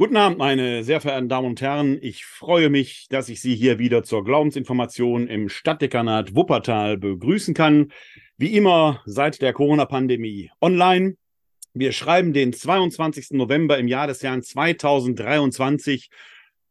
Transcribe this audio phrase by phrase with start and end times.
[0.00, 1.98] Guten Abend, meine sehr verehrten Damen und Herren.
[2.00, 7.92] Ich freue mich, dass ich Sie hier wieder zur Glaubensinformation im Stadtdekanat Wuppertal begrüßen kann.
[8.38, 11.16] Wie immer seit der Corona-Pandemie online.
[11.74, 13.32] Wir schreiben den 22.
[13.32, 16.08] November im Jahr des Jahres 2023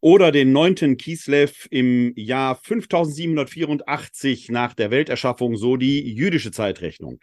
[0.01, 0.97] oder den 9.
[0.97, 7.19] Kislev im Jahr 5784 nach der Welterschaffung, so die jüdische Zeitrechnung.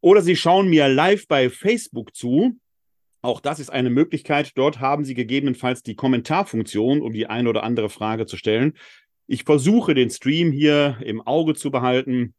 [0.05, 2.59] oder Sie schauen mir live bei Facebook zu.
[3.23, 4.51] Auch das ist eine Möglichkeit.
[4.53, 8.73] Dort haben Sie gegebenenfalls die Kommentarfunktion, um die eine oder andere Frage zu stellen.
[9.25, 12.35] Ich versuche den Stream hier im Auge zu behalten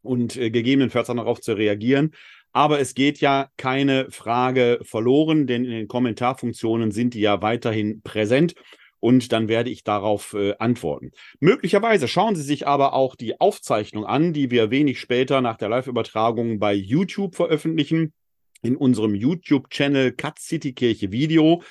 [0.00, 2.12] und äh, gegebenenfalls auch darauf zu reagieren.
[2.52, 8.00] Aber es geht ja keine Frage verloren, denn in den Kommentarfunktionen sind die ja weiterhin
[8.02, 8.54] präsent
[9.00, 11.12] und dann werde ich darauf äh, antworten.
[11.40, 15.68] Möglicherweise schauen Sie sich aber auch die Aufzeichnung an, die wir wenig später nach der
[15.68, 18.12] Live-Übertragung bei YouTube veröffentlichen,
[18.62, 21.62] in unserem YouTube-Channel Cut City Kirche Video.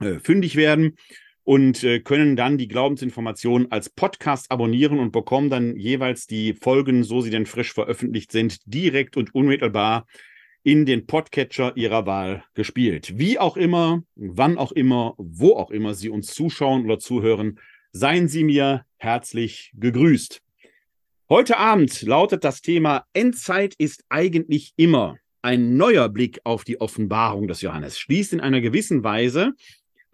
[0.02, 0.98] äh, fündig werden
[1.48, 7.06] und äh, können dann die Glaubensinformationen als Podcast abonnieren und bekommen dann jeweils die Folgen,
[7.06, 10.08] so sie denn frisch veröffentlicht sind, direkt und unmittelbar
[10.64, 13.18] in den Podcatcher Ihrer Wahl gespielt.
[13.18, 17.60] Wie auch immer, wann auch immer, wo auch immer Sie uns zuschauen oder zuhören,
[17.94, 20.42] seien Sie mir herzlich gegrüßt.
[21.30, 25.16] Heute Abend lautet das Thema Endzeit ist eigentlich immer.
[25.42, 29.54] Ein neuer Blick auf die Offenbarung des Johannes schließt in einer gewissen Weise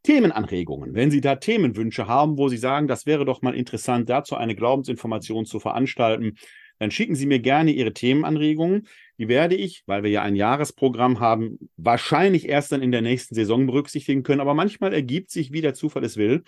[0.03, 0.95] Themenanregungen.
[0.95, 4.55] Wenn Sie da Themenwünsche haben, wo Sie sagen, das wäre doch mal interessant, dazu eine
[4.55, 6.37] Glaubensinformation zu veranstalten,
[6.81, 8.89] dann schicken Sie mir gerne Ihre Themenanregungen.
[9.19, 13.35] Die werde ich, weil wir ja ein Jahresprogramm haben, wahrscheinlich erst dann in der nächsten
[13.35, 14.41] Saison berücksichtigen können.
[14.41, 16.43] Aber manchmal ergibt sich, wie der Zufall es will,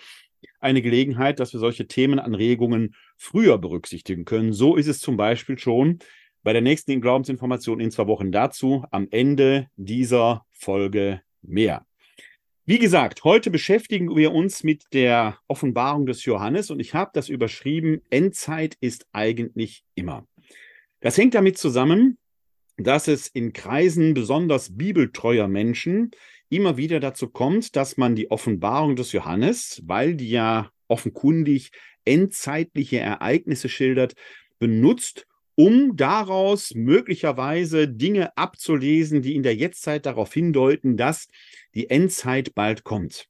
[0.59, 4.53] eine Gelegenheit, dass wir solche Themenanregungen früher berücksichtigen können.
[4.53, 5.99] So ist es zum Beispiel schon
[6.41, 8.85] bei der nächsten Glaubensinformation in zwei Wochen dazu.
[8.89, 11.85] Am Ende dieser Folge mehr.
[12.65, 17.27] Wie gesagt, heute beschäftigen wir uns mit der Offenbarung des Johannes und ich habe das
[17.27, 20.25] überschrieben, Endzeit ist eigentlich immer.
[21.01, 22.17] Das hängt damit zusammen,
[22.77, 26.11] dass es in Kreisen besonders bibeltreuer Menschen
[26.47, 31.71] immer wieder dazu kommt, dass man die Offenbarung des Johannes, weil die ja offenkundig
[32.05, 34.13] endzeitliche Ereignisse schildert,
[34.59, 41.27] benutzt, um daraus möglicherweise Dinge abzulesen, die in der Jetztzeit darauf hindeuten, dass
[41.75, 43.27] die Endzeit bald kommt.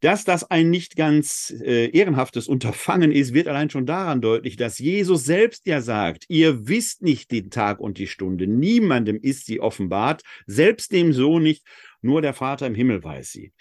[0.00, 4.78] Dass das ein nicht ganz äh, ehrenhaftes Unterfangen ist, wird allein schon daran deutlich, dass
[4.78, 9.60] Jesus selbst ja sagt, ihr wisst nicht den Tag und die Stunde, niemandem ist sie
[9.60, 11.64] offenbart, selbst dem Sohn nicht,
[12.02, 13.52] nur der Vater im Himmel weiß sie.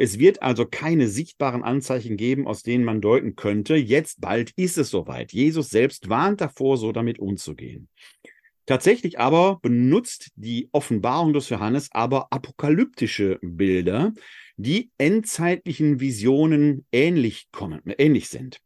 [0.00, 4.78] Es wird also keine sichtbaren Anzeichen geben, aus denen man deuten könnte, jetzt bald ist
[4.78, 5.32] es soweit.
[5.32, 7.88] Jesus selbst warnt davor, so damit umzugehen.
[8.64, 14.12] Tatsächlich aber benutzt die Offenbarung des Johannes aber apokalyptische Bilder,
[14.56, 18.60] die endzeitlichen Visionen ähnlich kommen, ähnlich sind.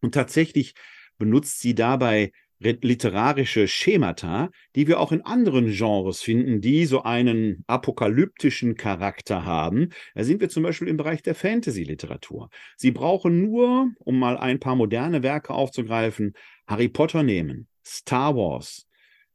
[0.00, 0.72] Und tatsächlich
[1.18, 7.64] benutzt sie dabei literarische Schemata, die wir auch in anderen Genres finden, die so einen
[7.66, 9.90] apokalyptischen Charakter haben.
[10.14, 12.48] Da sind wir zum Beispiel im Bereich der Fantasy-Literatur.
[12.76, 16.34] Sie brauchen nur, um mal ein paar moderne Werke aufzugreifen,
[16.66, 18.86] Harry Potter nehmen, Star Wars,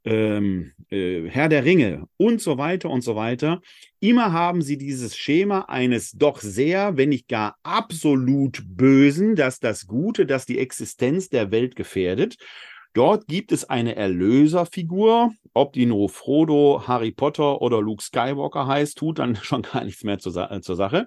[0.08, 3.62] ähm, äh, Herr der Ringe und so weiter und so weiter.
[4.00, 9.86] Immer haben sie dieses Schema eines doch sehr, wenn nicht gar absolut Bösen, dass das
[9.86, 12.38] Gute, das die Existenz der Welt gefährdet.
[12.98, 15.32] Dort gibt es eine Erlöserfigur.
[15.54, 20.04] Ob die nur Frodo, Harry Potter oder Luke Skywalker heißt, tut dann schon gar nichts
[20.04, 21.06] mehr zur, Sa zur Sache.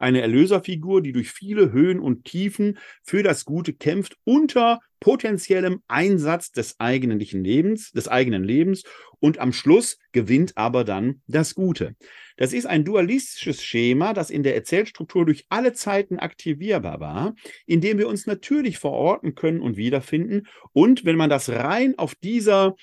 [0.00, 6.52] Eine Erlöserfigur, die durch viele Höhen und Tiefen für das Gute kämpft, unter potenziellem Einsatz
[6.52, 8.82] des eigenen Lebens, des eigenen Lebens
[9.20, 11.96] und am Schluss gewinnt aber dann das Gute.
[12.36, 17.34] Das ist ein dualistisches Schema, das in der Erzählstruktur durch alle Zeiten aktivierbar war,
[17.66, 20.46] in dem wir uns natürlich verorten können und wiederfinden.
[20.72, 22.76] Und wenn man das rein auf dieser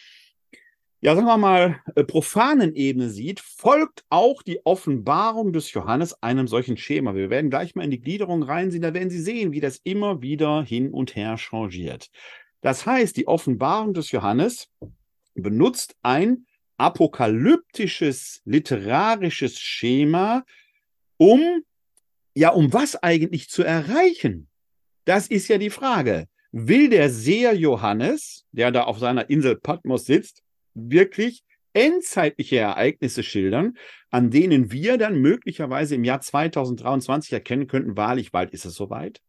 [1.06, 6.48] ja, sagen wir mal, äh, profanen Ebene sieht, folgt auch die Offenbarung des Johannes einem
[6.48, 7.14] solchen Schema.
[7.14, 10.24] Wir werden gleich mal in die Gliederung reinsehen, da werden Sie sehen, wie das immer
[10.24, 12.10] wieder hin und her changiert.
[12.62, 14.72] Das heißt, die Offenbarung des Johannes
[15.36, 16.48] benutzt ein
[16.78, 20.44] apokalyptisches literarisches Schema,
[21.18, 21.62] um
[22.34, 24.50] ja, um was eigentlich zu erreichen?
[25.04, 26.28] Das ist ja die Frage.
[26.52, 30.42] Will der Seher Johannes, der da auf seiner Insel Patmos sitzt,
[30.76, 31.44] wirklich
[31.74, 33.78] endzeitliche Ereignisse schildern,
[34.10, 39.22] an denen wir dann möglicherweise im Jahr 2023 erkennen könnten, wahrlich bald ist es soweit?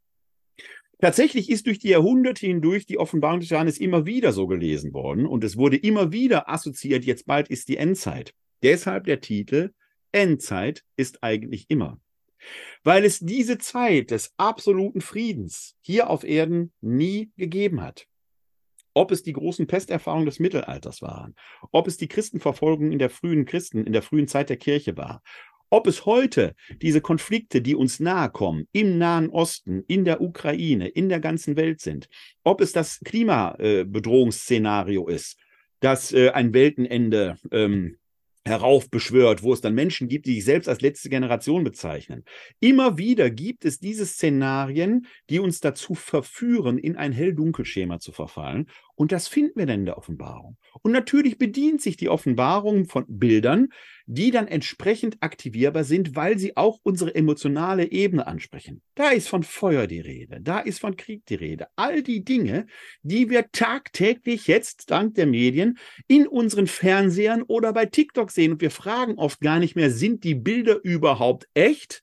[0.98, 5.26] Tatsächlich ist durch die Jahrhunderte hindurch die Offenbarung des Johannes immer wieder so gelesen worden
[5.26, 8.32] und es wurde immer wieder assoziiert, jetzt bald ist die Endzeit.
[8.62, 9.72] Deshalb der Titel
[10.12, 12.00] Endzeit ist eigentlich immer.
[12.82, 18.06] Weil es diese Zeit des absoluten Friedens hier auf Erden nie gegeben hat.
[18.96, 21.34] Ob es die großen Pesterfahrungen des Mittelalters waren,
[21.70, 25.22] ob es die Christenverfolgung in der frühen Christen, in der frühen Zeit der Kirche war,
[25.68, 30.88] ob es heute diese Konflikte, die uns nahe kommen, im Nahen Osten, in der Ukraine,
[30.88, 32.08] in der ganzen Welt sind,
[32.42, 35.36] ob es das Klimabedrohungsszenario ist,
[35.80, 37.98] dass äh, ein Weltenende ähm,
[38.46, 42.24] heraufbeschwört, wo es dann Menschen gibt, die sich selbst als letzte Generation bezeichnen.
[42.60, 48.68] Immer wieder gibt es diese Szenarien, die uns dazu verführen, in ein Hell-Dunkel-Schema zu verfallen.
[48.96, 50.56] Und das finden wir dann in der Offenbarung.
[50.82, 53.68] Und natürlich bedient sich die Offenbarung von Bildern,
[54.06, 58.80] die dann entsprechend aktivierbar sind, weil sie auch unsere emotionale Ebene ansprechen.
[58.94, 61.66] Da ist von Feuer die Rede, da ist von Krieg die Rede.
[61.76, 62.66] All die Dinge,
[63.02, 65.78] die wir tagtäglich jetzt dank der Medien
[66.08, 68.52] in unseren Fernsehern oder bei TikTok sehen.
[68.52, 72.02] Und wir fragen oft gar nicht mehr, sind die Bilder überhaupt echt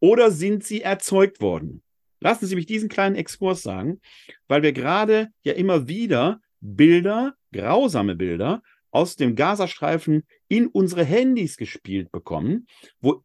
[0.00, 1.82] oder sind sie erzeugt worden?
[2.20, 4.00] Lassen Sie mich diesen kleinen Exkurs sagen,
[4.48, 11.56] weil wir gerade ja immer wieder Bilder, grausame Bilder aus dem Gazastreifen in unsere Handys
[11.56, 12.66] gespielt bekommen,
[13.00, 13.22] wo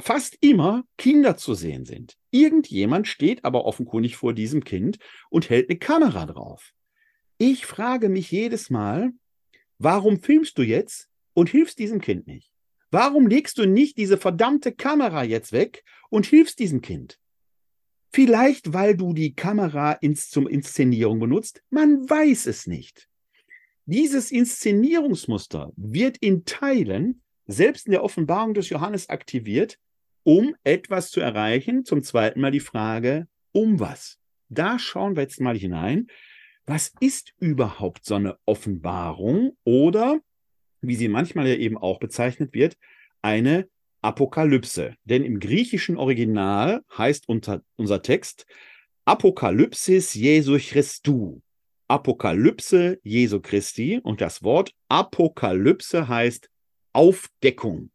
[0.00, 2.16] fast immer Kinder zu sehen sind.
[2.30, 4.98] Irgendjemand steht aber offenkundig vor diesem Kind
[5.30, 6.72] und hält eine Kamera drauf.
[7.38, 9.12] Ich frage mich jedes Mal,
[9.78, 12.52] warum filmst du jetzt und hilfst diesem Kind nicht?
[12.90, 17.18] Warum legst du nicht diese verdammte Kamera jetzt weg und hilfst diesem Kind?
[18.12, 21.62] Vielleicht, weil du die Kamera ins, zum Inszenierung benutzt.
[21.70, 23.08] Man weiß es nicht.
[23.86, 29.78] Dieses Inszenierungsmuster wird in Teilen, selbst in der Offenbarung des Johannes, aktiviert,
[30.24, 31.84] um etwas zu erreichen.
[31.84, 34.18] Zum zweiten Mal die Frage, um was?
[34.48, 36.08] Da schauen wir jetzt mal hinein.
[36.66, 40.20] Was ist überhaupt so eine Offenbarung oder,
[40.80, 42.76] wie sie manchmal ja eben auch bezeichnet wird,
[43.22, 43.68] eine
[44.02, 44.94] Apokalypse.
[45.04, 48.46] Denn im griechischen Original heißt unter, unser Text
[49.04, 51.40] Apokalypsis Jesu Christu.
[51.88, 54.00] Apokalypse Jesu Christi.
[54.02, 56.48] Und das Wort Apokalypse heißt
[56.92, 57.90] Aufdeckung,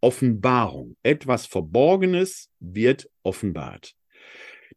[0.00, 0.96] Offenbarung.
[1.02, 3.94] Etwas Verborgenes wird offenbart.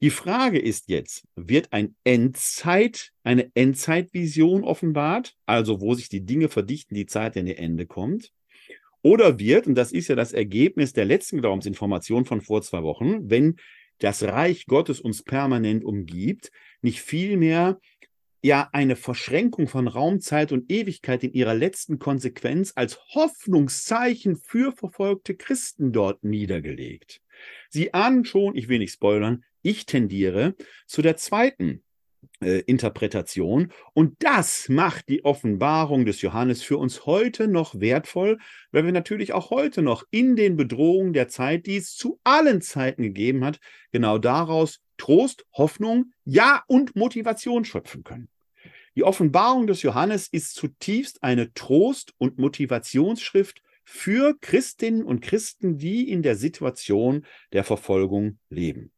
[0.01, 6.49] Die Frage ist jetzt, wird ein Endzeit, eine Endzeitvision offenbart, also wo sich die Dinge
[6.49, 8.31] verdichten, die Zeit in ihr Ende kommt?
[9.05, 13.29] Oder wird, und das ist ja das Ergebnis der letzten Glaubensinformation von vor zwei Wochen,
[13.29, 13.57] wenn
[13.99, 17.79] das Reich Gottes uns permanent umgibt, nicht vielmehr
[18.41, 24.71] ja eine Verschränkung von Raum, Zeit und Ewigkeit in ihrer letzten Konsequenz als Hoffnungszeichen für
[24.71, 27.21] verfolgte Christen dort niedergelegt.
[27.69, 30.55] Sie ahnen schon, ich will nicht spoilern, ich tendiere
[30.87, 31.84] zu der zweiten
[32.41, 33.71] äh, Interpretation.
[33.93, 38.37] Und das macht die Offenbarung des Johannes für uns heute noch wertvoll,
[38.71, 42.61] weil wir natürlich auch heute noch in den Bedrohungen der Zeit, die es zu allen
[42.61, 43.59] Zeiten gegeben hat,
[43.91, 48.29] genau daraus Trost, Hoffnung, ja und Motivation schöpfen können.
[48.95, 56.09] Die Offenbarung des Johannes ist zutiefst eine Trost- und Motivationsschrift für Christinnen und Christen, die
[56.09, 58.91] in der Situation der Verfolgung leben.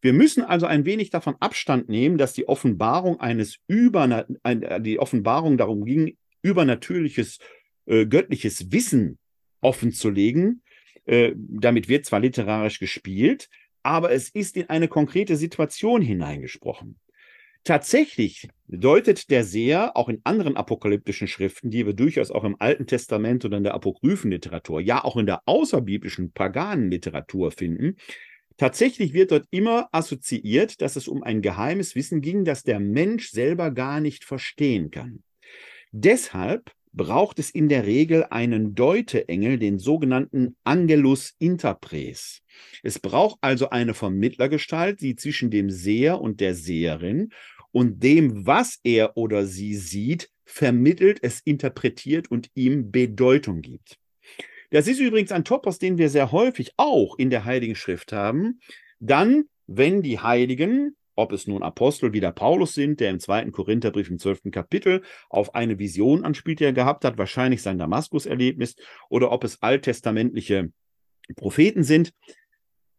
[0.00, 4.98] Wir müssen also ein wenig davon Abstand nehmen, dass die Offenbarung eines über äh, die
[4.98, 7.38] Offenbarung darum ging, übernatürliches
[7.86, 9.18] äh, göttliches Wissen
[9.60, 10.62] offenzulegen.
[11.04, 13.48] Äh, damit wird zwar literarisch gespielt,
[13.82, 16.98] aber es ist in eine konkrete Situation hineingesprochen.
[17.64, 22.86] Tatsächlich deutet der Seher auch in anderen apokalyptischen Schriften, die wir durchaus auch im Alten
[22.86, 27.96] Testament oder in der Apokryphenliteratur, ja auch in der außerbiblischen paganen Literatur finden,
[28.58, 33.30] Tatsächlich wird dort immer assoziiert, dass es um ein geheimes Wissen ging, das der Mensch
[33.30, 35.22] selber gar nicht verstehen kann.
[35.92, 42.42] Deshalb braucht es in der Regel einen Deuteengel, den sogenannten Angelus Interpres.
[42.82, 47.30] Es braucht also eine Vermittlergestalt, die zwischen dem Seher und der Seherin
[47.70, 53.98] und dem, was er oder sie sieht, vermittelt, es interpretiert und ihm Bedeutung gibt.
[54.70, 58.60] Das ist übrigens ein Topos, den wir sehr häufig auch in der Heiligen Schrift haben.
[59.00, 63.50] Dann, wenn die Heiligen, ob es nun Apostel wie der Paulus sind, der im zweiten
[63.50, 68.76] Korintherbrief im zwölften Kapitel auf eine Vision anspielt, die er gehabt hat, wahrscheinlich sein Damaskus-Erlebnis,
[69.08, 70.70] oder ob es alttestamentliche
[71.34, 72.12] Propheten sind,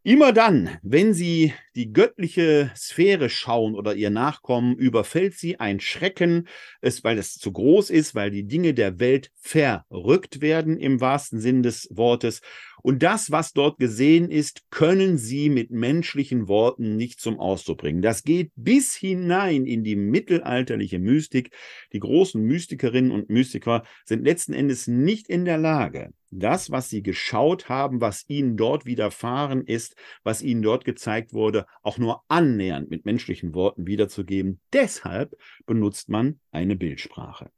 [0.03, 6.47] Immer dann, wenn sie die göttliche Sphäre schauen oder ihr Nachkommen, überfällt sie ein Schrecken,
[6.79, 11.41] es, weil es zu groß ist, weil die Dinge der Welt verrückt werden im wahrsten
[11.41, 12.39] Sinn des Wortes.
[12.81, 18.01] Und das, was dort gesehen ist, können sie mit menschlichen Worten nicht zum Ausdruck bringen.
[18.01, 21.51] Das geht bis hinein in die mittelalterliche Mystik.
[21.93, 27.01] Die großen Mystikerinnen und Mystiker sind letzten Endes nicht in der Lage, das, was sie
[27.01, 32.89] geschaut haben, was ihnen dort widerfahren ist, was ihnen dort gezeigt wurde, auch nur annähernd
[32.89, 34.59] mit menschlichen Worten wiederzugeben.
[34.73, 37.51] Deshalb benutzt man eine Bildsprache.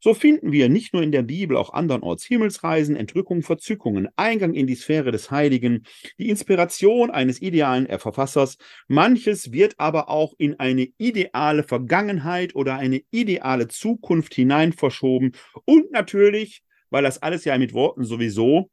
[0.00, 4.66] So finden wir nicht nur in der Bibel, auch andernorts Himmelsreisen, Entrückungen, Verzückungen, Eingang in
[4.66, 5.84] die Sphäre des Heiligen,
[6.18, 8.58] die Inspiration eines idealen Verfassers.
[8.86, 15.32] Manches wird aber auch in eine ideale Vergangenheit oder eine ideale Zukunft hinein verschoben
[15.64, 18.70] und natürlich weil das alles ja mit Worten sowieso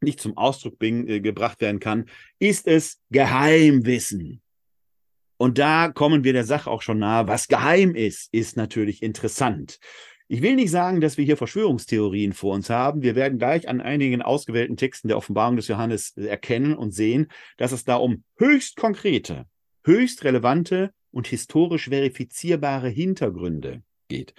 [0.00, 2.08] nicht zum Ausdruck äh, gebracht werden kann,
[2.38, 4.42] ist es Geheimwissen.
[5.36, 7.26] Und da kommen wir der Sache auch schon nahe.
[7.26, 9.78] Was geheim ist, ist natürlich interessant.
[10.30, 13.00] Ich will nicht sagen, dass wir hier Verschwörungstheorien vor uns haben.
[13.00, 17.72] Wir werden gleich an einigen ausgewählten Texten der Offenbarung des Johannes erkennen und sehen, dass
[17.72, 19.46] es da um höchst konkrete,
[19.84, 24.34] höchst relevante und historisch verifizierbare Hintergründe geht.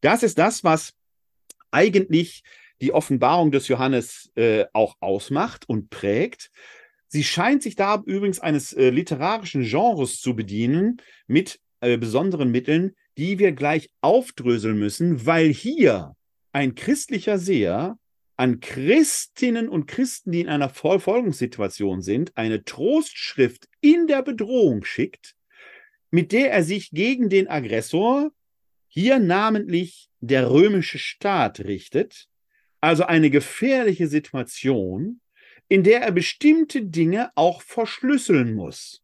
[0.00, 0.94] Das ist das, was
[1.70, 2.42] eigentlich
[2.80, 6.50] die Offenbarung des Johannes äh, auch ausmacht und prägt.
[7.06, 12.96] Sie scheint sich da übrigens eines äh, literarischen Genres zu bedienen mit äh, besonderen Mitteln,
[13.18, 16.14] die wir gleich aufdröseln müssen, weil hier
[16.52, 17.98] ein christlicher Seher
[18.36, 25.34] an Christinnen und Christen, die in einer Verfolgungssituation sind, eine Trostschrift in der Bedrohung schickt,
[26.12, 28.30] mit der er sich gegen den Aggressor,
[28.86, 32.28] hier namentlich der römische Staat richtet,
[32.80, 35.20] also eine gefährliche Situation,
[35.68, 39.02] in der er bestimmte Dinge auch verschlüsseln muss.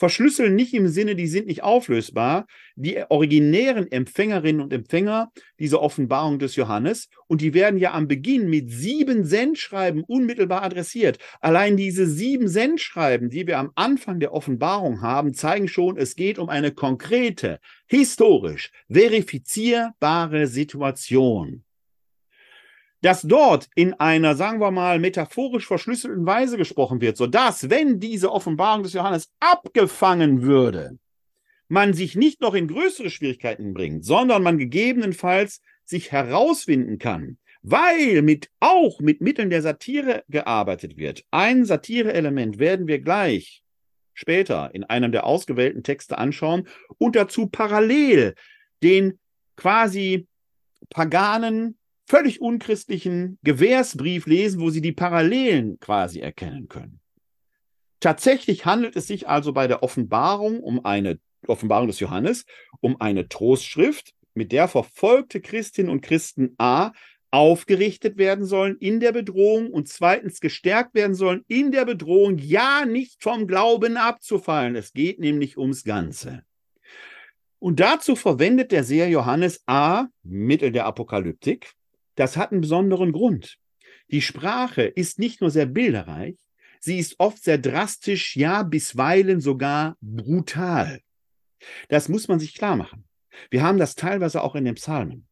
[0.00, 2.46] Verschlüsseln nicht im Sinne, die sind nicht auflösbar.
[2.74, 8.48] Die originären Empfängerinnen und Empfänger dieser Offenbarung des Johannes, und die werden ja am Beginn
[8.48, 11.18] mit sieben Sendschreiben unmittelbar adressiert.
[11.42, 16.38] Allein diese sieben Sendschreiben, die wir am Anfang der Offenbarung haben, zeigen schon, es geht
[16.38, 21.62] um eine konkrete, historisch verifizierbare Situation
[23.02, 28.30] dass dort in einer, sagen wir mal, metaphorisch verschlüsselten Weise gesprochen wird, sodass, wenn diese
[28.30, 30.98] Offenbarung des Johannes abgefangen würde,
[31.68, 38.22] man sich nicht noch in größere Schwierigkeiten bringt, sondern man gegebenenfalls sich herausfinden kann, weil
[38.22, 41.24] mit, auch mit Mitteln der Satire gearbeitet wird.
[41.30, 43.62] Ein Satireelement werden wir gleich
[44.14, 48.34] später in einem der ausgewählten Texte anschauen und dazu parallel
[48.82, 49.18] den
[49.56, 50.26] quasi
[50.90, 51.78] paganen
[52.10, 56.98] völlig unchristlichen Gewährsbrief lesen, wo Sie die Parallelen quasi erkennen können.
[58.00, 62.46] Tatsächlich handelt es sich also bei der Offenbarung um eine Offenbarung des Johannes,
[62.80, 66.90] um eine Trostschrift, mit der verfolgte Christinnen und Christen A
[67.30, 72.86] aufgerichtet werden sollen in der Bedrohung und zweitens gestärkt werden sollen in der Bedrohung, ja
[72.86, 74.74] nicht vom Glauben abzufallen.
[74.74, 76.42] Es geht nämlich ums Ganze.
[77.60, 80.06] Und dazu verwendet der Seher Johannes A.
[80.24, 81.76] Mittel der Apokalyptik.
[82.20, 83.56] Das hat einen besonderen Grund.
[84.10, 86.36] Die Sprache ist nicht nur sehr bilderreich,
[86.78, 91.00] sie ist oft sehr drastisch, ja bisweilen sogar brutal.
[91.88, 93.06] Das muss man sich klar machen.
[93.48, 95.28] Wir haben das teilweise auch in den Psalmen.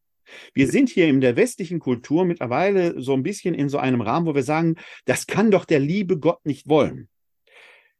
[0.55, 4.25] Wir sind hier in der westlichen Kultur mittlerweile so ein bisschen in so einem Rahmen,
[4.25, 7.07] wo wir sagen, das kann doch der liebe Gott nicht wollen.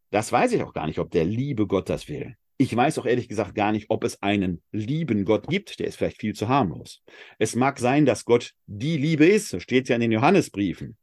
[0.09, 2.38] Das weiß ich auch gar nicht, ob der liebe Gott das will.
[2.61, 5.79] Ich weiß auch ehrlich gesagt gar nicht, ob es einen lieben Gott gibt.
[5.79, 7.01] Der ist vielleicht viel zu harmlos.
[7.37, 9.47] Es mag sein, dass Gott die Liebe ist.
[9.47, 10.97] So steht es ja in den Johannesbriefen.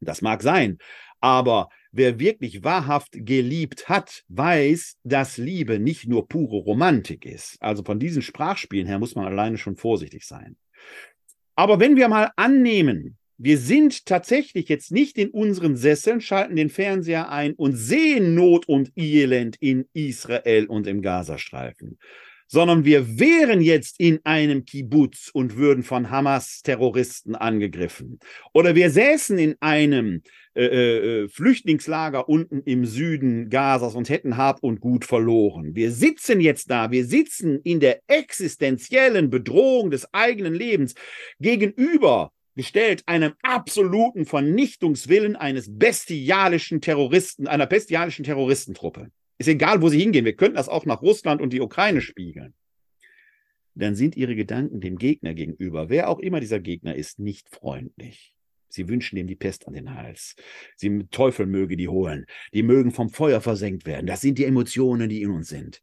[0.00, 0.78] Das mag sein.
[1.20, 7.56] Aber wer wirklich wahrhaft geliebt hat, weiß, dass Liebe nicht nur pure Romantik ist.
[7.60, 10.56] Also von diesen Sprachspielen her muss man alleine schon vorsichtig sein.
[11.54, 16.70] Aber wenn wir mal annehmen, wir sind tatsächlich jetzt nicht in unseren Sesseln, schalten den
[16.70, 21.98] Fernseher ein und sehen Not und Elend in Israel und im Gazastreifen,
[22.46, 28.20] sondern wir wären jetzt in einem Kibbutz und würden von Hamas-Terroristen angegriffen.
[28.54, 30.22] Oder wir säßen in einem
[30.56, 35.74] äh, äh, äh, Flüchtlingslager unten im Süden Gazas und hätten Hab und Gut verloren.
[35.74, 40.94] Wir sitzen jetzt da, wir sitzen in der existenziellen Bedrohung des eigenen Lebens
[41.40, 49.10] gegenüber gestellt einem absoluten Vernichtungswillen eines bestialischen Terroristen, einer bestialischen Terroristentruppe.
[49.38, 50.24] Ist egal, wo sie hingehen.
[50.24, 52.54] Wir könnten das auch nach Russland und die Ukraine spiegeln.
[53.74, 58.32] Dann sind ihre Gedanken dem Gegner gegenüber, wer auch immer dieser Gegner ist, nicht freundlich.
[58.68, 60.34] Sie wünschen ihm die Pest an den Hals.
[60.76, 62.26] Sie Teufel möge die holen.
[62.52, 64.06] Die mögen vom Feuer versenkt werden.
[64.06, 65.82] Das sind die Emotionen, die in uns sind.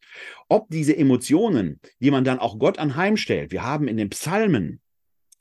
[0.49, 4.79] Ob diese Emotionen, die man dann auch Gott anheimstellt, wir haben in den Psalmen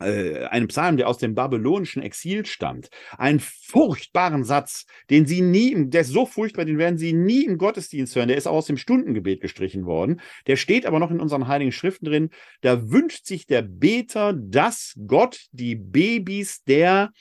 [0.05, 5.75] äh, einem Psalm, der aus dem babylonischen Exil stammt, einen furchtbaren Satz, den sie nie,
[5.89, 8.29] der ist so furchtbar, den werden sie nie im Gottesdienst hören.
[8.29, 10.21] Der ist auch aus dem Stundengebet gestrichen worden.
[10.47, 12.31] Der steht aber noch in unseren heiligen Schriften drin.
[12.61, 17.13] Da wünscht sich der Beter, dass Gott die Babys der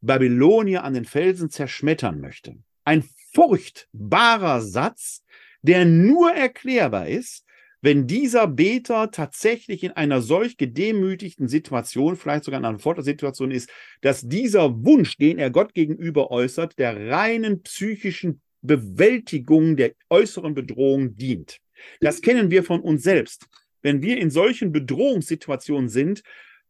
[0.00, 2.56] Babylonier an den Felsen zerschmettern möchte.
[2.84, 5.22] Ein furchtbarer Satz,
[5.62, 7.44] der nur erklärbar ist,
[7.82, 13.68] wenn dieser Beter tatsächlich in einer solch gedemütigten Situation, vielleicht sogar in einer Foltersituation ist,
[14.00, 21.16] dass dieser Wunsch, den er Gott gegenüber äußert, der reinen psychischen Bewältigung der äußeren Bedrohung
[21.16, 21.58] dient.
[22.00, 23.48] Das kennen wir von uns selbst.
[23.82, 26.22] Wenn wir in solchen Bedrohungssituationen sind,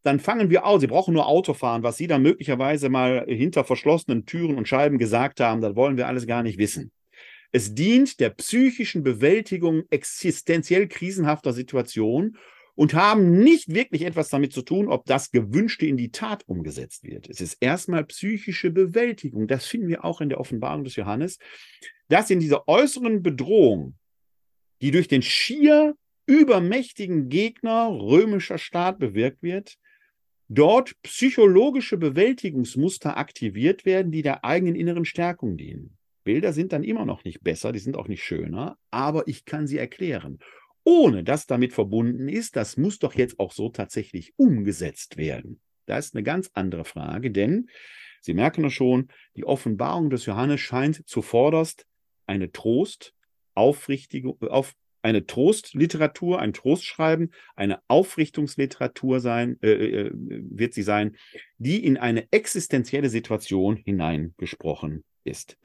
[0.02, 0.80] dann fangen wir aus.
[0.80, 4.96] Sie brauchen nur Auto fahren, was Sie dann möglicherweise mal hinter verschlossenen Türen und Scheiben
[4.96, 6.90] gesagt haben, das wollen wir alles gar nicht wissen.
[7.52, 12.38] Es dient der psychischen Bewältigung existenziell krisenhafter Situationen
[12.74, 17.04] und haben nicht wirklich etwas damit zu tun, ob das Gewünschte in die Tat umgesetzt
[17.04, 17.28] wird.
[17.28, 19.46] Es ist erstmal psychische Bewältigung.
[19.46, 21.38] Das finden wir auch in der Offenbarung des Johannes,
[22.08, 23.96] dass in dieser äußeren Bedrohung,
[24.80, 29.76] die durch den schier übermächtigen Gegner römischer Staat bewirkt wird,
[30.48, 35.98] dort psychologische Bewältigungsmuster aktiviert werden, die der eigenen inneren Stärkung dienen.
[36.24, 39.66] Bilder sind dann immer noch nicht besser, die sind auch nicht schöner, aber ich kann
[39.66, 40.38] sie erklären.
[40.84, 45.60] Ohne dass damit verbunden ist, das muss doch jetzt auch so tatsächlich umgesetzt werden.
[45.86, 47.68] Das ist eine ganz andere Frage, denn
[48.22, 51.86] Sie merken es schon, die Offenbarung des Johannes scheint zuvorderst
[52.26, 53.14] eine Trost,
[53.54, 61.16] aufrichtige, auf, eine Trostliteratur, ein Trostschreiben, eine Aufrichtungsliteratur sein, äh, äh, wird sie sein,
[61.58, 65.58] die in eine existenzielle Situation hineingesprochen ist.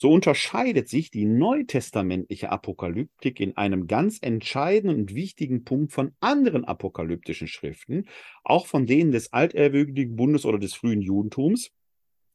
[0.00, 6.64] So unterscheidet sich die neutestamentliche Apokalyptik in einem ganz entscheidenden und wichtigen Punkt von anderen
[6.64, 8.08] apokalyptischen Schriften,
[8.44, 11.72] auch von denen des altehrwürdigen Bundes oder des frühen Judentums.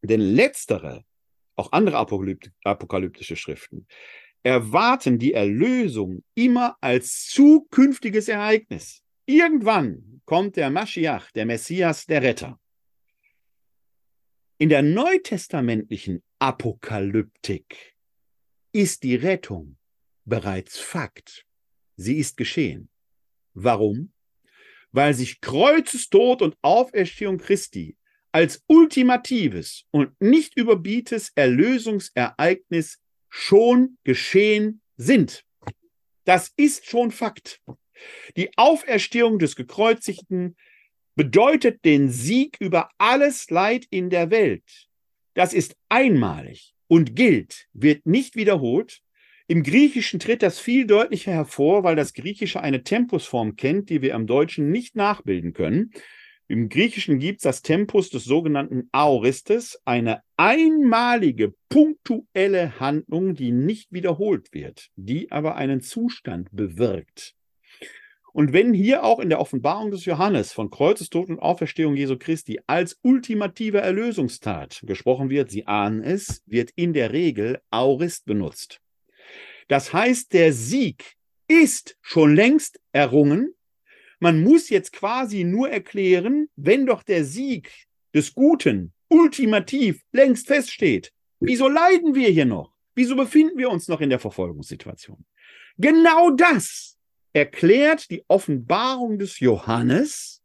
[0.02, 1.06] Denn letztere,
[1.56, 3.88] auch andere apokalyptische Schriften,
[4.44, 9.04] erwarten die Erlösung immer als zukünftiges Ereignis.
[9.26, 12.60] Irgendwann kommt der Maschiach, der Messias, der Retter.
[14.64, 17.98] In der neutestamentlichen Apokalyptik
[18.72, 19.76] ist die Rettung
[20.24, 21.46] bereits Fakt.
[21.98, 22.88] Sie ist geschehen.
[23.54, 24.14] Warum?
[24.94, 27.98] Weil sich Kreuzestod und Auferstehung Christi
[28.32, 35.44] als ultimatives und nicht überbietes Erlösungsereignis schon geschehen sind.
[36.24, 37.62] Das ist schon Fakt.
[38.38, 40.56] Die Auferstehung des Gekreuzigten
[41.16, 44.88] bedeutet den Sieg über alles Leid in der Welt.
[45.34, 49.02] Das ist einmalig und gilt, wird nicht wiederholt.
[49.48, 54.14] Im Griechischen tritt das viel deutlicher hervor, weil das Griechische eine Tempusform kennt, die wir
[54.14, 55.92] im Deutschen nicht nachbilden können.
[56.48, 63.92] Im Griechischen gibt es das Tempus des sogenannten Aoristes, eine einmalige, punktuelle Handlung, die nicht
[63.92, 67.36] wiederholt wird, die aber einen Zustand bewirkt.
[68.34, 72.60] Und wenn hier auch in der Offenbarung des Johannes von Kreuzestod und Auferstehung Jesu Christi
[72.66, 78.82] als ultimative Erlösungstat gesprochen wird, Sie ahnen es, wird in der Regel Aurist benutzt.
[79.68, 81.16] Das heißt, der Sieg
[81.48, 83.54] ist schon längst errungen.
[84.20, 87.72] Man muss jetzt quasi nur erklären, wenn doch der Sieg
[88.16, 92.74] des Guten ultimativ längst feststeht, wieso leiden wir hier noch?
[92.96, 95.24] Wieso befinden wir uns noch in der Verfolgungssituation?
[95.78, 96.93] Genau das
[97.34, 100.42] erklärt die Offenbarung des Johannes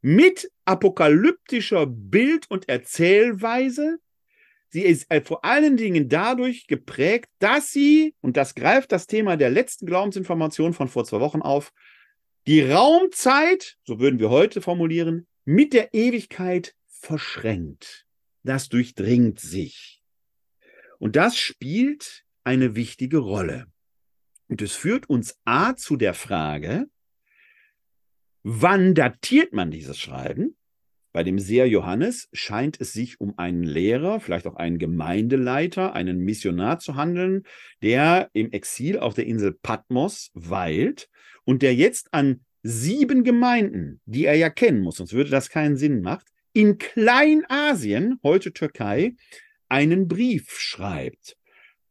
[0.00, 3.98] mit apokalyptischer Bild- und Erzählweise.
[4.70, 9.36] Sie ist äh, vor allen Dingen dadurch geprägt, dass sie, und das greift das Thema
[9.36, 11.72] der letzten Glaubensinformation von vor zwei Wochen auf,
[12.46, 18.06] die Raumzeit, so würden wir heute formulieren, mit der Ewigkeit verschränkt.
[18.42, 20.02] Das durchdringt sich.
[20.98, 23.71] Und das spielt eine wichtige Rolle.
[24.52, 26.84] Und es führt uns A zu der Frage,
[28.42, 30.58] wann datiert man dieses Schreiben?
[31.14, 36.18] Bei dem Seher Johannes scheint es sich um einen Lehrer, vielleicht auch einen Gemeindeleiter, einen
[36.18, 37.44] Missionar zu handeln,
[37.80, 41.08] der im Exil auf der Insel Patmos weilt
[41.44, 45.78] und der jetzt an sieben Gemeinden, die er ja kennen muss, sonst würde das keinen
[45.78, 49.14] Sinn machen, in Kleinasien, heute Türkei,
[49.70, 51.38] einen Brief schreibt.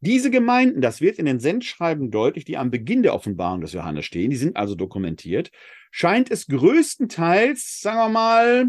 [0.04, 4.04] Diese Gemeinden, das wird in den Sendschreiben deutlich, die am Beginn der Offenbarung des Johannes
[4.04, 5.52] stehen, die sind also dokumentiert,
[5.92, 8.66] scheint es größtenteils, sagen wir mal,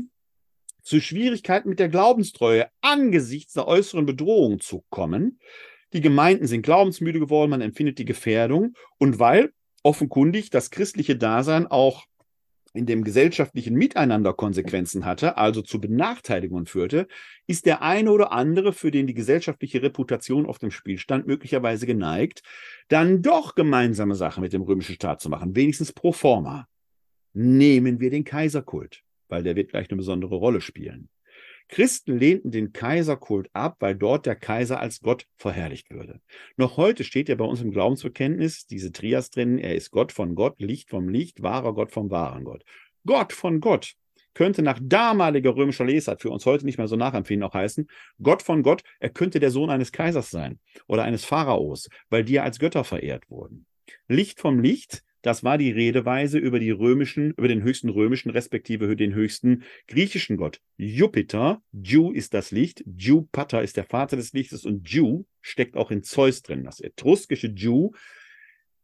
[0.83, 5.39] zu Schwierigkeiten mit der Glaubenstreue angesichts der äußeren Bedrohung zu kommen.
[5.93, 11.65] Die Gemeinden sind glaubensmüde geworden, man empfindet die Gefährdung und weil offenkundig das christliche Dasein
[11.65, 12.05] auch
[12.73, 17.07] in dem gesellschaftlichen Miteinander Konsequenzen hatte, also zu Benachteiligungen führte,
[17.45, 21.85] ist der eine oder andere, für den die gesellschaftliche Reputation auf dem Spiel stand, möglicherweise
[21.85, 22.41] geneigt,
[22.87, 26.67] dann doch gemeinsame Sachen mit dem römischen Staat zu machen, wenigstens pro forma.
[27.33, 31.09] Nehmen wir den Kaiserkult, weil der wird gleich eine besondere Rolle spielen.
[31.69, 36.21] Christen lehnten den Kaiserkult ab, weil dort der Kaiser als Gott verherrlicht würde.
[36.57, 40.35] Noch heute steht ja bei uns im Glaubensbekenntnis diese Trias drin, er ist Gott von
[40.35, 42.63] Gott, Licht vom Licht, wahrer Gott vom wahren Gott.
[43.05, 43.93] Gott von Gott
[44.33, 47.87] könnte nach damaliger römischer Lesart für uns heute nicht mehr so nachempfinden auch heißen,
[48.21, 52.33] Gott von Gott, er könnte der Sohn eines Kaisers sein oder eines Pharaos, weil die
[52.33, 53.65] ja als Götter verehrt wurden.
[54.07, 58.95] Licht vom Licht das war die Redeweise über die römischen, über den höchsten römischen, respektive
[58.95, 60.61] den höchsten griechischen Gott.
[60.77, 65.91] Jupiter, Ju ist das Licht, Jupiter ist der Vater des Lichtes und Ju steckt auch
[65.91, 66.65] in Zeus drin.
[66.65, 67.91] Das etruskische Ju,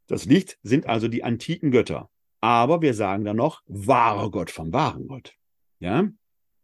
[0.08, 2.10] das Licht sind also die antiken Götter.
[2.39, 5.36] Aber wir sagen dann noch, wahrer Gott vom wahren Gott.
[5.80, 6.10] Ja?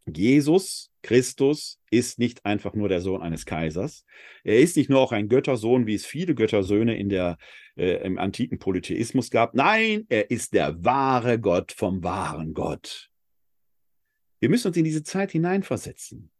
[0.08, 4.06] Jesus Christus ist nicht einfach nur der Sohn eines Kaisers.
[4.44, 7.38] Er ist nicht nur auch ein Göttersohn, wie es viele Göttersöhne in der,
[7.76, 9.56] äh, im antiken Polytheismus gab.
[9.56, 13.10] Nein, er ist der wahre Gott vom wahren Gott.
[14.40, 16.32] Wir müssen uns in diese Zeit hineinversetzen.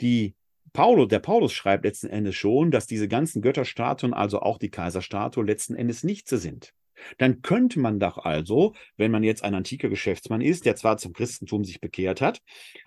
[0.00, 0.34] Die
[0.72, 5.44] Paulo, der Paulus schreibt letzten Endes schon, dass diese ganzen Götterstatuen, also auch die Kaiserstatue,
[5.44, 6.74] letzten Endes nichts sind.
[7.18, 11.12] Dann könnte man doch also, wenn man jetzt ein antiker Geschäftsmann ist, der zwar zum
[11.12, 12.42] Christentum sich bekehrt hat,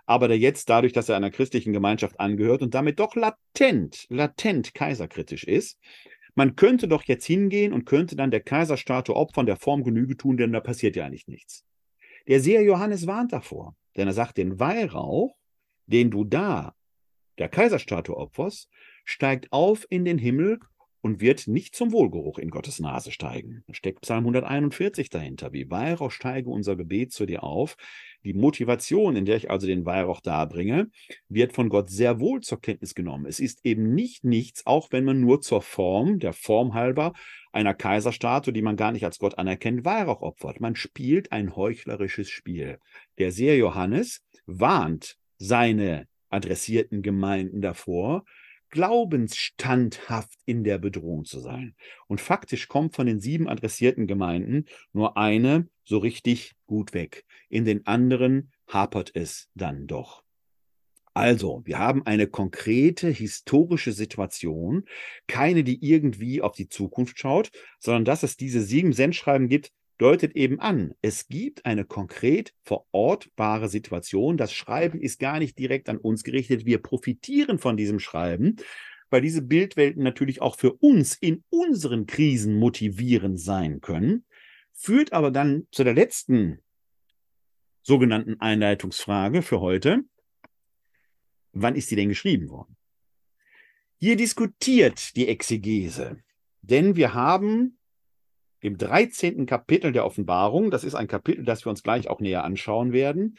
[0.06, 4.74] aber der jetzt dadurch, dass er einer christlichen Gemeinschaft angehört und damit doch latent, latent
[4.74, 5.80] kaiserkritisch ist,
[6.36, 10.38] man könnte doch jetzt hingehen und könnte dann der Kaiserstatue Opfern der Form Genüge tun,
[10.38, 11.65] denn da passiert ja eigentlich nichts.
[12.28, 15.36] Der Seher Johannes warnt davor, denn er sagt, den Weihrauch,
[15.88, 16.76] den du da
[17.39, 18.69] der Kaiserstatue opferst,
[19.06, 20.60] steigt auf in den Himmel
[21.01, 23.63] und wird nicht zum Wohlgeruch in Gottes Nase steigen.
[23.67, 25.53] Da steckt Psalm 141 dahinter.
[25.53, 27.77] Wie Weihrauch steige unser Gebet zu dir auf.
[28.25, 30.89] Die Motivation, in der ich also den Weihrauch darbringe,
[31.29, 33.25] wird von Gott sehr wohl zur Kenntnis genommen.
[33.25, 37.13] Es ist eben nicht nichts, auch wenn man nur zur Form, der Form halber,
[37.53, 40.59] einer Kaiserstatue, die man gar nicht als Gott anerkennt, Weihrauch opfert.
[40.59, 42.79] Man spielt ein heuchlerisches Spiel.
[43.17, 48.25] Der Seher Johannes warnt seine adressierten Gemeinden davor,
[48.69, 51.75] glaubensstandhaft in der Bedrohung zu sein.
[52.08, 57.25] Und faktisch kommt von den sieben adressierten Gemeinden nur eine so richtig gut weg.
[57.49, 60.23] In den anderen hapert es dann doch.
[61.13, 64.86] Also, wir haben eine konkrete historische Situation,
[65.27, 70.35] keine, die irgendwie auf die Zukunft schaut, sondern dass es diese sieben Sendschreiben gibt, deutet
[70.35, 74.38] eben an, es gibt eine konkret verortbare Situation.
[74.38, 76.65] Das Schreiben ist gar nicht direkt an uns gerichtet.
[76.65, 78.55] Wir profitieren von diesem Schreiben,
[79.09, 84.25] weil diese Bildwelten natürlich auch für uns in unseren Krisen motivierend sein können,
[84.71, 86.59] führt aber dann zu der letzten
[87.81, 90.05] sogenannten Einleitungsfrage für heute.
[91.51, 92.77] Wann ist die denn geschrieben worden?
[93.97, 96.23] Hier diskutiert die Exegese,
[96.62, 97.78] denn wir haben
[98.62, 99.45] im 13.
[99.45, 103.38] Kapitel der Offenbarung, das ist ein Kapitel, das wir uns gleich auch näher anschauen werden,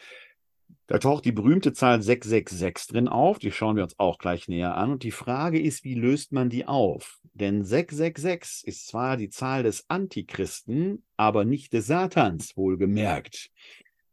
[0.86, 4.76] da taucht die berühmte Zahl 666 drin auf, die schauen wir uns auch gleich näher
[4.76, 4.90] an.
[4.90, 7.20] Und die Frage ist, wie löst man die auf?
[7.32, 13.50] Denn 666 ist zwar die Zahl des Antichristen, aber nicht des Satans, wohlgemerkt.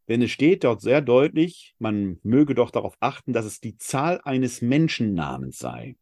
[0.08, 4.22] Denn es steht dort sehr deutlich, man möge doch darauf achten, dass es die Zahl
[4.24, 5.96] eines Menschennamens sei.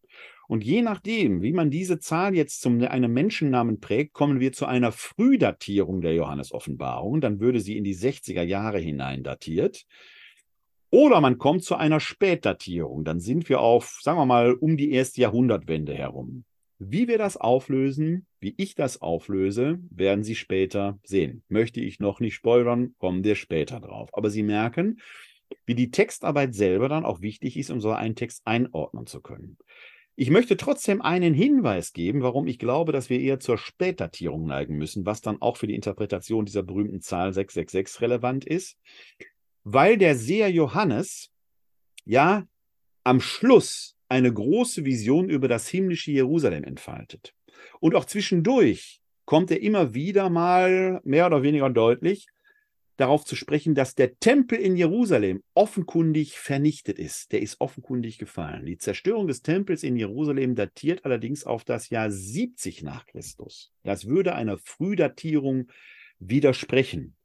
[0.48, 4.66] Und je nachdem, wie man diese Zahl jetzt zu einem Menschennamen prägt, kommen wir zu
[4.66, 7.22] einer Frühdatierung der Johannes-Offenbarung.
[7.22, 9.86] Dann würde sie in die 60er Jahre hinein datiert.
[10.92, 13.04] Oder man kommt zu einer Spätdatierung.
[13.04, 16.46] Dann sind wir auf, sagen wir mal, um die erste Jahrhundertwende herum.
[16.78, 21.44] Wie wir das auflösen, wie ich das auflöse, werden Sie später sehen.
[21.48, 24.10] Möchte ich noch nicht spoilern, kommen wir später drauf.
[24.14, 25.00] Aber Sie merken,
[25.66, 29.58] wie die Textarbeit selber dann auch wichtig ist, um so einen Text einordnen zu können.
[30.18, 34.78] Ich möchte trotzdem einen Hinweis geben, warum ich glaube, dass wir eher zur Spätdatierung neigen
[34.78, 38.78] müssen, was dann auch für die Interpretation dieser berühmten Zahl 666 relevant ist
[39.66, 41.32] weil der Seher Johannes
[42.06, 42.48] ja
[43.04, 47.34] am Schluss eine große Vision über das himmlische Jerusalem entfaltet.
[47.80, 52.28] Und auch zwischendurch kommt er immer wieder mal mehr oder weniger deutlich
[52.98, 57.32] darauf zu sprechen, dass der Tempel in Jerusalem offenkundig vernichtet ist.
[57.32, 58.66] Der ist offenkundig gefallen.
[58.66, 63.72] Die Zerstörung des Tempels in Jerusalem datiert allerdings auf das Jahr 70 nach Christus.
[63.84, 65.68] Das würde einer Frühdatierung
[66.20, 67.16] widersprechen.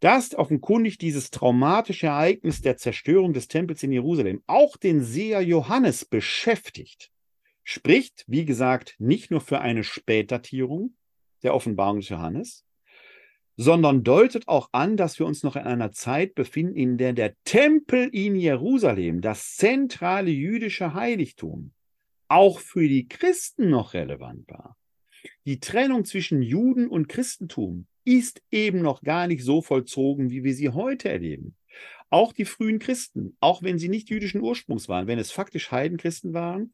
[0.00, 6.06] Das offenkundig dieses traumatische Ereignis der Zerstörung des Tempels in Jerusalem auch den Seher Johannes
[6.06, 7.10] beschäftigt,
[7.64, 10.96] spricht, wie gesagt, nicht nur für eine Spätdatierung
[11.42, 12.64] der Offenbarung des Johannes,
[13.56, 17.34] sondern deutet auch an, dass wir uns noch in einer Zeit befinden, in der der
[17.44, 21.72] Tempel in Jerusalem, das zentrale jüdische Heiligtum,
[22.28, 24.76] auch für die Christen noch relevant war.
[25.44, 30.54] Die Trennung zwischen Juden und Christentum ist eben noch gar nicht so vollzogen, wie wir
[30.54, 31.56] sie heute erleben.
[32.08, 36.34] Auch die frühen Christen, auch wenn sie nicht jüdischen Ursprungs waren, wenn es faktisch Heidenchristen
[36.34, 36.72] waren,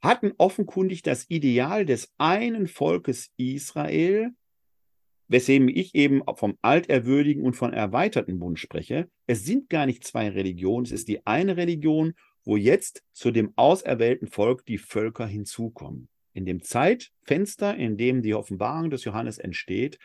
[0.00, 4.30] hatten offenkundig das Ideal des einen Volkes Israel,
[5.28, 9.08] weswegen ich eben vom alterwürdigen und von erweiterten Bund spreche.
[9.26, 13.52] Es sind gar nicht zwei Religionen, es ist die eine Religion, wo jetzt zu dem
[13.56, 16.08] auserwählten Volk die Völker hinzukommen.
[16.34, 19.98] In dem Zeitfenster, in dem die Offenbarung des Johannes entsteht,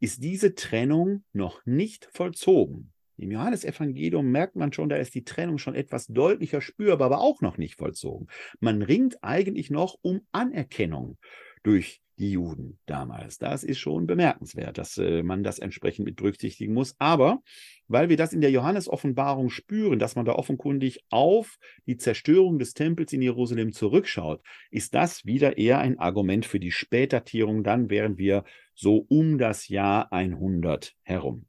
[0.00, 2.92] ist diese Trennung noch nicht vollzogen.
[3.16, 7.40] Im Johannesevangelium merkt man schon, da ist die Trennung schon etwas deutlicher spürbar, aber auch
[7.42, 8.26] noch nicht vollzogen.
[8.58, 11.16] Man ringt eigentlich noch um Anerkennung
[11.62, 13.38] durch die Juden damals.
[13.38, 16.94] Das ist schon bemerkenswert, dass äh, man das entsprechend mit berücksichtigen muss.
[16.98, 17.42] Aber
[17.88, 22.74] weil wir das in der Johannes-Offenbarung spüren, dass man da offenkundig auf die Zerstörung des
[22.74, 27.64] Tempels in Jerusalem zurückschaut, ist das wieder eher ein Argument für die Spätdatierung.
[27.64, 31.46] Dann wären wir so um das Jahr 100 herum.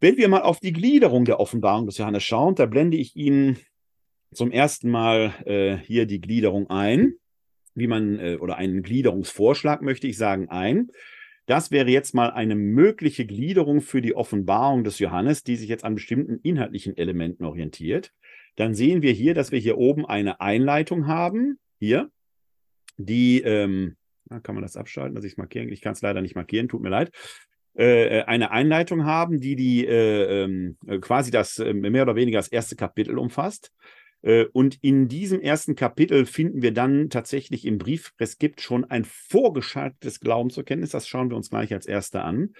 [0.00, 3.58] Wenn wir mal auf die Gliederung der Offenbarung des Johannes schauen, da blende ich Ihnen
[4.32, 7.14] zum ersten Mal äh, hier die Gliederung ein
[7.78, 10.88] wie man, äh, oder einen Gliederungsvorschlag möchte ich sagen, ein.
[11.46, 15.84] Das wäre jetzt mal eine mögliche Gliederung für die Offenbarung des Johannes, die sich jetzt
[15.84, 18.12] an bestimmten inhaltlichen Elementen orientiert.
[18.56, 21.58] Dann sehen wir hier, dass wir hier oben eine Einleitung haben.
[21.78, 22.10] Hier,
[22.98, 23.96] die, ähm,
[24.42, 25.70] kann man das abschalten, dass ich es markieren?
[25.70, 27.12] Ich kann es leider nicht markieren, tut mir leid.
[27.78, 32.48] Äh, eine Einleitung haben, die die äh, ähm, quasi das äh, mehr oder weniger das
[32.48, 33.72] erste Kapitel umfasst.
[34.22, 38.84] Äh, und in diesem ersten Kapitel finden wir dann tatsächlich im Brief, es gibt schon
[38.84, 42.54] ein vorgeschaltetes Glauben zur Kenntnis, das schauen wir uns gleich als erster an.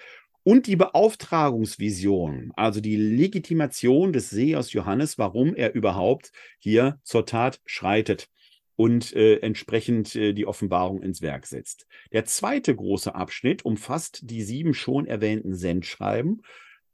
[0.44, 7.60] Und die Beauftragungsvision, also die Legitimation des Sehers Johannes, warum er überhaupt hier zur Tat
[7.66, 8.30] schreitet
[8.74, 11.86] und äh, entsprechend äh, die Offenbarung ins Werk setzt.
[12.12, 16.42] Der zweite große Abschnitt umfasst die sieben schon erwähnten Sendschreiben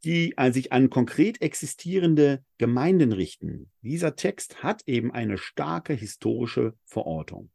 [0.05, 3.71] die sich an konkret existierende Gemeinden richten.
[3.81, 7.51] Dieser Text hat eben eine starke historische Verortung.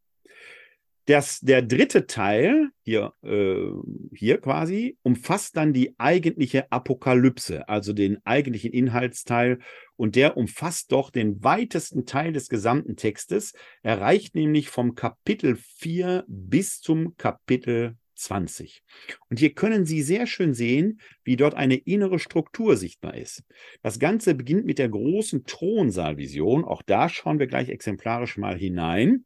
[1.09, 3.71] Das, der dritte Teil, hier, äh,
[4.13, 9.57] hier quasi, umfasst dann die eigentliche Apokalypse, also den eigentlichen Inhaltsteil.
[9.95, 16.25] Und der umfasst doch den weitesten Teil des gesamten Textes, erreicht nämlich vom Kapitel 4
[16.27, 18.83] bis zum Kapitel 20.
[19.29, 23.43] Und hier können Sie sehr schön sehen, wie dort eine innere Struktur sichtbar ist.
[23.81, 26.63] Das Ganze beginnt mit der großen Thronsaalvision.
[26.63, 29.25] Auch da schauen wir gleich exemplarisch mal hinein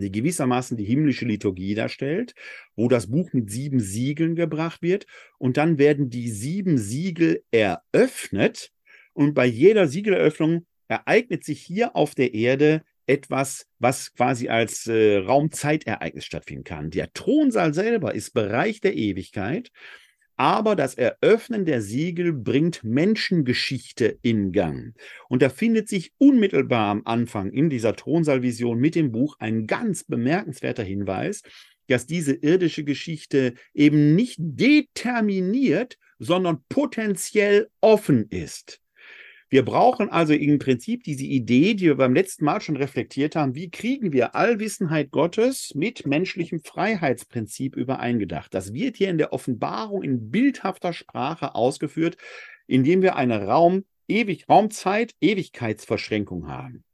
[0.00, 2.34] die gewissermaßen die himmlische Liturgie darstellt,
[2.74, 5.06] wo das Buch mit sieben Siegeln gebracht wird
[5.38, 8.72] und dann werden die sieben Siegel eröffnet
[9.12, 15.18] und bei jeder Siegeleröffnung ereignet sich hier auf der Erde etwas, was quasi als äh,
[15.18, 16.90] Raumzeitereignis stattfinden kann.
[16.90, 19.70] Der Thronsaal selber ist Bereich der Ewigkeit,
[20.36, 24.94] aber das Eröffnen der Siegel bringt Menschengeschichte in Gang.
[25.28, 30.04] Und da findet sich unmittelbar am Anfang in dieser Thronsaalvision mit dem Buch ein ganz
[30.04, 31.42] bemerkenswerter Hinweis,
[31.88, 38.80] dass diese irdische Geschichte eben nicht determiniert, sondern potenziell offen ist.
[39.48, 43.54] Wir brauchen also im Prinzip diese Idee, die wir beim letzten Mal schon reflektiert haben,
[43.54, 48.52] wie kriegen wir Allwissenheit Gottes mit menschlichem Freiheitsprinzip übereingedacht.
[48.52, 52.16] Das wird hier in der Offenbarung in bildhafter Sprache ausgeführt,
[52.66, 56.84] indem wir eine Raum, Ewig, Raumzeit, Ewigkeitsverschränkung haben.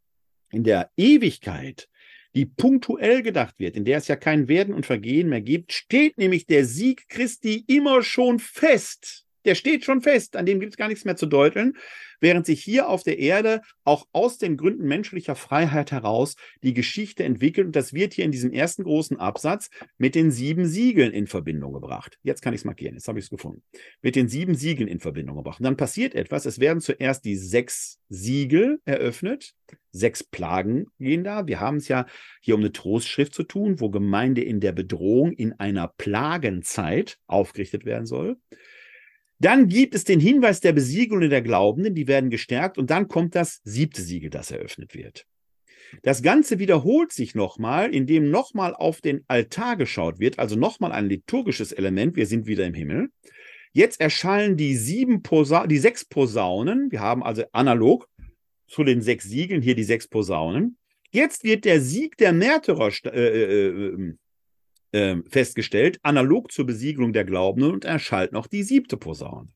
[0.51, 1.89] In der Ewigkeit
[2.35, 6.19] die punktuell gedacht wird, in der es ja kein Werden und Vergehen mehr gibt, steht
[6.19, 9.27] nämlich der Sieg Christi immer schon fest.
[9.45, 11.75] Der steht schon fest, an dem gibt es gar nichts mehr zu deuteln,
[12.21, 17.25] während sich hier auf der Erde auch aus den Gründen menschlicher Freiheit heraus die Geschichte
[17.25, 17.67] entwickelt.
[17.67, 21.73] Und das wird hier in diesem ersten großen Absatz mit den sieben Siegeln in Verbindung
[21.73, 22.19] gebracht.
[22.23, 23.63] Jetzt kann ich es markieren, jetzt habe ich es gefunden.
[24.01, 25.61] Mit den sieben Siegeln in Verbindung gebracht.
[25.61, 29.55] Und dann passiert etwas, es werden zuerst die sechs Siegel eröffnet,
[29.91, 31.47] sechs Plagen gehen da.
[31.47, 32.07] Wir haben es ja
[32.41, 37.85] hier um eine Trostschrift zu tun, wo Gemeinde in der Bedrohung in einer Plagenzeit aufgerichtet
[37.85, 38.37] werden soll.
[39.43, 43.35] Dann gibt es den Hinweis der Besiegelung der Glaubenden, die werden gestärkt und dann kommt
[43.35, 45.27] das siebte Siegel, das eröffnet wird.
[46.05, 51.09] Das Ganze wiederholt sich nochmal, indem nochmal auf den Altar geschaut wird, also nochmal ein
[51.09, 53.09] liturgisches Element, wir sind wieder im Himmel.
[53.73, 58.09] Jetzt erschallen die sieben Posa die sechs Posaunen, wir haben also analog
[58.69, 60.79] zu den sechs Siegeln hier die sechs Posaunen.
[61.11, 64.15] Jetzt wird der Sieg der Märtyrer äh, äh,
[64.93, 69.49] äh äh, festgestellt, analog zur Besiegelung der Glaubenden und erschallt noch die siebte Posaune.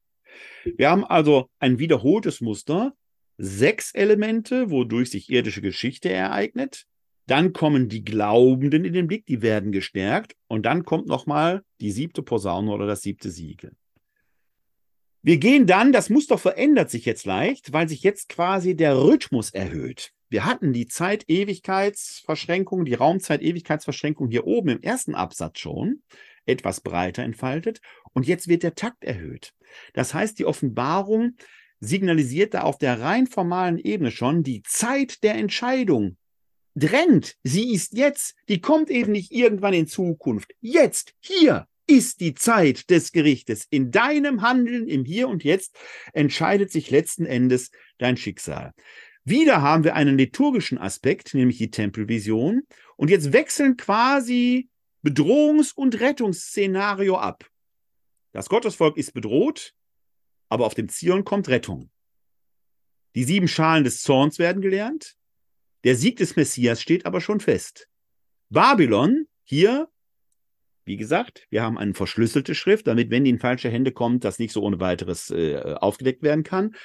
[0.77, 2.95] Wir haben also ein wiederholtes Muster,
[3.39, 6.87] sechs Elemente, wodurch sich irdische Geschichte ereignet.
[7.27, 10.35] Dann kommen die Glaubenden in den Blick, die werden gestärkt.
[10.49, 13.73] Und dann kommt nochmal die siebte Posaune oder das siebte Siegel.
[15.23, 19.51] Wir gehen dann, das Muster verändert sich jetzt leicht, weil sich jetzt quasi der Rhythmus
[19.51, 20.13] erhöht.
[20.29, 26.03] Wir hatten die Zeit-Ewigkeitsverschränkung, die Raumzeit-Ewigkeitsverschränkung hier oben im ersten Absatz schon
[26.47, 27.81] etwas breiter entfaltet
[28.13, 29.53] und jetzt wird der Takt erhöht.
[29.93, 31.37] Das heißt, die Offenbarung
[31.81, 36.17] signalisiert da auf der rein formalen Ebene schon die Zeit der Entscheidung
[36.75, 37.37] drängt.
[37.43, 40.53] Sie ist jetzt, die kommt eben nicht irgendwann in Zukunft.
[40.61, 43.67] Jetzt, hier ist die Zeit des Gerichtes.
[43.71, 45.77] In deinem Handeln im Hier und Jetzt
[46.13, 48.73] entscheidet sich letzten Endes dein Schicksal.
[49.27, 52.63] Wieder haben wir einen liturgischen Aspekt, nämlich die Tempelvision.
[52.97, 54.71] Und jetzt wechseln quasi
[55.05, 57.45] Bedrohungs- und Rettungsszenario ab.
[58.31, 59.75] Das Gottesvolk ist bedroht,
[60.49, 61.91] aber auf dem Zion kommt Rettung.
[63.17, 65.17] Die sieben Schalen des Zorns werden gelernt.
[65.83, 67.89] Der Sieg des Messias steht aber schon fest.
[68.49, 69.89] Babylon, hier,
[70.85, 74.39] wie gesagt, wir haben eine verschlüsselte Schrift, damit, wenn die in falsche Hände kommt, das
[74.39, 76.77] nicht so ohne weiteres äh, aufgedeckt werden kann.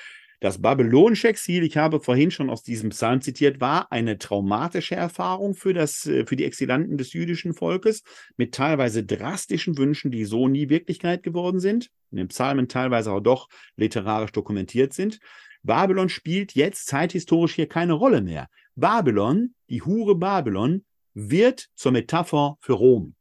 [0.42, 5.54] Das babylonische Exil, ich habe vorhin schon aus diesem Psalm zitiert, war eine traumatische Erfahrung
[5.54, 8.02] für, das, äh, für die Exilanten des jüdischen Volkes
[8.38, 13.20] mit teilweise drastischen Wünschen, die so nie Wirklichkeit geworden sind, in den Psalmen teilweise auch
[13.20, 15.20] doch literarisch dokumentiert sind.
[15.62, 18.48] Babylon spielt jetzt zeithistorisch hier keine Rolle mehr.
[18.76, 23.14] Babylon, die Hure Babylon, wird zur Metapher für Rom,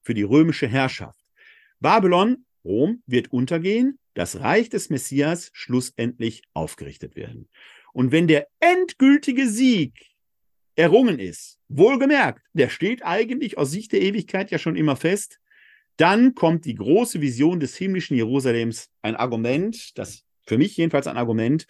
[0.00, 1.20] für die römische Herrschaft.
[1.80, 7.48] Babylon, Rom, wird untergehen, das Reich des Messias schlussendlich aufgerichtet werden.
[7.92, 9.94] Und wenn der endgültige Sieg
[10.74, 15.38] errungen ist, wohlgemerkt, der steht eigentlich aus Sicht der Ewigkeit ja schon immer fest,
[15.96, 21.16] dann kommt die große Vision des himmlischen Jerusalems, ein Argument, das für mich jedenfalls ein
[21.16, 21.66] Argument,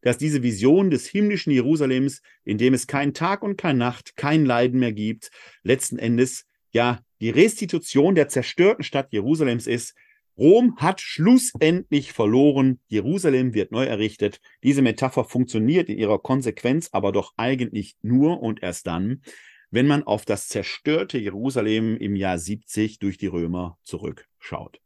[0.00, 4.44] dass diese Vision des himmlischen Jerusalems, in dem es kein Tag und kein Nacht, kein
[4.44, 5.30] Leiden mehr gibt,
[5.62, 9.94] letzten Endes ja die Restitution der zerstörten Stadt Jerusalems ist,
[10.38, 14.40] Rom hat schlussendlich verloren, Jerusalem wird neu errichtet.
[14.62, 19.22] Diese Metapher funktioniert in ihrer Konsequenz aber doch eigentlich nur und erst dann,
[19.70, 24.80] wenn man auf das zerstörte Jerusalem im Jahr 70 durch die Römer zurückschaut.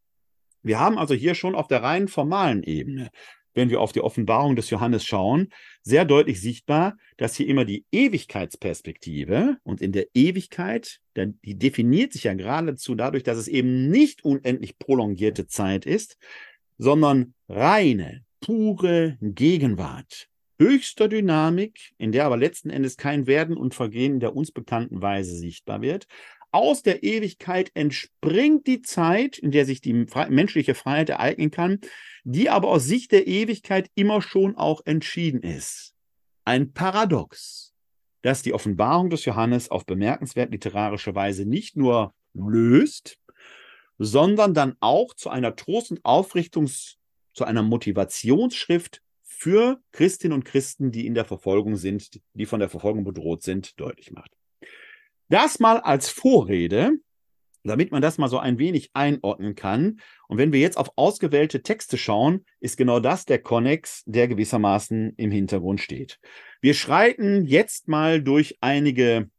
[0.62, 3.10] Wir haben also hier schon auf der rein formalen Ebene
[3.54, 5.48] wenn wir auf die Offenbarung des Johannes schauen,
[5.82, 12.24] sehr deutlich sichtbar, dass hier immer die Ewigkeitsperspektive und in der Ewigkeit, die definiert sich
[12.24, 16.18] ja geradezu dadurch, dass es eben nicht unendlich prolongierte Zeit ist,
[16.78, 20.28] sondern reine, pure Gegenwart.
[20.58, 25.34] Höchster Dynamik, in der aber letzten Endes kein Werden und Vergehen der uns bekannten Weise
[25.34, 26.06] sichtbar wird,
[26.52, 31.80] aus der Ewigkeit entspringt die Zeit, in der sich die menschliche Freiheit ereignen kann,
[32.24, 35.94] die aber aus Sicht der Ewigkeit immer schon auch entschieden ist.
[36.44, 37.70] Ein Paradox.
[38.24, 43.18] dass die Offenbarung des Johannes auf bemerkenswert literarische Weise nicht nur löst,
[43.98, 46.98] sondern dann auch zu einer Trost- und Aufrichtungs-,
[47.34, 52.68] zu einer Motivationsschrift für Christinnen und Christen, die in der Verfolgung sind, die von der
[52.68, 54.30] Verfolgung bedroht sind, deutlich macht.
[55.32, 56.98] Das mal als Vorrede,
[57.64, 59.98] damit man das mal so ein wenig einordnen kann.
[60.28, 65.14] Und wenn wir jetzt auf ausgewählte Texte schauen, ist genau das der Konnex, der gewissermaßen
[65.16, 66.20] im Hintergrund steht.
[66.60, 69.30] Wir schreiten jetzt mal durch einige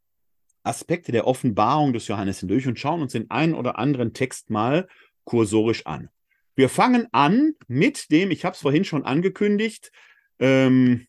[0.63, 4.87] Aspekte der Offenbarung des Johannes hindurch und schauen uns den einen oder anderen Text mal
[5.25, 6.09] kursorisch an.
[6.55, 9.91] Wir fangen an mit dem, ich habe es vorhin schon angekündigt,
[10.39, 11.05] ähm,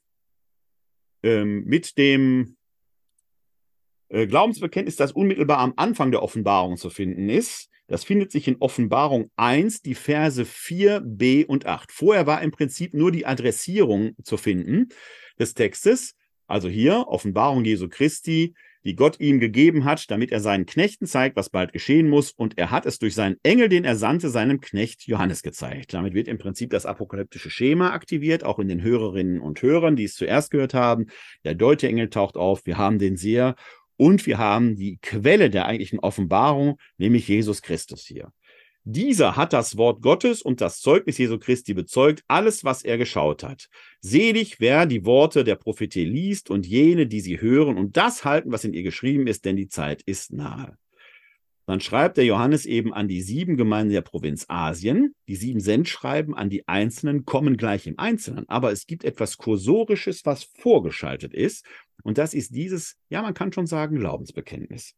[1.22, 2.58] ähm, mit dem
[4.08, 7.68] Glaubensbekenntnis, das unmittelbar am Anfang der Offenbarung zu finden ist.
[7.86, 11.92] Das findet sich in Offenbarung 1, die Verse 4, b und 8.
[11.92, 14.88] Vorher war im Prinzip nur die Adressierung zu finden
[15.38, 16.14] des Textes.
[16.46, 21.36] Also hier Offenbarung Jesu Christi, die Gott ihm gegeben hat, damit er seinen Knechten zeigt,
[21.36, 22.32] was bald geschehen muss.
[22.32, 25.94] Und er hat es durch seinen Engel, den er sandte, seinem Knecht Johannes gezeigt.
[25.94, 30.04] Damit wird im Prinzip das apokalyptische Schema aktiviert, auch in den Hörerinnen und Hörern, die
[30.04, 31.06] es zuerst gehört haben.
[31.44, 32.66] Der Deuteengel taucht auf.
[32.66, 33.56] Wir haben den Seher
[33.96, 38.32] und wir haben die Quelle der eigentlichen Offenbarung, nämlich Jesus Christus hier.
[38.86, 43.42] Dieser hat das Wort Gottes und das Zeugnis Jesu Christi bezeugt, alles, was er geschaut
[43.42, 43.70] hat.
[44.00, 48.52] Selig, wer die Worte der Prophetie liest und jene, die sie hören und das halten,
[48.52, 50.76] was in ihr geschrieben ist, denn die Zeit ist nahe.
[51.66, 55.14] Dann schreibt der Johannes eben an die sieben Gemeinden der Provinz Asien.
[55.28, 58.46] Die sieben Sendschreiben an die Einzelnen kommen gleich im Einzelnen.
[58.48, 61.64] Aber es gibt etwas Kursorisches, was vorgeschaltet ist.
[62.02, 64.94] Und das ist dieses, ja, man kann schon sagen, Glaubensbekenntnis.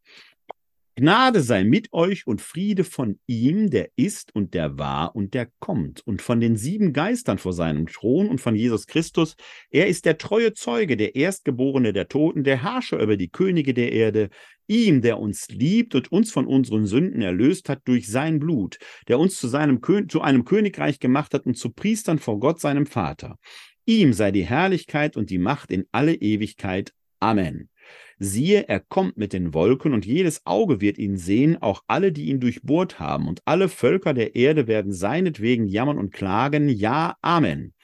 [0.98, 5.50] Gnade sei mit euch und Friede von ihm, der ist und der war und der
[5.58, 9.36] kommt, und von den sieben Geistern vor seinem Thron und von Jesus Christus.
[9.68, 13.92] Er ist der treue Zeuge, der Erstgeborene der Toten, der Herrscher über die Könige der
[13.92, 14.30] Erde,
[14.68, 19.18] ihm, der uns liebt und uns von unseren Sünden erlöst hat durch sein Blut, der
[19.18, 23.38] uns zu, seinem, zu einem Königreich gemacht hat und zu Priestern vor Gott, seinem Vater.
[23.86, 26.92] Ihm sei die Herrlichkeit und die Macht in alle Ewigkeit.
[27.20, 27.70] Amen.
[28.18, 32.26] Siehe, er kommt mit den Wolken, und jedes Auge wird ihn sehen, auch alle, die
[32.26, 37.74] ihn durchbohrt haben, und alle Völker der Erde werden seinetwegen jammern und klagen, ja, Amen.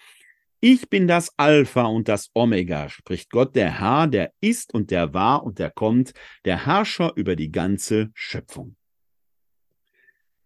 [0.58, 5.12] Ich bin das Alpha und das Omega, spricht Gott, der Herr, der ist und der
[5.12, 8.76] war und der kommt, der Herrscher über die ganze Schöpfung.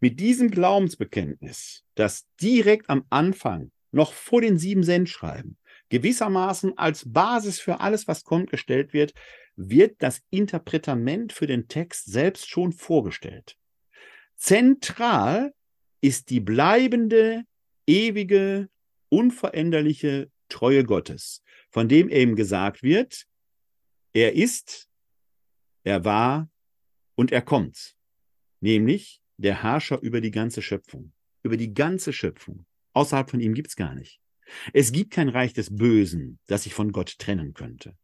[0.00, 7.58] Mit diesem Glaubensbekenntnis, das direkt am Anfang, noch vor den sieben Sendschreiben, gewissermaßen als Basis
[7.58, 9.14] für alles, was kommt, gestellt wird,
[9.56, 13.56] wird das Interpretament für den Text selbst schon vorgestellt.
[14.36, 15.54] Zentral
[16.00, 17.44] ist die bleibende,
[17.86, 18.68] ewige,
[19.08, 23.26] unveränderliche Treue Gottes, von dem eben gesagt wird,
[24.12, 24.88] er ist,
[25.84, 26.50] er war
[27.14, 27.96] und er kommt,
[28.60, 32.66] nämlich der Herrscher über die ganze Schöpfung, über die ganze Schöpfung.
[32.96, 34.22] Außerhalb von ihm gibt es gar nicht.
[34.72, 37.94] Es gibt kein Reich des Bösen, das sich von Gott trennen könnte.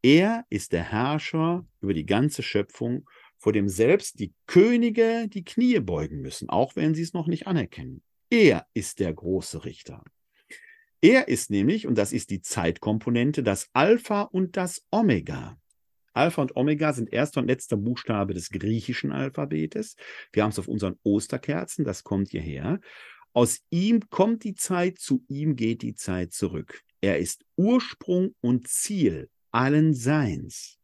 [0.00, 5.78] Er ist der Herrscher über die ganze Schöpfung, vor dem selbst die Könige die Knie
[5.80, 8.02] beugen müssen, auch wenn sie es noch nicht anerkennen.
[8.30, 10.02] Er ist der große Richter.
[11.02, 15.58] Er ist nämlich, und das ist die Zeitkomponente, das Alpha und das Omega.
[16.14, 19.96] Alpha und Omega sind erster und letzter Buchstabe des griechischen Alphabetes.
[20.32, 22.80] Wir haben es auf unseren Osterkerzen, das kommt hierher.
[23.32, 26.82] Aus ihm kommt die Zeit, zu ihm geht die Zeit zurück.
[27.00, 30.78] Er ist Ursprung und Ziel allen Seins.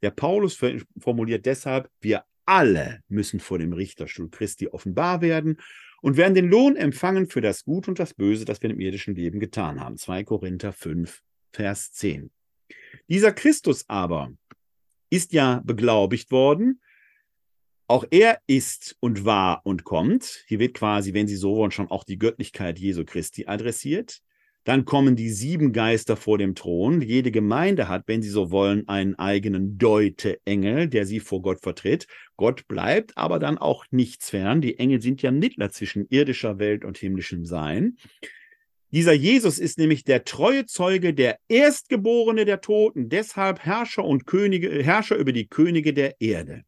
[0.00, 0.58] Der Paulus
[0.98, 5.58] formuliert deshalb, wir alle müssen vor dem Richterstuhl Christi offenbar werden
[6.00, 9.14] und werden den Lohn empfangen für das Gut und das Böse, das wir im irdischen
[9.14, 9.96] Leben getan haben.
[9.96, 11.22] 2 Korinther 5,
[11.52, 12.30] Vers 10.
[13.08, 14.32] Dieser Christus aber
[15.10, 16.80] ist ja beglaubigt worden.
[17.92, 20.44] Auch er ist und war und kommt.
[20.46, 24.22] Hier wird quasi, wenn Sie so wollen, schon auch die Göttlichkeit Jesu Christi adressiert.
[24.64, 27.02] Dann kommen die sieben Geister vor dem Thron.
[27.02, 32.06] Jede Gemeinde hat, wenn sie so wollen, einen eigenen Deute-Engel, der sie vor Gott vertritt.
[32.38, 34.62] Gott bleibt aber dann auch nichts fern.
[34.62, 37.98] Die Engel sind ja Mittler zwischen irdischer Welt und himmlischem Sein.
[38.90, 44.82] Dieser Jesus ist nämlich der treue Zeuge, der Erstgeborene der Toten, deshalb Herrscher und Könige,
[44.82, 46.64] Herrscher über die Könige der Erde.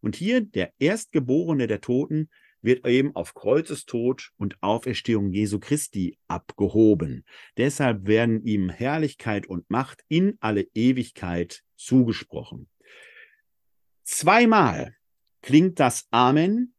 [0.00, 2.28] Und hier der Erstgeborene der Toten
[2.60, 7.24] wird eben auf Kreuzestod und Auferstehung Jesu Christi abgehoben.
[7.56, 12.68] Deshalb werden ihm Herrlichkeit und Macht in alle Ewigkeit zugesprochen.
[14.04, 14.96] Zweimal
[15.42, 16.74] klingt das Amen,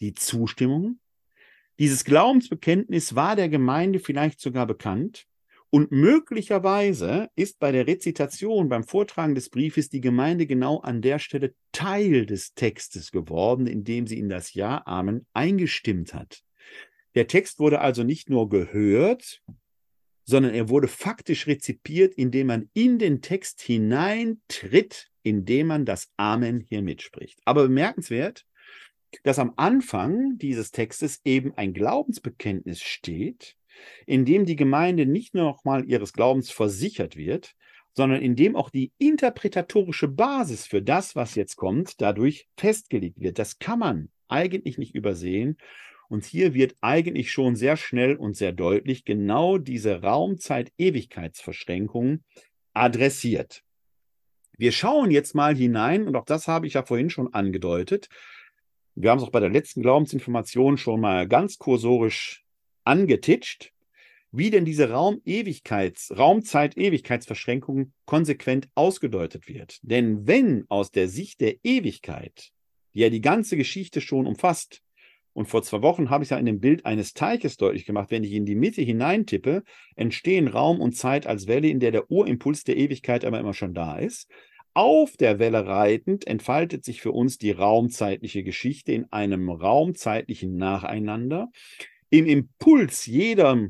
[0.00, 0.98] die Zustimmung.
[1.78, 5.26] Dieses Glaubensbekenntnis war der Gemeinde vielleicht sogar bekannt
[5.74, 11.18] Und möglicherweise ist bei der Rezitation, beim Vortragen des Briefes die Gemeinde genau an der
[11.18, 16.44] Stelle Teil des Textes geworden, indem sie in das Ja, Amen eingestimmt hat.
[17.16, 19.42] Der Text wurde also nicht nur gehört,
[20.22, 26.60] sondern er wurde faktisch rezipiert, indem man in den Text hineintritt, indem man das Amen
[26.60, 27.40] hier mitspricht.
[27.46, 28.46] Aber bemerkenswert,
[29.24, 33.56] dass am Anfang dieses Textes eben ein Glaubensbekenntnis steht,
[34.06, 37.54] in dem die Gemeinde nicht nur nochmal ihres Glaubens versichert wird,
[37.94, 43.38] sondern in dem auch die interpretatorische Basis für das, was jetzt kommt, dadurch festgelegt wird.
[43.38, 45.58] Das kann man eigentlich nicht übersehen.
[46.08, 52.24] Und hier wird eigentlich schon sehr schnell und sehr deutlich genau diese Raumzeit-Ewigkeitsverschränkung
[52.72, 53.62] adressiert.
[54.56, 58.08] Wir schauen jetzt mal hinein, und auch das habe ich ja vorhin schon angedeutet.
[58.94, 62.43] Wir haben es auch bei der letzten Glaubensinformation schon mal ganz kursorisch
[62.84, 63.72] angetitscht,
[64.32, 69.78] wie denn diese Raum-Ewigkeits-, Raumzeit-Ewigkeitsverschränkung konsequent ausgedeutet wird.
[69.82, 72.50] Denn wenn aus der Sicht der Ewigkeit,
[72.94, 74.80] die ja die ganze Geschichte schon umfasst,
[75.34, 78.22] und vor zwei Wochen habe ich ja in dem Bild eines Teiches deutlich gemacht, wenn
[78.22, 79.64] ich in die Mitte hineintippe,
[79.96, 83.74] entstehen Raum und Zeit als Welle, in der der Urimpuls der Ewigkeit aber immer schon
[83.74, 84.30] da ist.
[84.74, 91.50] Auf der Welle reitend entfaltet sich für uns die raumzeitliche Geschichte in einem raumzeitlichen Nacheinander,
[92.18, 93.68] im Impuls jeder,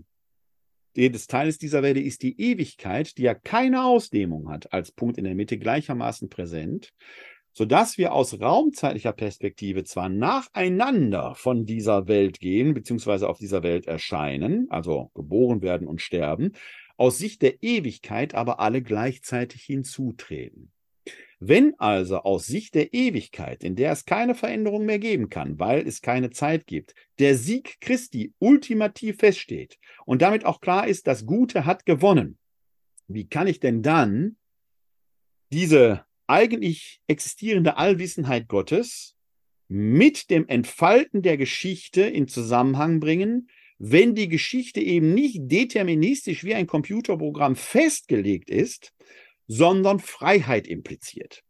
[0.94, 5.24] jedes Teils dieser Welle ist die Ewigkeit, die ja keine Ausdehnung hat, als Punkt in
[5.24, 6.90] der Mitte gleichermaßen präsent,
[7.54, 13.86] sodass wir aus raumzeitlicher Perspektive zwar nacheinander von dieser Welt gehen, beziehungsweise auf dieser Welt
[13.86, 16.52] erscheinen, also geboren werden und sterben,
[16.98, 20.70] aus Sicht der Ewigkeit aber alle gleichzeitig hinzutreten.
[21.46, 25.86] Wenn also aus Sicht der Ewigkeit, in der es keine Veränderung mehr geben kann, weil
[25.86, 31.26] es keine Zeit gibt, der Sieg Christi ultimativ feststeht und damit auch klar ist, das
[31.26, 32.38] Gute hat gewonnen,
[33.08, 34.36] wie kann ich denn dann
[35.52, 39.14] diese eigentlich existierende Allwissenheit Gottes
[39.68, 46.54] mit dem Entfalten der Geschichte in Zusammenhang bringen, wenn die Geschichte eben nicht deterministisch wie
[46.54, 48.94] ein Computerprogramm festgelegt ist,
[49.46, 51.42] sondern Freiheit impliziert.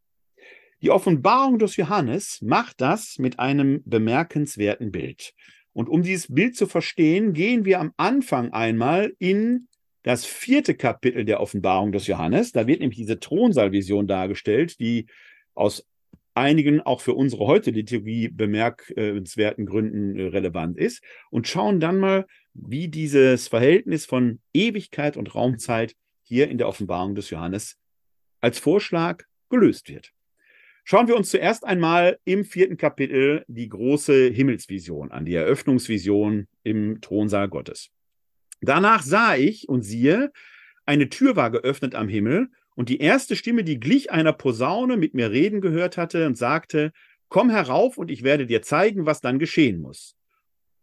[0.82, 5.32] Die Offenbarung des Johannes macht das mit einem bemerkenswerten Bild.
[5.72, 9.66] Und um dieses Bild zu verstehen, gehen wir am Anfang einmal in
[10.03, 12.53] das vierte Kapitel der Offenbarung des Johannes.
[12.53, 15.07] Da wird nämlich diese Thronsaalvision dargestellt, die
[15.55, 15.86] aus
[16.34, 22.26] einigen auch für unsere heutige Liturgie bemerkenswerten Gründen äh, relevant ist und schauen dann mal,
[22.53, 27.78] wie dieses Verhältnis von Ewigkeit und Raumzeit hier in der Offenbarung des Johannes
[28.45, 30.12] als Vorschlag gelöst wird.
[30.84, 37.01] Schauen wir uns zuerst einmal im vierten Kapitel die große Himmelsvision an, die Eröffnungsvision im
[37.01, 37.88] Thronsaal Gottes.
[38.61, 40.30] Danach sah ich und siehe,
[40.84, 45.14] eine Tür war geöffnet am Himmel, und die erste Stimme, die glich einer Posaune, mit
[45.14, 46.92] mir reden gehört hatte und sagte,
[47.28, 50.16] komm herauf und ich werde dir zeigen, was dann geschehen muss.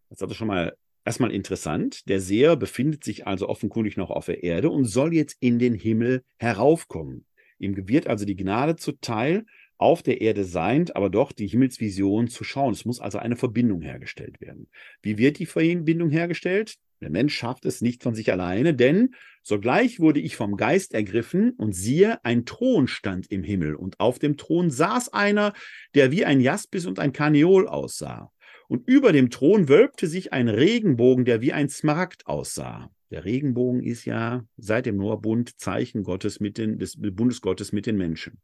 [0.09, 2.07] Das ist also schon mal erstmal interessant.
[2.07, 5.73] Der Seher befindet sich also offenkundig noch auf der Erde und soll jetzt in den
[5.73, 7.25] Himmel heraufkommen.
[7.61, 9.45] Ihm wird also die Gnade zuteil,
[9.77, 12.73] auf der Erde seiend, aber doch die Himmelsvision zu schauen.
[12.73, 14.67] Es muss also eine Verbindung hergestellt werden.
[15.01, 16.75] Wie wird die Verbindung hergestellt?
[17.01, 21.51] Der Mensch schafft es nicht von sich alleine, denn sogleich wurde ich vom Geist ergriffen
[21.51, 25.53] und siehe, ein Thron stand im Himmel und auf dem Thron saß einer,
[25.95, 28.31] der wie ein Jaspis und ein Karneol aussah.
[28.67, 32.91] Und über dem Thron wölbte sich ein Regenbogen, der wie ein Smaragd aussah.
[33.11, 37.85] Der Regenbogen ist ja seit dem Noahbund Zeichen Gottes mit den, des Bundes Gottes mit
[37.85, 38.39] den Menschen.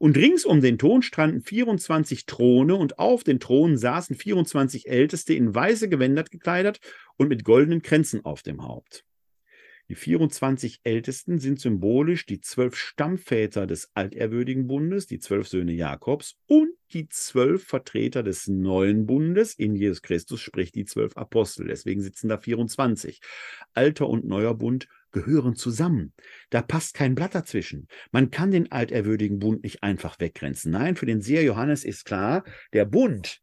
[0.00, 5.34] Und rings um den Thron standen 24 Throne und auf den Thronen saßen 24 Älteste
[5.34, 6.80] in weiße Gewänder gekleidet
[7.18, 9.04] und mit goldenen Kränzen auf dem Haupt.
[9.90, 16.36] Die 24 Ältesten sind symbolisch die zwölf Stammväter des altehrwürdigen Bundes, die zwölf Söhne Jakobs
[16.46, 21.66] und die zwölf Vertreter des neuen Bundes in Jesus Christus, sprich die zwölf Apostel.
[21.66, 23.20] Deswegen sitzen da 24.
[23.74, 26.12] Alter und neuer Bund gehören zusammen.
[26.50, 27.88] Da passt kein Blatt dazwischen.
[28.12, 30.70] Man kann den altehrwürdigen Bund nicht einfach weggrenzen.
[30.70, 33.42] Nein, für den Seher Johannes ist klar, der Bund,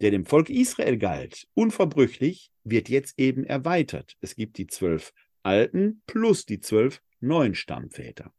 [0.00, 4.16] der dem Volk Israel galt, unverbrüchlich, wird jetzt eben erweitert.
[4.20, 8.32] Es gibt die zwölf alten plus die zwölf neuen Stammväter.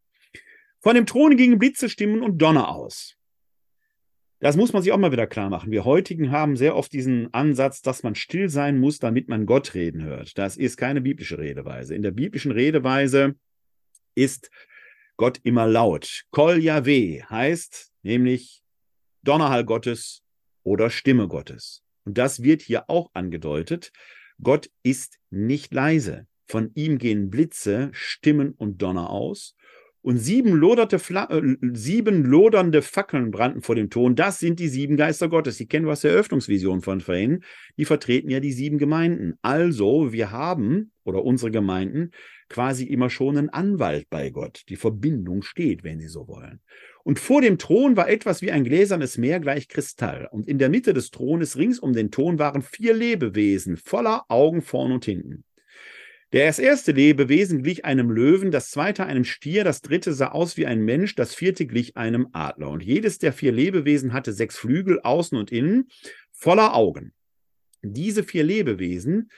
[0.79, 3.15] Von dem Thron gingen Blitze, Stimmen und Donner aus.
[4.39, 5.71] Das muss man sich auch mal wieder klar machen.
[5.71, 9.73] Wir heutigen haben sehr oft diesen Ansatz, dass man still sein muss, damit man Gott
[9.73, 10.37] reden hört.
[10.37, 11.95] Das ist keine biblische Redeweise.
[11.95, 13.35] In der biblischen Redeweise
[14.15, 14.51] ist
[15.15, 16.25] Gott immer laut.
[16.31, 18.63] Kol Yahweh heißt nämlich
[19.21, 20.23] Donnerhall Gottes
[20.63, 21.81] oder Stimme Gottes.
[22.03, 23.93] Und das wird hier auch angedeutet.
[24.41, 26.27] Gott ist nicht leise.
[26.53, 29.55] Von ihm gehen Blitze, Stimmen und Donner aus.
[30.03, 34.15] Und sieben, loderte äh, sieben lodernde Fackeln brannten vor dem Thron.
[34.15, 35.57] Das sind die sieben Geister Gottes.
[35.57, 37.43] Die kennen wir aus der Eröffnungsvision von vorhin.
[37.77, 39.33] Die vertreten ja die sieben Gemeinden.
[39.41, 42.11] Also, wir haben, oder unsere Gemeinden,
[42.49, 44.61] quasi immer schon einen Anwalt bei Gott.
[44.69, 46.59] Die Verbindung steht, wenn Sie so wollen.
[47.03, 50.29] Und vor dem Thron war etwas wie ein gläsernes Meer gleich Kristall.
[50.31, 54.61] Und in der Mitte des Thrones rings um den Thron waren vier Lebewesen, voller Augen
[54.61, 55.45] vorn und hinten.
[56.33, 60.65] Der erste Lebewesen glich einem Löwen, das zweite einem Stier, das dritte sah aus wie
[60.65, 62.71] ein Mensch, das vierte glich einem Adler.
[62.71, 65.89] Und jedes der vier Lebewesen hatte sechs Flügel außen und innen,
[66.31, 67.13] voller Augen.
[67.83, 69.29] Diese vier Lebewesen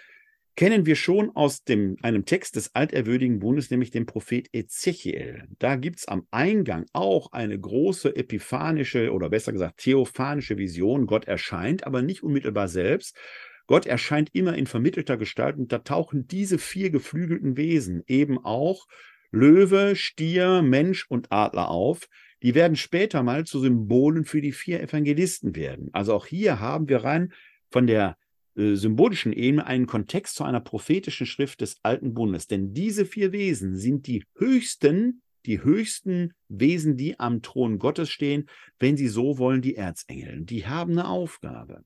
[0.56, 5.50] kennen wir schon aus dem, einem Text des alterwürdigen Bundes, nämlich dem Prophet Ezechiel.
[5.60, 11.08] Da gibt es am Eingang auch eine große epiphanische oder besser gesagt theophanische Vision.
[11.08, 13.18] Gott erscheint, aber nicht unmittelbar selbst,
[13.68, 18.88] Gott erscheint immer in vermittelter Gestalt und da tauchen diese vier geflügelten Wesen eben auch
[19.32, 22.08] Löwe, Stier, Mensch und Adler auf.
[22.44, 25.90] Die werden später mal zu Symbolen für die vier Evangelisten werden.
[25.94, 27.34] Also auch hier haben wir rein
[27.70, 28.18] von der
[28.56, 32.48] äh, symbolischen Ebene einen Kontext zu einer prophetischen Schrift des Alten Bundes.
[32.48, 38.48] Denn diese vier Wesen sind die höchsten, die höchsten Wesen, die am Thron Gottes stehen,
[38.80, 40.42] wenn sie so wollen, die Erzengel.
[40.46, 41.84] Die haben eine Aufgabe.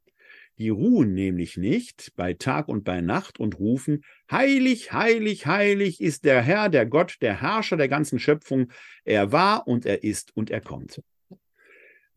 [0.60, 6.26] Die ruhen nämlich nicht bei Tag und bei Nacht und rufen, Heilig, heilig, heilig ist
[6.26, 8.70] der Herr, der Gott, der Herrscher der ganzen Schöpfung.
[9.06, 11.02] Er war und er ist und er kommt.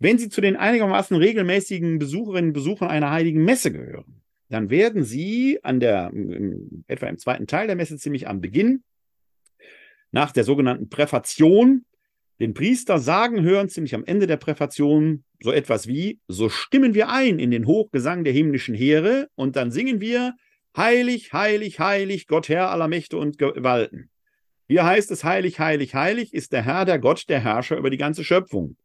[0.01, 5.05] Wenn Sie zu den einigermaßen regelmäßigen Besucherinnen und Besuchern einer heiligen Messe gehören, dann werden
[5.05, 6.12] Sie an der,
[6.88, 8.82] etwa im zweiten Teil der Messe, ziemlich am Beginn,
[10.11, 11.84] nach der sogenannten Präfation,
[12.43, 17.09] den Priester sagen hören, ziemlich am Ende der Präfation, so etwas wie, so stimmen wir
[17.09, 20.34] ein in den Hochgesang der himmlischen Heere und dann singen wir,
[20.76, 24.09] Heilig, heilig, heilig, Gott Herr aller Mächte und Gewalten.
[24.68, 27.99] Hier heißt es, heilig, heilig, heilig ist der Herr, der Gott, der Herrscher über die
[27.99, 28.76] ganze Schöpfung.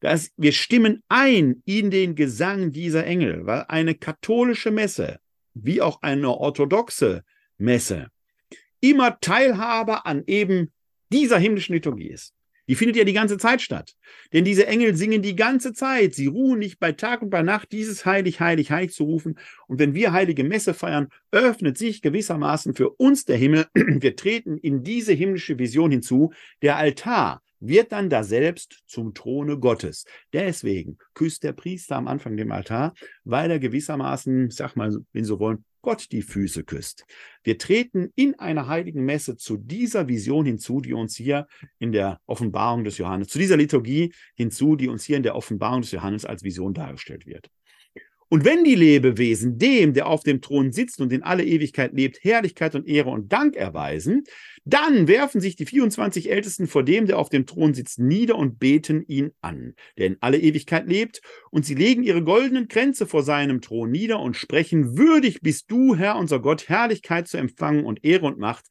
[0.00, 5.18] Das, wir stimmen ein in den Gesang dieser Engel, weil eine katholische Messe,
[5.54, 7.24] wie auch eine orthodoxe
[7.56, 8.08] Messe,
[8.80, 10.70] immer Teilhaber an eben
[11.10, 12.34] dieser himmlischen Liturgie ist.
[12.70, 13.96] Die findet ja die ganze Zeit statt.
[14.32, 16.14] Denn diese Engel singen die ganze Zeit.
[16.14, 19.40] Sie ruhen nicht bei Tag und bei Nacht, dieses heilig, heilig, heilig zu rufen.
[19.66, 23.66] Und wenn wir heilige Messe feiern, öffnet sich gewissermaßen für uns der Himmel.
[23.74, 26.32] Wir treten in diese himmlische Vision hinzu.
[26.62, 30.04] Der Altar wird dann da selbst zum Throne Gottes.
[30.32, 32.94] Deswegen küsst der Priester am Anfang dem Altar,
[33.24, 37.06] weil er gewissermaßen, sag mal, wenn Sie so wollen, Gott die Füße küsst.
[37.42, 41.46] Wir treten in einer heiligen Messe zu dieser Vision hinzu, die uns hier
[41.78, 45.82] in der Offenbarung des Johannes, zu dieser Liturgie hinzu, die uns hier in der Offenbarung
[45.82, 47.50] des Johannes als Vision dargestellt wird.
[48.32, 52.22] Und wenn die Lebewesen dem, der auf dem Thron sitzt und in alle Ewigkeit lebt,
[52.22, 54.22] Herrlichkeit und Ehre und Dank erweisen,
[54.64, 58.60] dann werfen sich die 24 Ältesten vor dem, der auf dem Thron sitzt, nieder und
[58.60, 63.24] beten ihn an, der in alle Ewigkeit lebt, und sie legen ihre goldenen Kränze vor
[63.24, 68.04] seinem Thron nieder und sprechen, würdig bist du, Herr unser Gott, Herrlichkeit zu empfangen und
[68.04, 68.66] Ehre und Macht,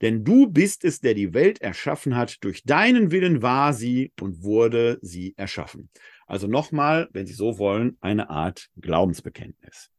[0.00, 4.42] denn du bist es, der die Welt erschaffen hat, durch deinen Willen war sie und
[4.42, 5.90] wurde sie erschaffen.
[6.26, 9.90] Also nochmal, wenn Sie so wollen, eine Art Glaubensbekenntnis.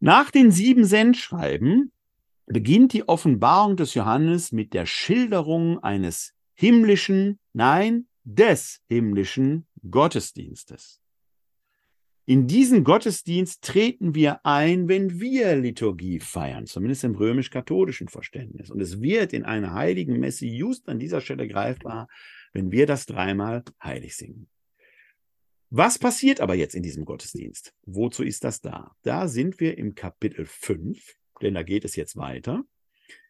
[0.00, 1.92] Nach den sieben Sendschreiben
[2.46, 11.00] beginnt die Offenbarung des Johannes mit der Schilderung eines himmlischen, nein, des himmlischen Gottesdienstes.
[12.26, 18.70] In diesen Gottesdienst treten wir ein, wenn wir Liturgie feiern, zumindest im römisch-katholischen Verständnis.
[18.70, 22.06] Und es wird in einer heiligen Messe just an dieser Stelle greifbar,
[22.52, 24.46] wenn wir das dreimal heilig singen.
[25.70, 27.74] Was passiert aber jetzt in diesem Gottesdienst?
[27.84, 28.96] Wozu ist das da?
[29.02, 30.98] Da sind wir im Kapitel 5,
[31.42, 32.64] denn da geht es jetzt weiter,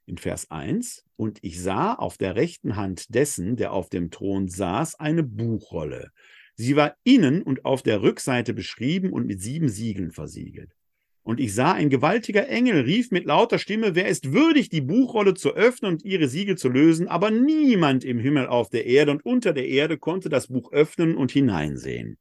[0.07, 1.05] in Vers 1.
[1.17, 6.13] Und ich sah auf der rechten Hand dessen, der auf dem Thron saß, eine Buchrolle.
[6.55, 10.77] Sie war innen und auf der Rückseite beschrieben und mit sieben Siegeln versiegelt.
[11.23, 15.35] Und ich sah, ein gewaltiger Engel rief mit lauter Stimme, wer ist würdig, die Buchrolle
[15.35, 17.07] zu öffnen und ihre Siegel zu lösen?
[17.07, 21.17] Aber niemand im Himmel, auf der Erde und unter der Erde konnte das Buch öffnen
[21.17, 22.17] und hineinsehen.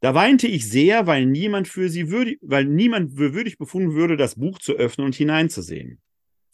[0.00, 4.16] Da weinte ich sehr, weil niemand für sie würdig, weil niemand für würdig befunden würde,
[4.16, 6.00] das Buch zu öffnen und hineinzusehen.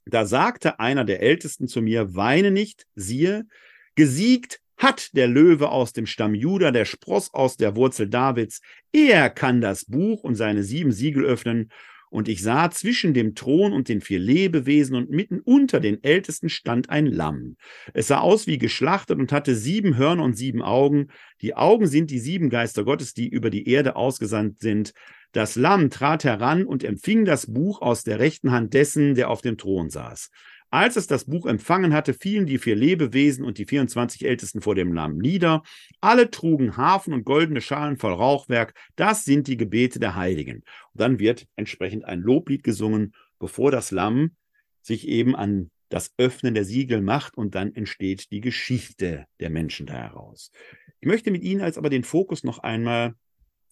[0.06, 3.46] Da sagte einer der Ältesten zu mir, weine nicht, siehe,
[3.94, 8.62] gesiegt hat der Löwe aus dem Stamm Juda, der Spross aus der Wurzel Davids.
[8.92, 11.70] Er kann das Buch und seine sieben Siegel öffnen.
[12.08, 16.48] Und ich sah zwischen dem Thron und den vier Lebewesen und mitten unter den Ältesten
[16.48, 17.56] stand ein Lamm.
[17.92, 21.08] Es sah aus wie geschlachtet und hatte sieben Hörner und sieben Augen.
[21.40, 24.92] Die Augen sind die sieben Geister Gottes, die über die Erde ausgesandt sind.
[25.32, 29.42] Das Lamm trat heran und empfing das Buch aus der rechten Hand dessen, der auf
[29.42, 30.30] dem Thron saß.
[30.70, 34.76] Als es das Buch empfangen hatte, fielen die vier Lebewesen und die 24 Ältesten vor
[34.76, 35.62] dem Lamm nieder.
[36.00, 38.74] Alle trugen Hafen und goldene Schalen voll Rauchwerk.
[38.94, 40.62] Das sind die Gebete der Heiligen.
[40.92, 44.36] Und dann wird entsprechend ein Loblied gesungen, bevor das Lamm
[44.80, 49.86] sich eben an das Öffnen der Siegel macht und dann entsteht die Geschichte der Menschen
[49.86, 50.52] da heraus.
[51.00, 53.14] Ich möchte mit Ihnen als aber den Fokus noch einmal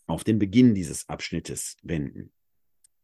[0.07, 2.33] auf den Beginn dieses Abschnittes wenden.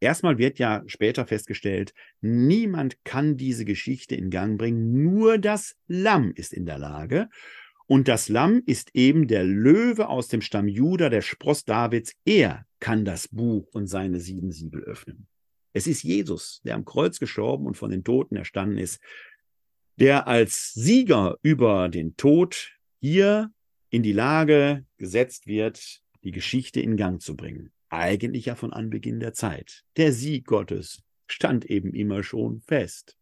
[0.05, 6.33] Erstmal wird ja später festgestellt, niemand kann diese Geschichte in Gang bringen, nur das Lamm
[6.35, 7.31] ist in der Lage.
[7.87, 12.13] Und das Lamm ist eben der Löwe aus dem Stamm Juda, der Spross Davids.
[12.27, 15.27] Er kann das Buch und seine sieben Siegel öffnen.
[15.73, 19.01] Es ist Jesus, der am Kreuz gestorben und von den Toten erstanden ist,
[19.97, 23.55] der als Sieger über den Tod hier
[23.89, 29.21] in die Lage gesetzt wird, die Geschichte in Gang zu bringen eigentlich ja von Anbeginn
[29.21, 29.85] der Zeit.
[29.97, 33.17] Der Sieg Gottes stand eben immer schon fest.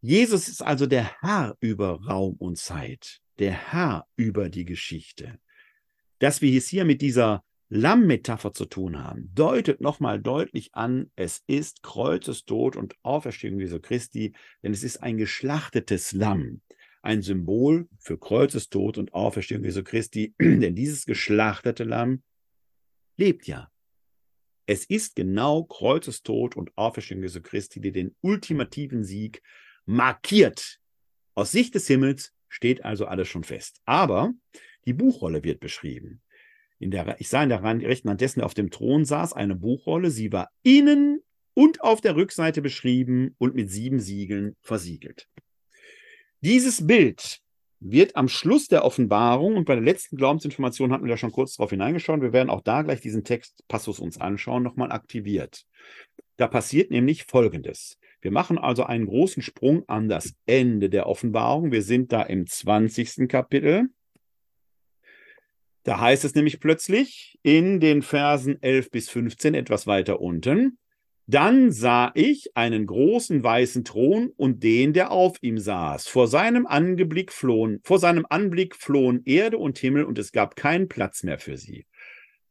[0.00, 5.38] Jesus ist also der Herr über Raum und Zeit, der Herr über die Geschichte.
[6.18, 11.42] Dass wir es hier mit dieser Lammmetapher zu tun haben, deutet nochmal deutlich an, es
[11.46, 16.60] ist Kreuzestod und Auferstehung Jesu Christi, denn es ist ein geschlachtetes Lamm,
[17.02, 22.22] ein Symbol für Kreuzestod und Auferstehung Jesu Christi, denn dieses geschlachtete Lamm
[23.16, 23.70] lebt ja.
[24.66, 29.42] Es ist genau Kreuzestod und Auferstehung Jesu Christi, die den ultimativen Sieg
[29.84, 30.80] markiert.
[31.34, 33.80] Aus Sicht des Himmels steht also alles schon fest.
[33.84, 34.32] Aber
[34.86, 36.22] die Buchrolle wird beschrieben.
[36.80, 40.10] Der, ich sah in der rechten Hand dessen, der auf dem Thron saß, eine Buchrolle.
[40.10, 41.20] Sie war innen
[41.54, 45.28] und auf der Rückseite beschrieben und mit sieben Siegeln versiegelt.
[46.40, 47.40] Dieses Bild
[47.86, 51.56] wird am Schluss der Offenbarung und bei der letzten Glaubensinformation hatten wir da schon kurz
[51.56, 52.22] drauf hineingeschaut.
[52.22, 55.64] Wir werden auch da gleich diesen Textpassus uns anschauen, nochmal aktiviert.
[56.36, 57.98] Da passiert nämlich Folgendes.
[58.22, 61.72] Wir machen also einen großen Sprung an das Ende der Offenbarung.
[61.72, 63.28] Wir sind da im 20.
[63.28, 63.90] Kapitel.
[65.82, 70.78] Da heißt es nämlich plötzlich in den Versen 11 bis 15 etwas weiter unten,
[71.26, 76.06] dann sah ich einen großen weißen Thron und den, der auf ihm saß.
[76.06, 80.88] Vor seinem Anblick flohen, vor seinem Anblick flohen Erde und Himmel und es gab keinen
[80.88, 81.86] Platz mehr für sie.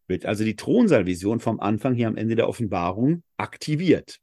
[0.07, 4.19] Wird also die Thronsaalvision vom Anfang hier am Ende der Offenbarung aktiviert.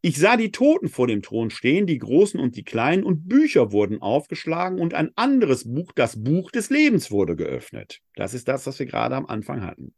[0.00, 3.72] Ich sah die Toten vor dem Thron stehen, die Großen und die Kleinen, und Bücher
[3.72, 7.98] wurden aufgeschlagen und ein anderes Buch, das Buch des Lebens, wurde geöffnet.
[8.14, 9.94] Das ist das, was wir gerade am Anfang hatten.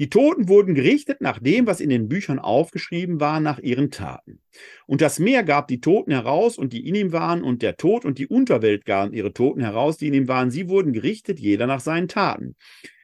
[0.00, 4.40] Die Toten wurden gerichtet nach dem, was in den Büchern aufgeschrieben war, nach ihren Taten.
[4.86, 8.04] Und das Meer gab die Toten heraus und die in ihm waren, und der Tod
[8.04, 10.50] und die Unterwelt gaben ihre Toten heraus, die in ihm waren.
[10.50, 12.56] Sie wurden gerichtet, jeder nach seinen Taten.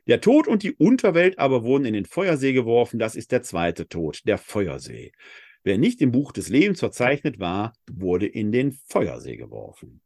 [0.08, 2.98] Der Tod und die Unterwelt aber wurden in den Feuersee geworfen.
[2.98, 5.12] Das ist der zweite Tod, der Feuersee.
[5.62, 10.00] Wer nicht im Buch des Lebens verzeichnet war, wurde in den Feuersee geworfen.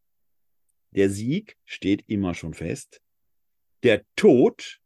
[0.90, 3.00] Der Sieg steht immer schon fest.
[3.82, 4.80] Der Tod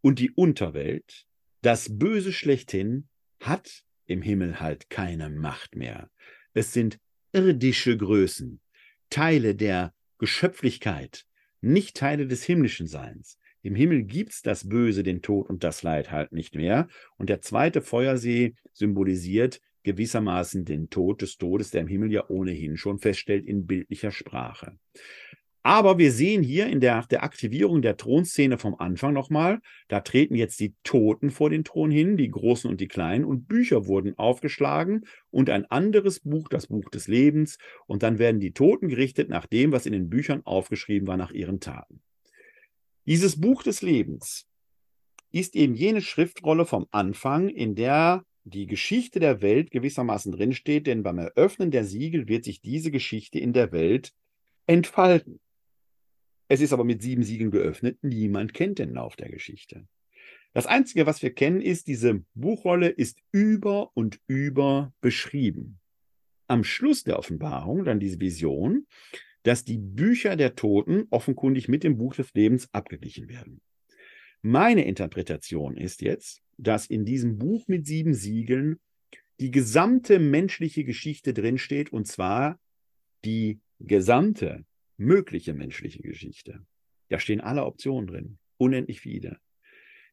[0.00, 1.26] und die Unterwelt
[1.64, 3.08] das Böse schlechthin
[3.40, 6.10] hat im Himmel halt keine Macht mehr.
[6.52, 6.98] Es sind
[7.32, 8.60] irdische Größen,
[9.08, 11.24] Teile der Geschöpflichkeit,
[11.62, 13.38] nicht Teile des himmlischen Seins.
[13.62, 16.86] Im Himmel gibt's das Böse, den Tod und das Leid halt nicht mehr.
[17.16, 22.76] Und der zweite Feuersee symbolisiert gewissermaßen den Tod des Todes, der im Himmel ja ohnehin
[22.76, 24.78] schon feststellt in bildlicher Sprache.
[25.66, 30.34] Aber wir sehen hier in der, der Aktivierung der Thronszene vom Anfang nochmal, da treten
[30.34, 34.18] jetzt die Toten vor den Thron hin, die Großen und die Kleinen, und Bücher wurden
[34.18, 37.56] aufgeschlagen und ein anderes Buch, das Buch des Lebens,
[37.86, 41.32] und dann werden die Toten gerichtet nach dem, was in den Büchern aufgeschrieben war, nach
[41.32, 42.02] ihren Taten.
[43.06, 44.46] Dieses Buch des Lebens
[45.32, 51.02] ist eben jene Schriftrolle vom Anfang, in der die Geschichte der Welt gewissermaßen drinsteht, denn
[51.02, 54.12] beim Eröffnen der Siegel wird sich diese Geschichte in der Welt
[54.66, 55.40] entfalten.
[56.48, 57.98] Es ist aber mit sieben Siegeln geöffnet.
[58.02, 59.86] Niemand kennt den Lauf der Geschichte.
[60.52, 65.80] Das Einzige, was wir kennen, ist, diese Buchrolle ist über und über beschrieben.
[66.46, 68.86] Am Schluss der Offenbarung dann diese Vision,
[69.42, 73.60] dass die Bücher der Toten offenkundig mit dem Buch des Lebens abgeglichen werden.
[74.42, 78.78] Meine Interpretation ist jetzt, dass in diesem Buch mit sieben Siegeln
[79.40, 82.60] die gesamte menschliche Geschichte drinsteht, und zwar
[83.24, 84.64] die gesamte
[84.96, 86.64] mögliche menschliche Geschichte.
[87.08, 89.38] Da stehen alle Optionen drin, unendlich viele.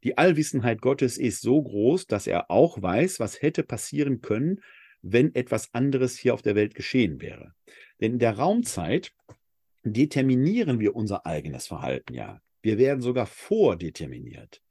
[0.03, 4.61] Die Allwissenheit Gottes ist so groß, dass er auch weiß, was hätte passieren können,
[5.01, 7.53] wenn etwas anderes hier auf der Welt geschehen wäre.
[7.99, 9.13] Denn in der Raumzeit
[9.83, 12.41] determinieren wir unser eigenes Verhalten ja.
[12.61, 14.61] Wir werden sogar vordeterminiert.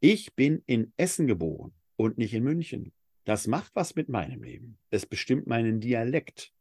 [0.00, 2.92] Ich bin in Essen geboren und nicht in München.
[3.24, 4.78] Das macht was mit meinem Leben.
[4.90, 6.52] Es bestimmt meinen Dialekt.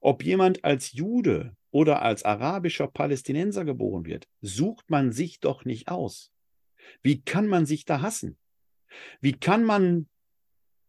[0.00, 5.88] Ob jemand als Jude oder als arabischer Palästinenser geboren wird, sucht man sich doch nicht
[5.88, 6.30] aus.
[7.02, 8.38] Wie kann man sich da hassen?
[9.20, 10.06] Wie kann man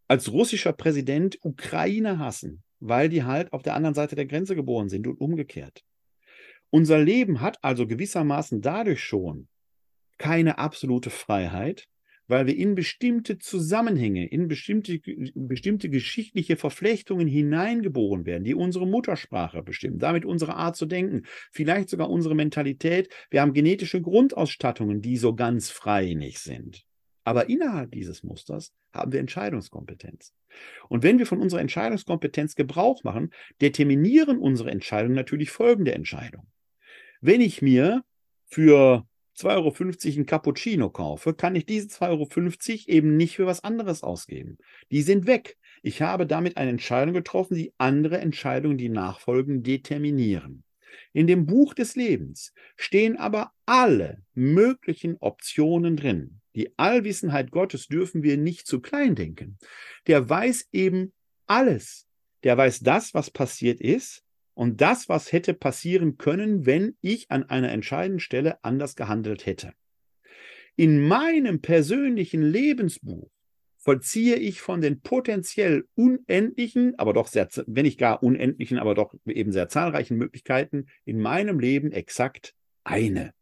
[0.08, 4.88] als russischer Präsident Ukraine hassen, weil die halt auf der anderen Seite der Grenze geboren
[4.88, 5.84] sind und umgekehrt?
[6.70, 9.48] Unser Leben hat also gewissermaßen dadurch schon
[10.20, 11.88] keine absolute Freiheit,
[12.28, 15.00] weil wir in bestimmte Zusammenhänge, in bestimmte,
[15.36, 21.90] bestimmte geschichtliche Verflechtungen hineingeboren werden, die unsere Muttersprache bestimmen, damit unsere Art zu denken, vielleicht
[21.90, 23.14] sogar unsere Mentalität.
[23.30, 26.86] Wir haben genetische Grundausstattungen, die so ganz frei nicht sind.
[27.24, 30.34] Aber innerhalb dieses Musters haben wir Entscheidungskompetenz.
[30.90, 36.48] Und wenn wir von unserer Entscheidungskompetenz Gebrauch machen, determinieren unsere Entscheidungen natürlich folgende Entscheidungen.
[37.22, 38.04] Wenn ich mir
[38.46, 39.08] für
[39.38, 42.28] 2,50 Euro ein Cappuccino kaufe, kann ich diese 2,50 Euro
[42.88, 44.58] eben nicht für was anderes ausgeben.
[44.92, 45.58] Die sind weg.
[45.84, 50.64] Ich habe damit eine Entscheidung getroffen, die andere Entscheidungen, die nachfolgen, determinieren.
[51.14, 56.42] In dem Buch des Lebens stehen aber alle möglichen Optionen drin.
[56.56, 59.58] Die Allwissenheit Gottes dürfen wir nicht zu klein denken.
[60.08, 61.14] Der weiß eben
[61.48, 62.08] alles.
[62.44, 64.25] Der weiß das, was passiert ist
[64.56, 69.74] und das, was hätte passieren können, wenn ich an einer entscheidenden Stelle anders gehandelt hätte.
[70.76, 73.30] In meinem persönlichen Lebensbuch
[73.78, 79.14] vollziehe ich von den potenziell unendlichen, aber doch sehr, wenn nicht gar unendlichen, aber doch
[79.28, 83.34] eben sehr zahlreichen Möglichkeiten in meinem Leben exakt eine.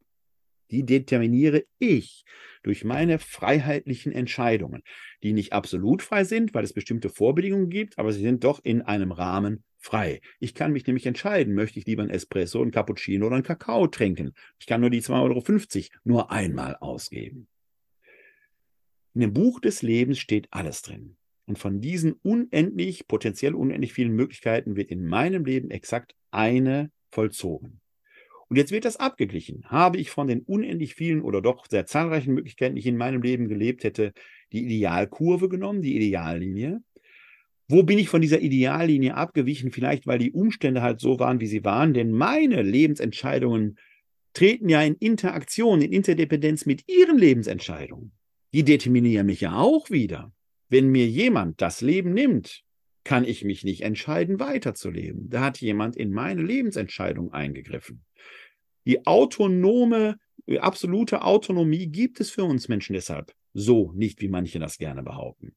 [0.70, 2.26] Die determiniere ich
[2.64, 4.82] durch meine freiheitlichen Entscheidungen,
[5.22, 8.82] die nicht absolut frei sind, weil es bestimmte Vorbedingungen gibt, aber sie sind doch in
[8.82, 10.22] einem Rahmen frei.
[10.40, 13.88] Ich kann mich nämlich entscheiden, möchte ich lieber ein Espresso, ein Cappuccino oder ein Kakao
[13.88, 14.34] trinken.
[14.60, 17.48] Ich kann nur die 2,50 Euro nur einmal ausgeben.
[19.14, 21.18] In dem Buch des Lebens steht alles drin.
[21.46, 27.82] Und von diesen unendlich, potenziell unendlich vielen Möglichkeiten wird in meinem Leben exakt eine vollzogen.
[28.48, 29.64] Und jetzt wird das abgeglichen.
[29.66, 33.22] Habe ich von den unendlich vielen oder doch sehr zahlreichen Möglichkeiten, die ich in meinem
[33.22, 34.14] Leben gelebt hätte,
[34.52, 36.82] die Idealkurve genommen, die Ideallinie?
[37.74, 39.72] Wo bin ich von dieser Ideallinie abgewichen?
[39.72, 41.96] Vielleicht, weil die Umstände halt so waren, wie sie waren.
[41.96, 43.80] Denn meine Lebensentscheidungen
[44.34, 48.12] treten ja in Interaktion, in Interdependenz mit ihren Lebensentscheidungen.
[48.54, 50.32] Die determinieren mich ja auch wieder.
[50.70, 52.62] Wenn mir jemand das Leben nimmt,
[53.04, 55.32] kann ich mich nicht entscheiden, weiterzuleben.
[55.32, 58.06] Da hat jemand in meine Lebensentscheidung eingegriffen.
[58.86, 60.20] Die autonome,
[60.60, 65.56] absolute Autonomie gibt es für uns Menschen deshalb so nicht, wie manche das gerne behaupten.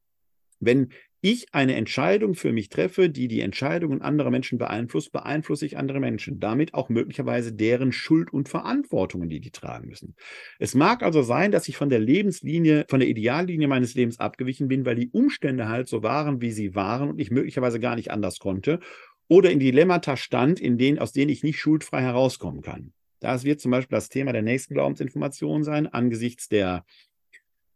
[0.61, 0.89] Wenn
[1.21, 6.01] ich eine Entscheidung für mich treffe, die die Entscheidungen anderer Menschen beeinflusst, beeinflusse ich andere
[6.01, 6.41] Menschen.
[6.41, 10.15] Damit auch möglicherweise deren Schuld und Verantwortungen, die die tragen müssen.
[10.59, 14.69] Es mag also sein, dass ich von der Lebenslinie, von der Ideallinie meines Lebens abgewichen
[14.69, 18.11] bin, weil die Umstände halt so waren, wie sie waren und ich möglicherweise gar nicht
[18.11, 18.81] anders konnte
[19.29, 22.93] oder in Dilemmata stand, in denen, aus denen ich nicht schuldfrei herauskommen kann.
[23.21, 26.85] Das wird zum Beispiel das Thema der nächsten Glaubensinformation sein, angesichts der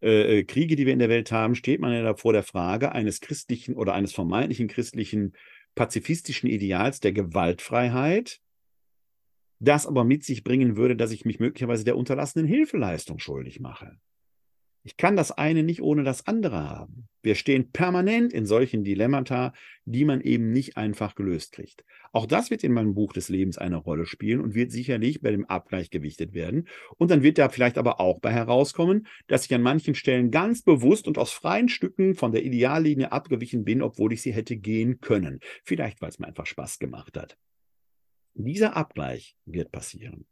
[0.03, 2.93] äh, äh, Kriege, die wir in der Welt haben, steht man ja vor der Frage
[2.93, 5.35] eines christlichen oder eines vermeintlichen christlichen
[5.75, 8.41] pazifistischen Ideals der Gewaltfreiheit,
[9.61, 13.99] das aber mit sich bringen würde, dass ich mich möglicherweise der unterlassenen Hilfeleistung schuldig mache.
[14.83, 17.09] Ich kann das eine nicht ohne das andere haben.
[17.23, 19.53] Wir stehen permanent in solchen Dilemmata,
[19.85, 21.85] die man eben nicht einfach gelöst kriegt.
[22.13, 25.31] Auch das wird in meinem Buch des Lebens eine Rolle spielen und wird sicherlich bei
[25.31, 26.67] dem Abgleich gewichtet werden.
[26.97, 30.63] Und dann wird da vielleicht aber auch bei herauskommen, dass ich an manchen Stellen ganz
[30.63, 35.01] bewusst und aus freien Stücken von der Ideallinie abgewichen bin, obwohl ich sie hätte gehen
[35.01, 35.41] können.
[35.63, 37.37] Vielleicht, weil es mir einfach Spaß gemacht hat.
[38.35, 40.27] Dieser Abgleich wird passieren.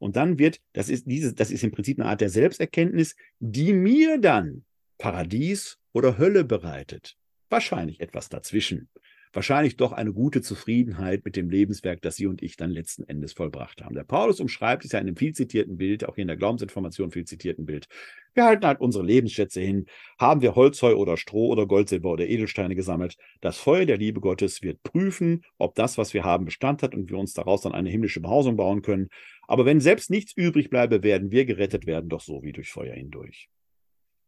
[0.00, 3.72] Und dann wird, das ist diese, das ist im Prinzip eine Art der Selbsterkenntnis, die
[3.72, 4.64] mir dann
[4.98, 7.16] Paradies oder Hölle bereitet.
[7.50, 8.88] Wahrscheinlich etwas dazwischen.
[9.32, 13.32] Wahrscheinlich doch eine gute Zufriedenheit mit dem Lebenswerk, das Sie und ich dann letzten Endes
[13.32, 13.94] vollbracht haben.
[13.94, 17.12] Der Paulus umschreibt es ja in einem viel zitierten Bild, auch hier in der Glaubensinformation
[17.12, 17.86] viel zitierten Bild.
[18.34, 19.86] Wir halten halt unsere Lebensschätze hin.
[20.18, 23.16] Haben wir Holzheu oder Stroh oder Gold, Silber oder Edelsteine gesammelt?
[23.40, 27.08] Das Feuer der Liebe Gottes wird prüfen, ob das, was wir haben, Bestand hat und
[27.08, 29.10] wir uns daraus dann eine himmlische Behausung bauen können.
[29.46, 32.94] Aber wenn selbst nichts übrig bleibe, werden wir gerettet werden, doch so wie durch Feuer
[32.94, 33.48] hindurch.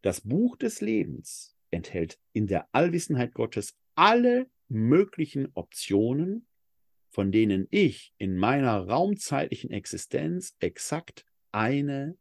[0.02, 6.46] Das Buch des Lebens enthält in der Allwissenheit Gottes alle möglichen Optionen,
[7.10, 12.16] von denen ich in meiner raumzeitlichen Existenz exakt eine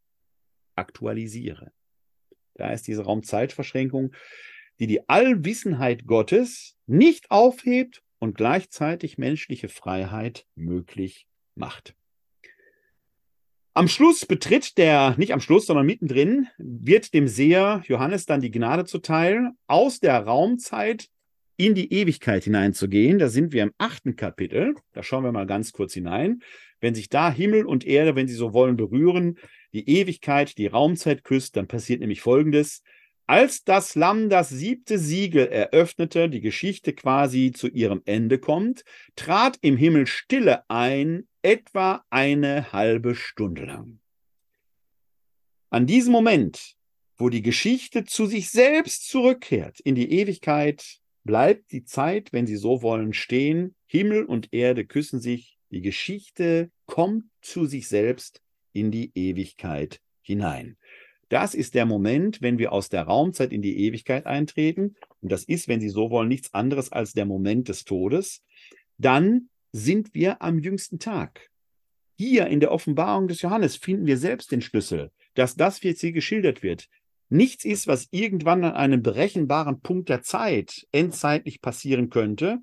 [0.76, 1.72] aktualisiere.
[2.56, 4.14] Da ist diese Raumzeitverschränkung,
[4.80, 11.96] die die Allwissenheit Gottes nicht aufhebt und gleichzeitig menschliche Freiheit möglich macht.
[13.74, 18.52] Am Schluss betritt der, nicht am Schluss, sondern mittendrin, wird dem Seher Johannes dann die
[18.52, 21.08] Gnade zuteil, aus der Raumzeit
[21.66, 23.20] in die Ewigkeit hineinzugehen.
[23.20, 24.76] Da sind wir im achten Kapitel.
[24.94, 26.42] Da schauen wir mal ganz kurz hinein.
[26.80, 29.38] Wenn sich da Himmel und Erde, wenn sie so wollen, berühren,
[29.72, 32.82] die Ewigkeit, die Raumzeit küsst, dann passiert nämlich Folgendes.
[33.28, 38.84] Als das Lamm das siebte Siegel eröffnete, die Geschichte quasi zu ihrem Ende kommt,
[39.16, 44.00] trat im Himmel Stille ein, etwa eine halbe Stunde lang.
[45.70, 46.76] An diesem Moment,
[47.18, 52.56] wo die Geschichte zu sich selbst zurückkehrt in die Ewigkeit, bleibt die Zeit, wenn Sie
[52.56, 53.76] so wollen, stehen.
[53.86, 55.58] Himmel und Erde küssen sich.
[55.72, 58.42] Die Geschichte kommt zu sich selbst
[58.74, 60.78] in die Ewigkeit hinein.
[61.30, 64.96] Das ist der Moment, wenn wir aus der Raumzeit in die Ewigkeit eintreten.
[65.22, 68.44] Und das ist, wenn Sie so wollen, nichts anderes als der Moment des Todes.
[68.98, 71.50] Dann sind wir am jüngsten Tag.
[72.18, 76.02] Hier in der Offenbarung des Johannes finden wir selbst den Schlüssel, dass das, wie jetzt
[76.02, 76.90] hier geschildert wird,
[77.32, 82.60] nichts ist, was irgendwann an einem berechenbaren Punkt der Zeit endzeitlich passieren könnte,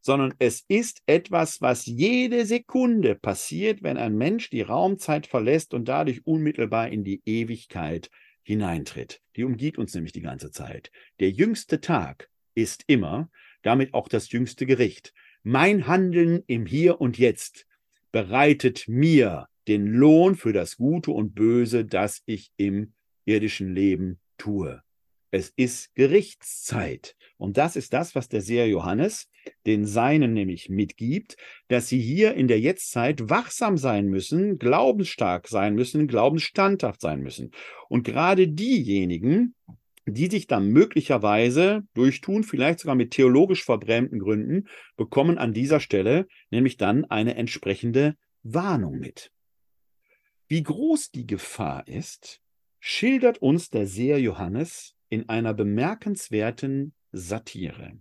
[0.00, 5.88] sondern es ist etwas, was jede Sekunde passiert, wenn ein Mensch die Raumzeit verlässt und
[5.88, 8.10] dadurch unmittelbar in die Ewigkeit
[8.42, 9.20] hineintritt.
[9.36, 10.90] Die umgibt uns nämlich die ganze Zeit.
[11.20, 13.30] Der jüngste Tag ist immer,
[13.62, 15.12] damit auch das jüngste Gericht.
[15.42, 17.66] Mein Handeln im Hier und Jetzt
[18.12, 22.92] bereitet mir den Lohn für das Gute und Böse, das ich im
[23.24, 24.82] irdischen Leben tue.
[25.30, 27.14] Es ist Gerichtszeit.
[27.36, 29.28] Und das ist das, was der Seher Johannes
[29.64, 31.36] den Seinen nämlich mitgibt,
[31.68, 37.52] dass sie hier in der Jetztzeit wachsam sein müssen, glaubensstark sein müssen, glaubensstandhaft sein müssen.
[37.88, 39.54] Und gerade diejenigen,
[40.06, 46.26] die sich dann möglicherweise durchtun, vielleicht sogar mit theologisch verbrämten Gründen, bekommen an dieser Stelle
[46.50, 49.30] nämlich dann eine entsprechende Warnung mit.
[50.48, 52.39] Wie groß die Gefahr ist,
[52.80, 57.98] schildert uns der Seher Johannes in einer bemerkenswerten Satire,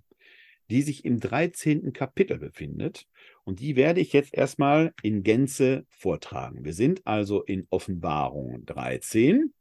[0.69, 1.93] die sich im 13.
[1.93, 3.07] Kapitel befindet.
[3.43, 6.63] Und die werde ich jetzt erstmal in Gänze vortragen.
[6.63, 9.53] Wir sind also in Offenbarung 13.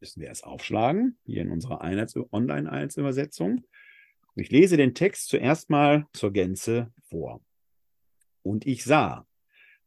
[0.00, 3.64] Müssen wir erst aufschlagen, hier in unserer Online-Einheitsübersetzung.
[4.36, 7.40] Ich lese den Text zuerst mal zur Gänze vor.
[8.42, 9.26] Und ich sah,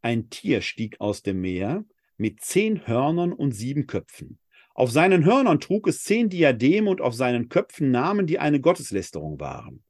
[0.01, 1.85] ein Tier stieg aus dem Meer
[2.17, 4.39] mit zehn Hörnern und sieben Köpfen.
[4.79, 9.37] Auf seinen Hörnern trug es zehn Diademe und auf seinen Köpfen Namen, die eine Gotteslästerung
[9.37, 9.83] waren.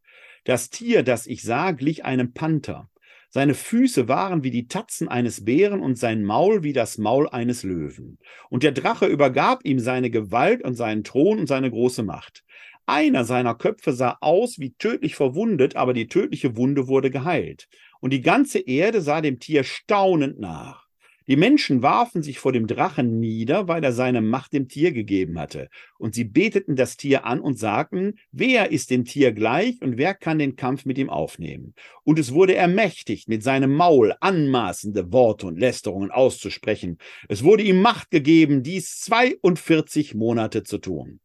[0.45, 2.89] Das Tier, das ich sah, glich einem Panther.
[3.29, 7.61] Seine Füße waren wie die Tatzen eines Bären und sein Maul wie das Maul eines
[7.61, 8.17] Löwen.
[8.49, 12.43] Und der Drache übergab ihm seine Gewalt und seinen Thron und seine große Macht.
[12.87, 17.67] Einer seiner Köpfe sah aus wie tödlich verwundet, aber die tödliche Wunde wurde geheilt.
[17.99, 20.88] Und die ganze Erde sah dem Tier staunend nach.
[21.29, 25.37] Die Menschen warfen sich vor dem Drachen nieder, weil er seine Macht dem Tier gegeben
[25.37, 25.69] hatte.
[25.99, 30.15] Und sie beteten das Tier an und sagten, wer ist dem Tier gleich und wer
[30.15, 31.75] kann den Kampf mit ihm aufnehmen?
[32.03, 36.97] Und es wurde ermächtigt, mit seinem Maul anmaßende Worte und Lästerungen auszusprechen.
[37.27, 41.19] Es wurde ihm Macht gegeben, dies 42 Monate zu tun.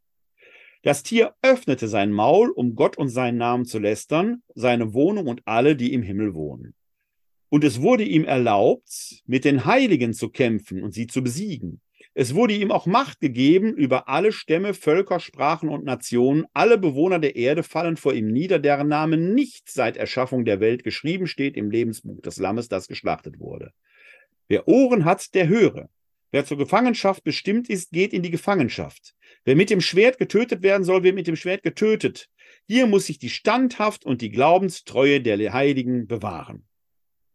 [0.83, 5.41] Das Tier öffnete sein Maul, um Gott und seinen Namen zu lästern, seine Wohnung und
[5.47, 6.75] alle, die im Himmel wohnen.
[7.55, 11.81] Und es wurde ihm erlaubt, mit den Heiligen zu kämpfen und sie zu besiegen.
[12.13, 16.47] Es wurde ihm auch Macht gegeben über alle Stämme, Völker, Sprachen und Nationen.
[16.53, 20.83] Alle Bewohner der Erde fallen vor ihm nieder, deren Name nicht seit Erschaffung der Welt
[20.83, 23.71] geschrieben steht im Lebensbuch des Lammes, das geschlachtet wurde.
[24.49, 25.89] Wer Ohren hat, der höre.
[26.33, 29.15] Wer zur Gefangenschaft bestimmt ist, geht in die Gefangenschaft.
[29.45, 32.27] Wer mit dem Schwert getötet werden soll, wird mit dem Schwert getötet.
[32.67, 36.67] Hier muss sich die Standhaft und die Glaubenstreue der Heiligen bewahren.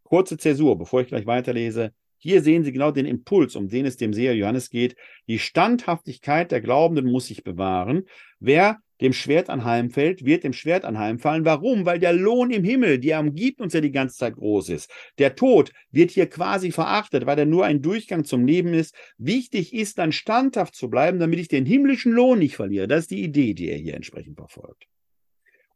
[0.10, 1.94] Kurze Zäsur, bevor ich gleich weiterlese.
[2.18, 4.96] Hier sehen Sie genau den Impuls, um den es dem Seher Johannes geht.
[5.28, 8.06] Die Standhaftigkeit der Glaubenden muss sich bewahren.
[8.40, 11.46] Wer dem Schwert anheimfällt, wird dem Schwert anheimfallen.
[11.46, 11.86] Warum?
[11.86, 14.92] Weil der Lohn im Himmel, der umgibt uns ja die ganze Zeit groß ist.
[15.20, 18.94] Der Tod wird hier quasi verachtet, weil er nur ein Durchgang zum Leben ist.
[19.18, 22.88] Wichtig ist dann standhaft zu bleiben, damit ich den himmlischen Lohn nicht verliere.
[22.88, 24.88] Das ist die Idee, die er hier entsprechend verfolgt.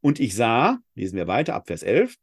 [0.02, 2.18] Und ich sah, lesen wir weiter ab Vers 11,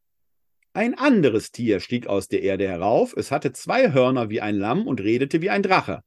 [0.73, 4.87] ein anderes Tier stieg aus der Erde herauf, es hatte zwei Hörner wie ein Lamm
[4.87, 6.03] und redete wie ein Drache.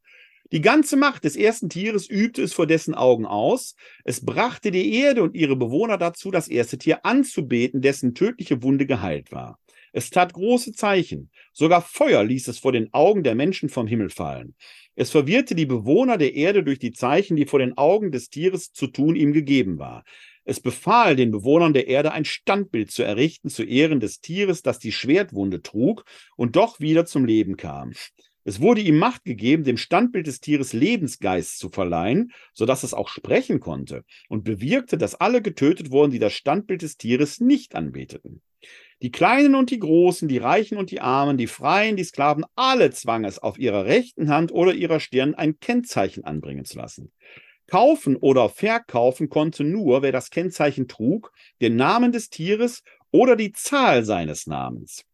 [0.52, 3.74] Die ganze Macht des ersten Tieres übte es vor dessen Augen aus.
[4.04, 8.86] Es brachte die Erde und ihre Bewohner dazu, das erste Tier anzubeten, dessen tödliche Wunde
[8.86, 9.58] geheilt war.
[9.92, 11.30] Es tat große Zeichen.
[11.52, 14.54] Sogar Feuer ließ es vor den Augen der Menschen vom Himmel fallen.
[14.96, 18.72] Es verwirrte die Bewohner der Erde durch die Zeichen, die vor den Augen des Tieres
[18.72, 20.04] zu tun ihm gegeben war.
[20.44, 24.78] Es befahl den Bewohnern der Erde ein Standbild zu errichten zu Ehren des Tieres, das
[24.78, 26.04] die Schwertwunde trug
[26.36, 27.92] und doch wieder zum Leben kam.
[28.46, 33.08] Es wurde ihm Macht gegeben, dem Standbild des Tieres Lebensgeist zu verleihen, sodass es auch
[33.08, 38.42] sprechen konnte und bewirkte, dass alle getötet wurden, die das Standbild des Tieres nicht anbeteten.
[39.00, 42.90] Die Kleinen und die Großen, die Reichen und die Armen, die Freien, die Sklaven, alle
[42.90, 47.12] zwang es, auf ihrer rechten Hand oder ihrer Stirn ein Kennzeichen anbringen zu lassen.
[47.66, 53.52] Kaufen oder verkaufen konnte nur, wer das Kennzeichen trug, den Namen des Tieres oder die
[53.52, 55.04] Zahl seines Namens.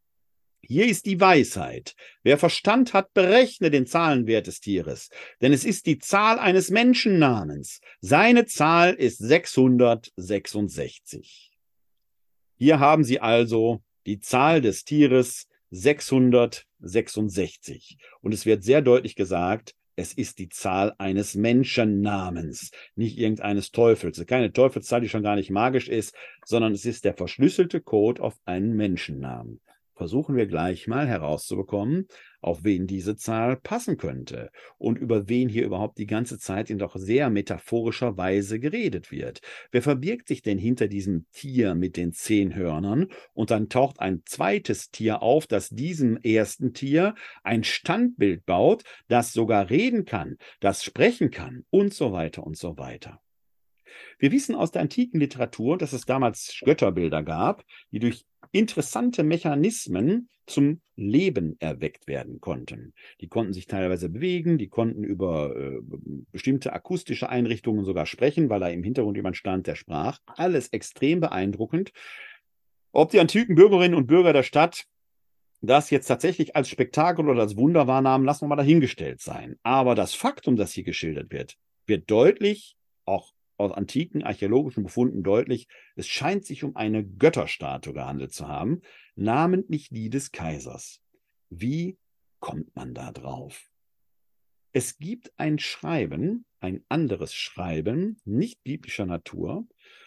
[0.63, 1.97] Hier ist die Weisheit.
[2.23, 7.81] Wer Verstand hat, berechne den Zahlenwert des Tieres, denn es ist die Zahl eines Menschennamens.
[8.01, 11.51] Seine Zahl ist 666.
[12.57, 17.99] Hier haben Sie also die Zahl des Tieres 666.
[18.21, 24.25] Und es wird sehr deutlich gesagt, es ist die Zahl eines Menschennamens, nicht irgendeines Teufels.
[24.27, 26.15] Keine Teufelszahl, die schon gar nicht magisch ist,
[26.45, 29.61] sondern es ist der verschlüsselte Code auf einen Menschennamen
[30.01, 32.07] versuchen wir gleich mal herauszubekommen,
[32.41, 36.79] auf wen diese Zahl passen könnte und über wen hier überhaupt die ganze Zeit in
[36.79, 39.43] doch sehr metaphorischer Weise geredet wird.
[39.73, 43.09] Wer verbirgt sich denn hinter diesem Tier mit den zehn Hörnern?
[43.35, 49.35] Und dann taucht ein zweites Tier auf, das diesem ersten Tier ein Standbild baut, das
[49.35, 53.21] sogar reden kann, das sprechen kann und so weiter und so weiter.
[54.19, 60.29] Wir wissen aus der antiken Literatur, dass es damals Götterbilder gab, die durch interessante Mechanismen
[60.47, 62.93] zum Leben erweckt werden konnten.
[63.21, 65.81] Die konnten sich teilweise bewegen, die konnten über äh,
[66.33, 70.19] bestimmte akustische Einrichtungen sogar sprechen, weil da im Hintergrund jemand stand, der sprach.
[70.27, 71.93] Alles extrem beeindruckend.
[72.93, 74.87] Ob die antiken Bürgerinnen und Bürger der Stadt
[75.63, 79.59] das jetzt tatsächlich als Spektakel oder als Wunder wahrnahmen, lassen wir mal dahingestellt sein.
[79.63, 85.69] Aber das Faktum, das hier geschildert wird, wird deutlich, auch aus antiken archäologischen Befunden deutlich,
[85.97, 88.81] es scheint sich um eine Götterstatue gehandelt zu haben,
[89.15, 91.01] namentlich die des Kaisers.
[91.51, 91.99] Wie
[92.41, 93.71] kommt man da drauf?
[94.73, 99.67] Es gibt ein Schreiben, ein anderes Schreiben, nicht biblischer Natur,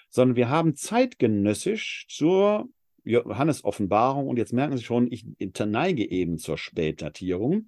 [0.10, 2.70] sondern wir haben zeitgenössisch zur
[3.04, 7.66] Johannes-Offenbarung, und jetzt merken Sie schon, ich neige eben zur Spätdatierung,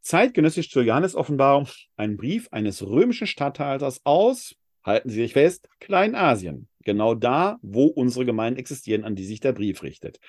[0.00, 1.66] zeitgenössisch zur Johannes-Offenbarung
[1.96, 4.54] einen Brief eines römischen Statthalters aus
[4.86, 6.68] halten Sie sich fest, Kleinasien.
[6.84, 10.20] Genau da, wo unsere Gemeinden existieren, an die sich der Brief richtet.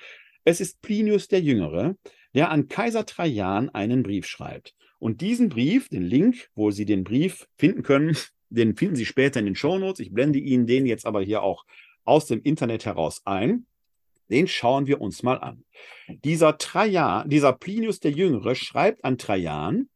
[0.44, 1.96] Es ist Plinius der Jüngere,
[2.34, 4.74] der an Kaiser Trajan einen Brief schreibt.
[4.98, 8.16] Und diesen Brief, den Link, wo Sie den Brief finden können,
[8.50, 10.00] den finden Sie später in den Shownotes.
[10.00, 11.64] Ich blende Ihnen den jetzt aber hier auch
[12.04, 13.66] aus dem Internet heraus ein.
[14.30, 15.64] Den schauen wir uns mal an.
[16.24, 19.88] Dieser Trajan, dieser Plinius der Jüngere schreibt an Trajan,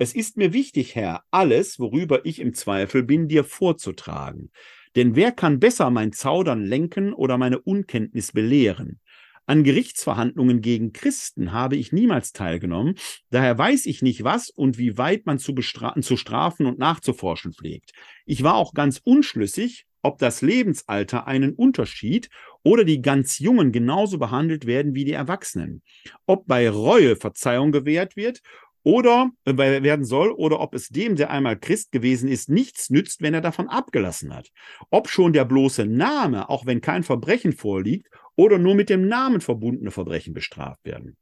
[0.00, 4.50] es ist mir wichtig, Herr, alles, worüber ich im Zweifel bin, dir vorzutragen.
[4.96, 8.98] Denn wer kann besser mein Zaudern lenken oder meine Unkenntnis belehren?
[9.44, 12.94] An Gerichtsverhandlungen gegen Christen habe ich niemals teilgenommen,
[13.28, 17.92] daher weiß ich nicht, was und wie weit man zu, zu strafen und nachzuforschen pflegt.
[18.24, 22.30] Ich war auch ganz unschlüssig, ob das Lebensalter einen Unterschied
[22.62, 25.82] oder die ganz Jungen genauso behandelt werden wie die Erwachsenen,
[26.24, 28.40] ob bei Reue Verzeihung gewährt wird
[28.82, 33.22] oder äh, werden soll, oder ob es dem, der einmal Christ gewesen ist, nichts nützt,
[33.22, 34.50] wenn er davon abgelassen hat.
[34.90, 39.40] Ob schon der bloße Name, auch wenn kein Verbrechen vorliegt, oder nur mit dem Namen
[39.40, 41.16] verbundene Verbrechen bestraft werden.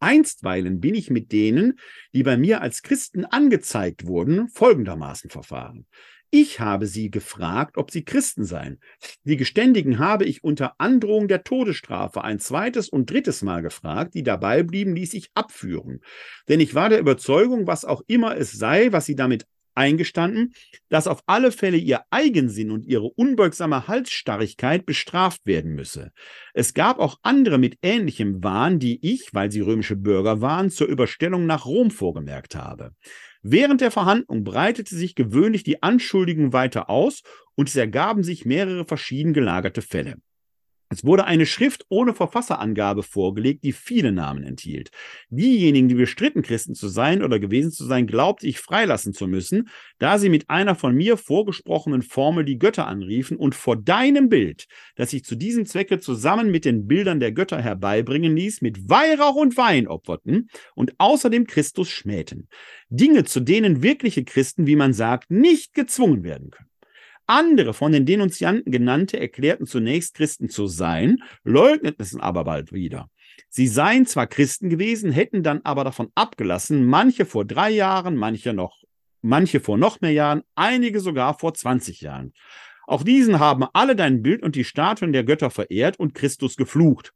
[0.00, 1.78] Einstweilen bin ich mit denen,
[2.14, 5.86] die bei mir als Christen angezeigt wurden, folgendermaßen verfahren.
[6.32, 8.78] Ich habe sie gefragt, ob sie Christen seien.
[9.24, 14.14] Die Geständigen habe ich unter Androhung der Todesstrafe ein zweites und drittes Mal gefragt.
[14.14, 16.00] Die dabei blieben, ließ ich abführen.
[16.48, 20.52] Denn ich war der Überzeugung, was auch immer es sei, was sie damit eingestanden,
[20.88, 26.12] dass auf alle Fälle ihr Eigensinn und ihre unbeugsame Halsstarrigkeit bestraft werden müsse.
[26.54, 30.86] Es gab auch andere mit ähnlichem Wahn, die ich, weil sie römische Bürger waren, zur
[30.86, 32.92] Überstellung nach Rom vorgemerkt habe.
[33.42, 37.22] Während der Verhandlung breitete sich gewöhnlich die Anschuldigung weiter aus
[37.54, 40.16] und es ergaben sich mehrere verschieden gelagerte Fälle.
[40.92, 44.90] Es wurde eine Schrift ohne Verfasserangabe vorgelegt, die viele Namen enthielt.
[45.28, 49.68] Diejenigen, die bestritten, Christen zu sein oder gewesen zu sein, glaubte ich freilassen zu müssen,
[50.00, 54.66] da sie mit einer von mir vorgesprochenen Formel die Götter anriefen und vor deinem Bild,
[54.96, 59.36] das ich zu diesem Zwecke zusammen mit den Bildern der Götter herbeibringen ließ, mit Weihrauch
[59.36, 62.48] und Wein opferten und außerdem Christus schmähten.
[62.88, 66.69] Dinge, zu denen wirkliche Christen, wie man sagt, nicht gezwungen werden können.
[67.30, 73.08] Andere von den Denunzianten genannte erklärten zunächst Christen zu sein, leugneten es aber bald wieder.
[73.48, 78.52] Sie seien zwar Christen gewesen, hätten dann aber davon abgelassen, manche vor drei Jahren, manche
[78.52, 78.82] noch,
[79.22, 82.32] manche vor noch mehr Jahren, einige sogar vor 20 Jahren.
[82.88, 87.12] Auch diesen haben alle dein Bild und die Statuen der Götter verehrt und Christus geflucht.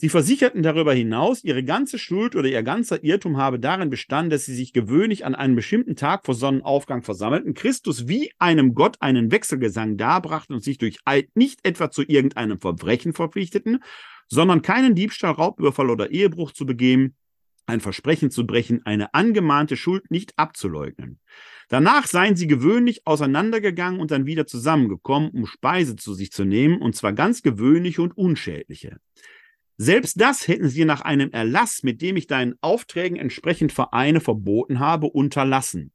[0.00, 4.46] Sie versicherten darüber hinaus, ihre ganze Schuld oder ihr ganzer Irrtum habe darin bestanden, dass
[4.46, 9.30] sie sich gewöhnlich an einem bestimmten Tag vor Sonnenaufgang versammelten, Christus wie einem Gott einen
[9.30, 13.84] Wechselgesang darbrachten und sich durch Eid nicht etwa zu irgendeinem Verbrechen verpflichteten,
[14.26, 17.14] sondern keinen Diebstahl, Raubüberfall oder Ehebruch zu begehen,
[17.66, 21.20] ein Versprechen zu brechen, eine angemahnte Schuld nicht abzuleugnen.
[21.68, 26.80] Danach seien sie gewöhnlich auseinandergegangen und dann wieder zusammengekommen, um Speise zu sich zu nehmen,
[26.80, 28.96] und zwar ganz gewöhnliche und unschädliche.
[29.82, 34.78] Selbst das hätten sie nach einem Erlass, mit dem ich deinen Aufträgen entsprechend Vereine verboten
[34.78, 35.90] habe, unterlassen.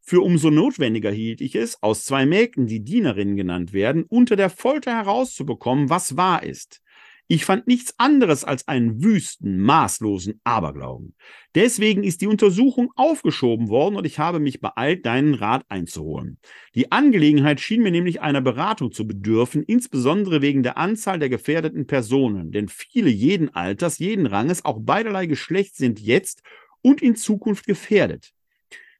[0.00, 4.48] Für umso notwendiger hielt ich es, aus zwei Mägden, die Dienerinnen genannt werden, unter der
[4.48, 6.80] Folter herauszubekommen, was wahr ist.
[7.28, 11.14] Ich fand nichts anderes als einen wüsten, maßlosen Aberglauben.
[11.54, 16.38] Deswegen ist die Untersuchung aufgeschoben worden und ich habe mich beeilt, deinen Rat einzuholen.
[16.74, 21.86] Die Angelegenheit schien mir nämlich einer Beratung zu bedürfen, insbesondere wegen der Anzahl der gefährdeten
[21.86, 26.42] Personen, denn viele jeden Alters, jeden Ranges, auch beiderlei Geschlechts sind jetzt
[26.82, 28.32] und in Zukunft gefährdet.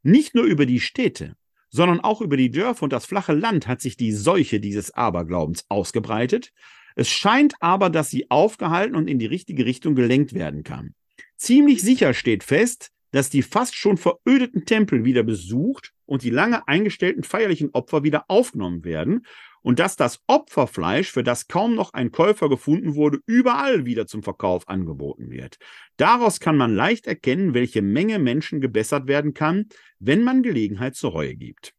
[0.02, 1.36] Nicht nur über die Städte,
[1.68, 5.64] sondern auch über die Dörfer und das flache Land hat sich die Seuche dieses Aberglaubens
[5.68, 6.52] ausgebreitet,
[6.96, 10.94] es scheint aber, dass sie aufgehalten und in die richtige Richtung gelenkt werden kann.
[11.36, 16.66] Ziemlich sicher steht fest, dass die fast schon verödeten Tempel wieder besucht und die lange
[16.66, 19.26] eingestellten feierlichen Opfer wieder aufgenommen werden
[19.62, 24.22] und dass das Opferfleisch, für das kaum noch ein Käufer gefunden wurde, überall wieder zum
[24.22, 25.58] Verkauf angeboten wird.
[25.96, 29.66] Daraus kann man leicht erkennen, welche Menge Menschen gebessert werden kann,
[30.00, 31.74] wenn man Gelegenheit zur Reue gibt.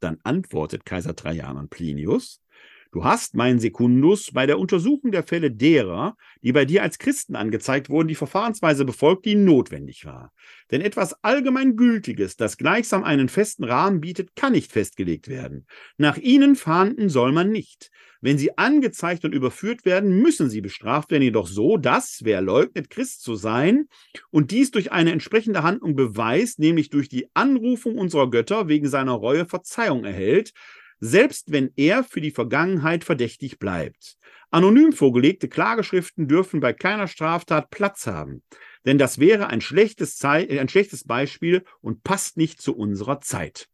[0.00, 2.40] Dann antwortet Kaiser Trajan an Plinius,
[2.90, 7.36] Du hast, mein Sekundus, bei der Untersuchung der Fälle derer, die bei dir als Christen
[7.36, 10.32] angezeigt wurden, die Verfahrensweise befolgt, die notwendig war.
[10.70, 15.66] Denn etwas allgemein Gültiges, das gleichsam einen festen Rahmen bietet, kann nicht festgelegt werden.
[15.98, 17.90] Nach ihnen fahnden soll man nicht.
[18.22, 22.88] Wenn sie angezeigt und überführt werden, müssen sie bestraft werden, jedoch so, dass, wer leugnet,
[22.88, 23.86] Christ zu sein
[24.30, 29.12] und dies durch eine entsprechende Handlung beweist, nämlich durch die Anrufung unserer Götter wegen seiner
[29.12, 30.52] Reue Verzeihung erhält,
[31.00, 34.16] selbst wenn er für die Vergangenheit verdächtig bleibt.
[34.50, 38.42] Anonym vorgelegte Klageschriften dürfen bei keiner Straftat Platz haben,
[38.86, 43.68] denn das wäre ein schlechtes, ein schlechtes Beispiel und passt nicht zu unserer Zeit.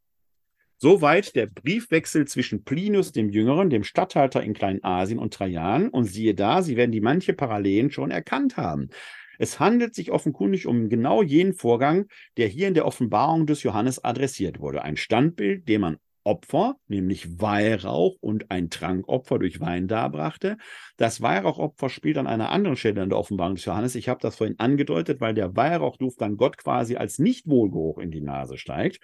[0.77, 5.89] Soweit der Briefwechsel zwischen Plinius dem Jüngeren, dem Statthalter in Kleinasien und Trajan.
[5.89, 8.91] Und siehe da, Sie werden die manche Parallelen schon erkannt haben.
[9.39, 12.07] Es handelt sich offenkundig um genau jenen Vorgang,
[12.37, 14.83] der hier in der Offenbarung des Johannes adressiert wurde.
[14.83, 20.57] Ein Standbild, dem man Opfer, nämlich Weihrauch und ein Trankopfer durch Wein darbrachte.
[20.97, 23.95] Das Weihrauchopfer spielt an einer anderen Stelle in der Offenbarung des Johannes.
[23.95, 28.23] Ich habe das vorhin angedeutet, weil der Weihrauchduft dann Gott quasi als Nichtwohlgeruch in die
[28.23, 29.01] Nase steigt.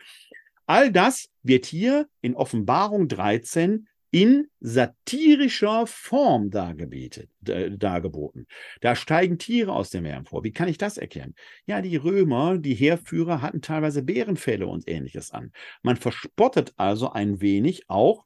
[0.66, 8.46] All das wird hier in Offenbarung 13 in satirischer Form dargebetet, äh, dargeboten.
[8.80, 10.42] Da steigen Tiere aus dem Meer hervor.
[10.44, 11.34] Wie kann ich das erkennen?
[11.66, 15.52] Ja, die Römer, die Heerführer hatten teilweise Bärenfälle und ähnliches an.
[15.82, 18.24] Man verspottet also ein wenig auch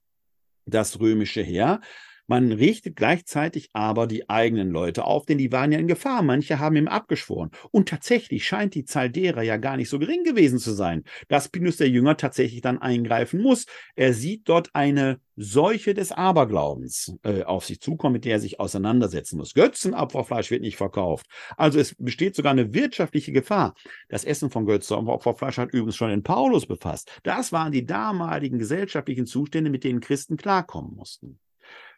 [0.66, 1.80] das römische Heer,
[2.26, 6.22] man richtet gleichzeitig aber die eigenen Leute auf, denn die waren ja in Gefahr.
[6.22, 7.50] Manche haben ihm abgeschworen.
[7.70, 11.48] Und tatsächlich scheint die Zahl derer ja gar nicht so gering gewesen zu sein, dass
[11.48, 13.66] Pinus der Jünger tatsächlich dann eingreifen muss.
[13.94, 18.60] Er sieht dort eine Seuche des Aberglaubens äh, auf sich zukommen, mit der er sich
[18.60, 19.54] auseinandersetzen muss.
[19.54, 21.26] Götzenopferfleisch wird nicht verkauft.
[21.56, 23.74] Also es besteht sogar eine wirtschaftliche Gefahr.
[24.08, 27.10] Das Essen von Götzenopferfleisch hat übrigens schon in Paulus befasst.
[27.24, 31.40] Das waren die damaligen gesellschaftlichen Zustände, mit denen Christen klarkommen mussten.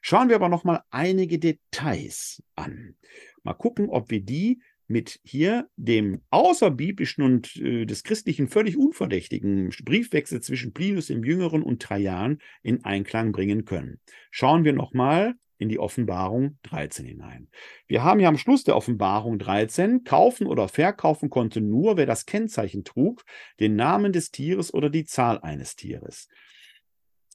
[0.09, 2.95] Schauen wir aber noch mal einige Details an.
[3.43, 9.71] Mal gucken, ob wir die mit hier dem außerbiblischen und äh, des christlichen völlig unverdächtigen
[9.83, 13.99] Briefwechsel zwischen Plinius dem Jüngeren und Trajan in Einklang bringen können.
[14.31, 17.49] Schauen wir noch mal in die Offenbarung 13 hinein.
[17.89, 22.27] Wir haben ja am Schluss der Offenbarung 13, kaufen oder verkaufen konnte nur, wer das
[22.27, 23.25] Kennzeichen trug,
[23.59, 26.29] den Namen des Tieres oder die Zahl eines Tieres.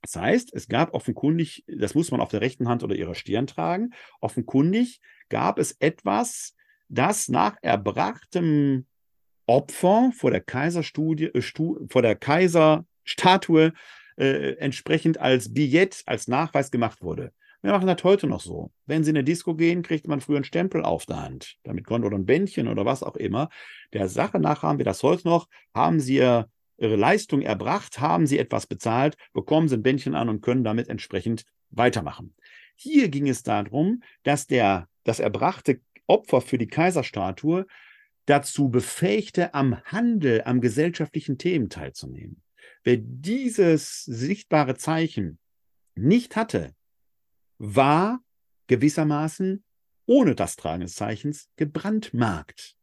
[0.01, 3.47] Das heißt, es gab offenkundig, das muss man auf der rechten Hand oder ihrer Stirn
[3.47, 4.99] tragen, offenkundig
[5.29, 6.55] gab es etwas,
[6.89, 8.85] das nach erbrachtem
[9.45, 13.73] Opfer vor der Kaiserstudie, äh, stu, vor der Kaiserstatue
[14.17, 17.31] äh, entsprechend als Billett, als Nachweis gemacht wurde.
[17.61, 18.71] Wir machen das heute noch so.
[18.87, 21.57] Wenn Sie in eine Disco gehen, kriegt man früher einen Stempel auf der Hand.
[21.63, 23.49] Damit konnte oder ein Bändchen oder was auch immer.
[23.93, 25.47] Der Sache nach haben wir das heute noch.
[25.73, 26.49] Haben Sie Ihr
[26.81, 30.89] ihre Leistung erbracht, haben sie etwas bezahlt, bekommen sie ein Bändchen an und können damit
[30.89, 32.35] entsprechend weitermachen.
[32.75, 37.65] Hier ging es darum, dass der, das erbrachte Opfer für die Kaiserstatue
[38.25, 42.41] dazu befähigte, am Handel, am gesellschaftlichen Themen teilzunehmen.
[42.83, 45.39] Wer dieses sichtbare Zeichen
[45.95, 46.73] nicht hatte,
[47.57, 48.19] war
[48.67, 49.63] gewissermaßen
[50.05, 52.75] ohne das Tragen des Zeichens gebrandmarkt.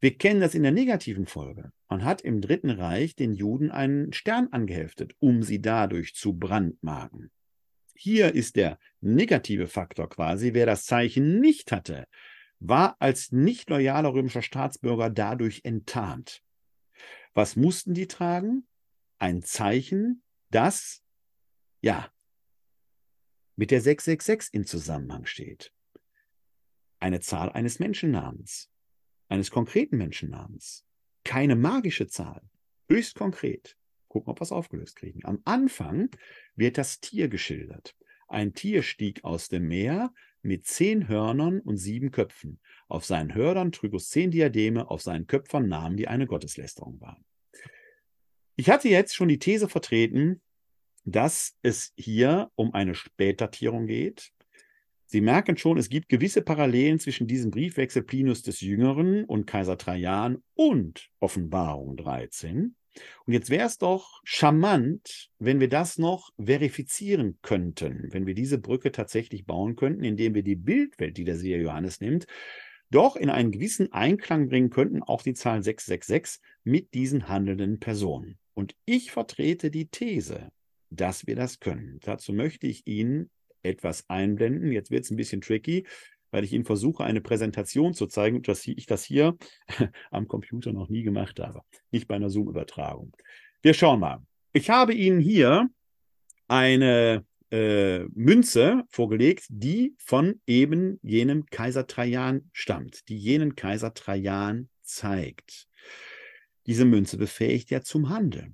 [0.00, 1.72] Wir kennen das in der negativen Folge.
[1.88, 7.30] Man hat im Dritten Reich den Juden einen Stern angeheftet, um sie dadurch zu brandmarken.
[7.94, 12.06] Hier ist der negative Faktor quasi, wer das Zeichen nicht hatte,
[12.58, 16.42] war als nicht loyaler römischer Staatsbürger dadurch enttarnt.
[17.32, 18.66] Was mussten die tragen?
[19.18, 21.02] Ein Zeichen, das,
[21.80, 22.10] ja,
[23.56, 25.72] mit der 666 in Zusammenhang steht.
[26.98, 28.70] Eine Zahl eines Menschennamens,
[29.28, 30.86] eines konkreten Menschennamens.
[31.24, 32.42] Keine magische Zahl,
[32.88, 33.76] höchst konkret.
[34.08, 35.24] Gucken, ob wir es aufgelöst kriegen.
[35.24, 36.10] Am Anfang
[36.54, 37.96] wird das Tier geschildert.
[38.28, 40.12] Ein Tier stieg aus dem Meer
[40.42, 42.60] mit zehn Hörnern und sieben Köpfen.
[42.88, 47.24] Auf seinen Hörnern trug es zehn Diademe, auf seinen Köpfern Namen, die eine Gotteslästerung waren.
[48.54, 50.40] Ich hatte jetzt schon die These vertreten,
[51.04, 54.32] dass es hier um eine Spätdatierung geht.
[55.06, 59.78] Sie merken schon, es gibt gewisse Parallelen zwischen diesem Briefwechsel Plinius des Jüngeren und Kaiser
[59.78, 62.74] Trajan und Offenbarung 13.
[63.26, 68.58] Und jetzt wäre es doch charmant, wenn wir das noch verifizieren könnten, wenn wir diese
[68.58, 72.26] Brücke tatsächlich bauen könnten, indem wir die Bildwelt, die der Seher Johannes nimmt,
[72.90, 78.38] doch in einen gewissen Einklang bringen könnten, auch die Zahl 666, mit diesen handelnden Personen.
[78.54, 80.50] Und ich vertrete die These,
[80.90, 81.98] dass wir das können.
[82.02, 83.30] Dazu möchte ich Ihnen
[83.62, 84.72] etwas einblenden.
[84.72, 85.84] Jetzt wird es ein bisschen tricky
[86.30, 89.36] weil ich Ihnen versuche, eine Präsentation zu zeigen, dass ich das hier
[90.10, 91.62] am Computer noch nie gemacht habe.
[91.90, 93.16] Nicht bei einer Zoom-Übertragung.
[93.62, 94.22] Wir schauen mal.
[94.52, 95.68] Ich habe Ihnen hier
[96.48, 104.68] eine äh, Münze vorgelegt, die von eben jenem Kaiser Trajan stammt, die jenen Kaiser Trajan
[104.82, 105.68] zeigt.
[106.66, 108.52] Diese Münze befähigt ja zum Handel.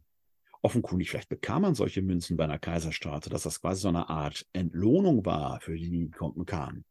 [0.63, 4.47] Offenkundig, vielleicht bekam man solche Münzen bei einer Kaiserstraße, dass das quasi so eine Art
[4.53, 6.11] Entlohnung war, für die die
[6.47, 6.85] kamen.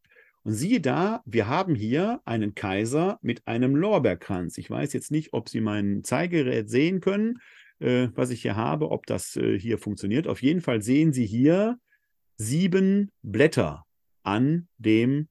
[0.43, 4.57] Und siehe da, wir haben hier einen Kaiser mit einem Lorbeerkranz.
[4.57, 7.39] Ich weiß jetzt nicht, ob Sie mein Zeigerät sehen können,
[7.80, 10.27] äh, was ich hier habe, ob das äh, hier funktioniert.
[10.27, 11.80] Auf jeden Fall sehen Sie hier
[12.38, 13.85] sieben Blätter
[14.23, 15.27] an dem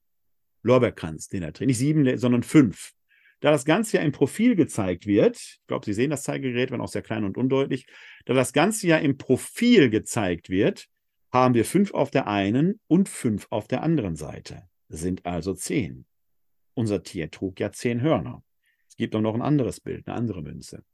[0.63, 1.69] Lorbeerkranz, den er trägt.
[1.69, 2.93] Nicht sieben, sondern fünf.
[3.41, 6.81] Da das Ganze ja im Profil gezeigt wird, ich glaube, Sie sehen das Zeigerät, wenn
[6.81, 7.87] auch sehr klein und undeutlich,
[8.25, 10.89] da das Ganze ja im Profil gezeigt wird,
[11.33, 16.05] haben wir fünf auf der einen und fünf auf der anderen Seite sind also zehn.
[16.75, 18.43] Unser Tier trug ja zehn Hörner.
[18.89, 20.85] Es gibt auch noch ein anderes Bild, eine andere Münze.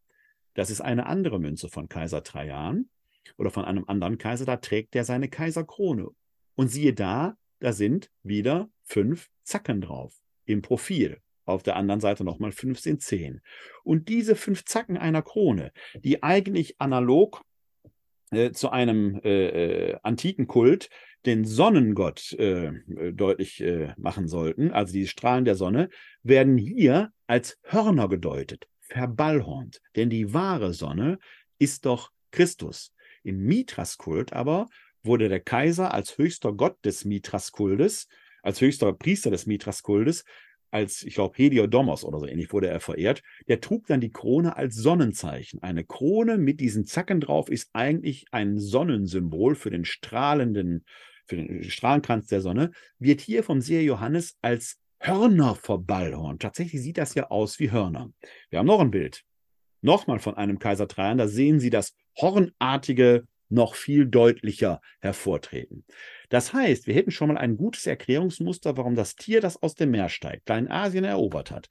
[0.55, 2.89] Das ist eine andere Münze von Kaiser Trajan
[3.37, 6.09] oder von einem anderen Kaiser, da trägt er seine Kaiserkrone.
[6.55, 11.21] Und siehe da, da sind wieder fünf Zacken drauf im Profil.
[11.47, 13.41] Auf der anderen Seite nochmal fünf sind zehn.
[13.85, 17.43] Und diese fünf Zacken einer Krone, die eigentlich analog
[18.33, 20.91] äh, zu einem äh, äh, antiken Kult
[21.25, 22.73] den Sonnengott äh,
[23.13, 25.89] deutlich äh, machen sollten, also die Strahlen der Sonne,
[26.23, 29.81] werden hier als Hörner gedeutet, verballhornt.
[29.97, 31.19] Denn die wahre Sonne
[31.59, 32.93] ist doch Christus.
[33.23, 34.69] Im Mithras-Kult aber
[35.03, 38.09] wurde der Kaiser als höchster Gott des Mithras-Kultes,
[38.43, 40.25] als höchster Priester des Mithras-Kultes,
[40.71, 44.57] als, ich glaube, Heliodomos oder so ähnlich wurde er verehrt, der trug dann die Krone
[44.57, 45.63] als Sonnenzeichen.
[45.63, 50.85] Eine Krone mit diesen Zacken drauf ist eigentlich ein Sonnensymbol für den strahlenden,
[51.27, 56.43] für den Strahlenkranz der Sonne, wird hier vom Seher Johannes als Hörner verballhornt.
[56.43, 58.11] Tatsächlich sieht das ja aus wie Hörner.
[58.51, 59.23] Wir haben noch ein Bild.
[59.83, 65.85] Nochmal von einem Kaiser Trajan, da sehen Sie das hornartige noch viel deutlicher hervortreten.
[66.29, 69.91] Das heißt, wir hätten schon mal ein gutes Erklärungsmuster, warum das Tier, das aus dem
[69.91, 71.69] Meer steigt, Kleinasien erobert hat,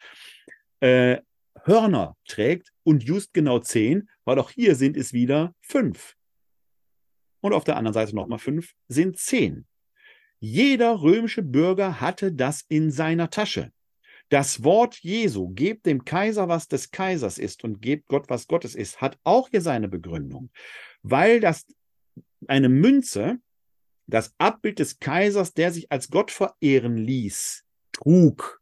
[0.80, 1.18] äh,
[1.64, 6.16] Hörner trägt und just genau zehn, weil auch hier sind es wieder fünf.
[7.42, 9.66] Und auf der anderen Seite nochmal fünf sind zehn.
[10.40, 13.72] Jeder römische Bürger hatte das in seiner Tasche.
[14.30, 18.74] Das Wort Jesu, gebt dem Kaiser, was des Kaisers ist und gebt Gott, was Gottes
[18.74, 20.50] ist, hat auch hier seine Begründung
[21.10, 21.66] weil das
[22.48, 23.40] eine Münze
[24.08, 28.62] das Abbild des Kaisers, der sich als Gott verehren ließ, trug.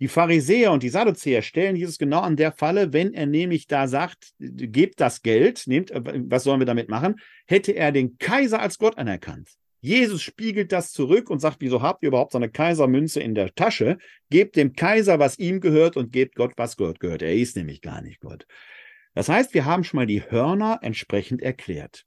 [0.00, 3.86] Die Pharisäer und die Sadduzäer stellen Jesus genau an der Falle, wenn er nämlich da
[3.86, 8.78] sagt, gebt das Geld, nehmt, was sollen wir damit machen, hätte er den Kaiser als
[8.78, 9.50] Gott anerkannt.
[9.82, 13.54] Jesus spiegelt das zurück und sagt, wieso habt ihr überhaupt so eine Kaisermünze in der
[13.54, 13.98] Tasche?
[14.30, 17.22] Gebt dem Kaiser, was ihm gehört und gebt Gott, was Gott gehört.
[17.22, 18.46] Er ist nämlich gar nicht Gott.
[19.14, 22.06] Das heißt, wir haben schon mal die Hörner entsprechend erklärt.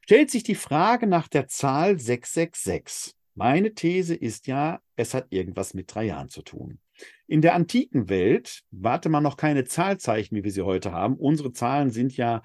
[0.00, 3.14] Stellt sich die Frage nach der Zahl 666.
[3.34, 6.78] Meine These ist ja, es hat irgendwas mit Trajan zu tun.
[7.26, 11.16] In der antiken Welt warte man noch keine Zahlzeichen, wie wir sie heute haben.
[11.16, 12.42] Unsere Zahlen sind ja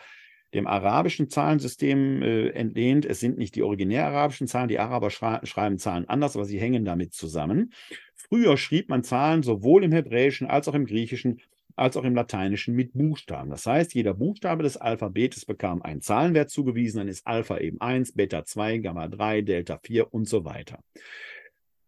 [0.54, 3.06] dem arabischen Zahlensystem äh, entlehnt.
[3.06, 6.60] Es sind nicht die originär arabischen Zahlen, die Araber schrei schreiben Zahlen anders, aber sie
[6.60, 7.74] hängen damit zusammen.
[8.16, 11.42] Früher schrieb man Zahlen sowohl im Hebräischen als auch im Griechischen
[11.80, 13.50] als auch im Lateinischen mit Buchstaben.
[13.50, 18.14] Das heißt, jeder Buchstabe des Alphabetes bekam einen Zahlenwert zugewiesen, dann ist Alpha eben 1,
[18.14, 20.80] Beta 2, Gamma 3, Delta 4 und so weiter.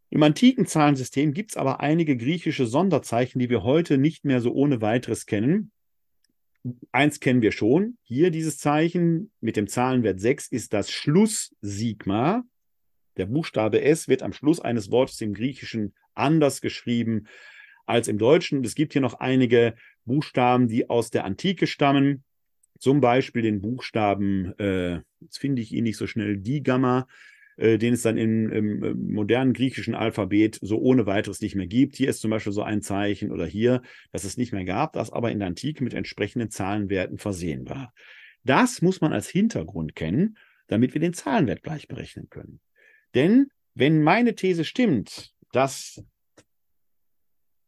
[0.09, 4.51] Im antiken Zahlensystem gibt es aber einige griechische Sonderzeichen, die wir heute nicht mehr so
[4.51, 5.71] ohne weiteres kennen.
[6.91, 7.97] Eins kennen wir schon.
[8.03, 12.43] Hier dieses Zeichen mit dem Zahlenwert 6 ist das Schlusssigma.
[13.17, 17.27] Der Buchstabe S wird am Schluss eines Wortes im Griechischen anders geschrieben
[17.91, 18.63] als im Deutschen.
[18.63, 22.23] Es gibt hier noch einige Buchstaben, die aus der Antike stammen.
[22.79, 27.07] Zum Beispiel den Buchstaben, äh, jetzt finde ich ihn nicht so schnell, Digamma,
[27.57, 31.95] äh, den es dann im, im, modernen griechischen Alphabet so ohne weiteres nicht mehr gibt.
[31.95, 35.11] Hier ist zum Beispiel so ein Zeichen oder hier, das es nicht mehr gab, das
[35.11, 37.93] aber in der Antike mit entsprechenden Zahlenwerten versehen war.
[38.43, 40.37] Das muss man als Hintergrund kennen,
[40.67, 42.61] damit wir den Zahlenwert gleich berechnen können.
[43.13, 46.03] Denn wenn meine These stimmt, dass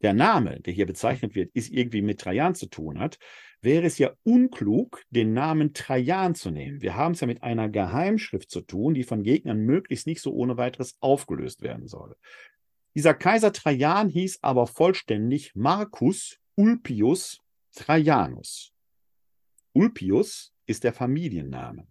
[0.03, 3.17] der Name, der hier bezeichnet wird, ist irgendwie mit Trajan zu tun hat,
[3.61, 6.81] wäre es ja unklug, den Namen Trajan zu nehmen.
[6.81, 10.34] Wir haben es ja mit einer Geheimschrift zu tun, die von Gegnern möglichst nicht so
[10.34, 12.15] ohne weiteres aufgelöst werden soll.
[12.95, 17.39] Dieser Kaiser Trajan hieß aber vollständig Marcus Ulpius
[17.73, 18.71] Trajanus.
[19.73, 21.88] Ulpius ist der Familienname.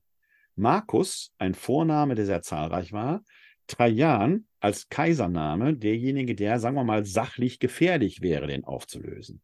[0.55, 3.25] Marcus, ein Vorname, der sehr zahlreich war,
[3.73, 9.43] Trajan als Kaisername derjenige, der, sagen wir mal, sachlich gefährlich wäre, den aufzulösen.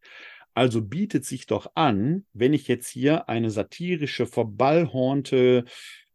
[0.55, 5.65] Also bietet sich doch an, wenn ich jetzt hier eine satirische, verballhornte,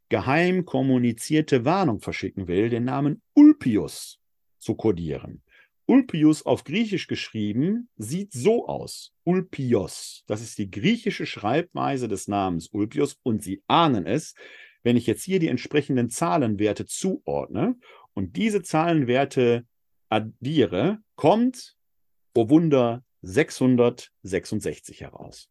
[0.09, 4.19] geheim kommunizierte Warnung verschicken will, den Namen Ulpius
[4.59, 5.41] zu kodieren.
[5.85, 9.11] Ulpius auf Griechisch geschrieben sieht so aus.
[9.25, 10.23] Ulpios.
[10.27, 14.35] Das ist die griechische Schreibweise des Namens Ulpius und Sie ahnen es,
[14.83, 17.75] wenn ich jetzt hier die entsprechenden Zahlenwerte zuordne
[18.13, 19.65] und diese Zahlenwerte
[20.09, 21.75] addiere, kommt,
[22.35, 25.49] oh Wunder, 666 heraus.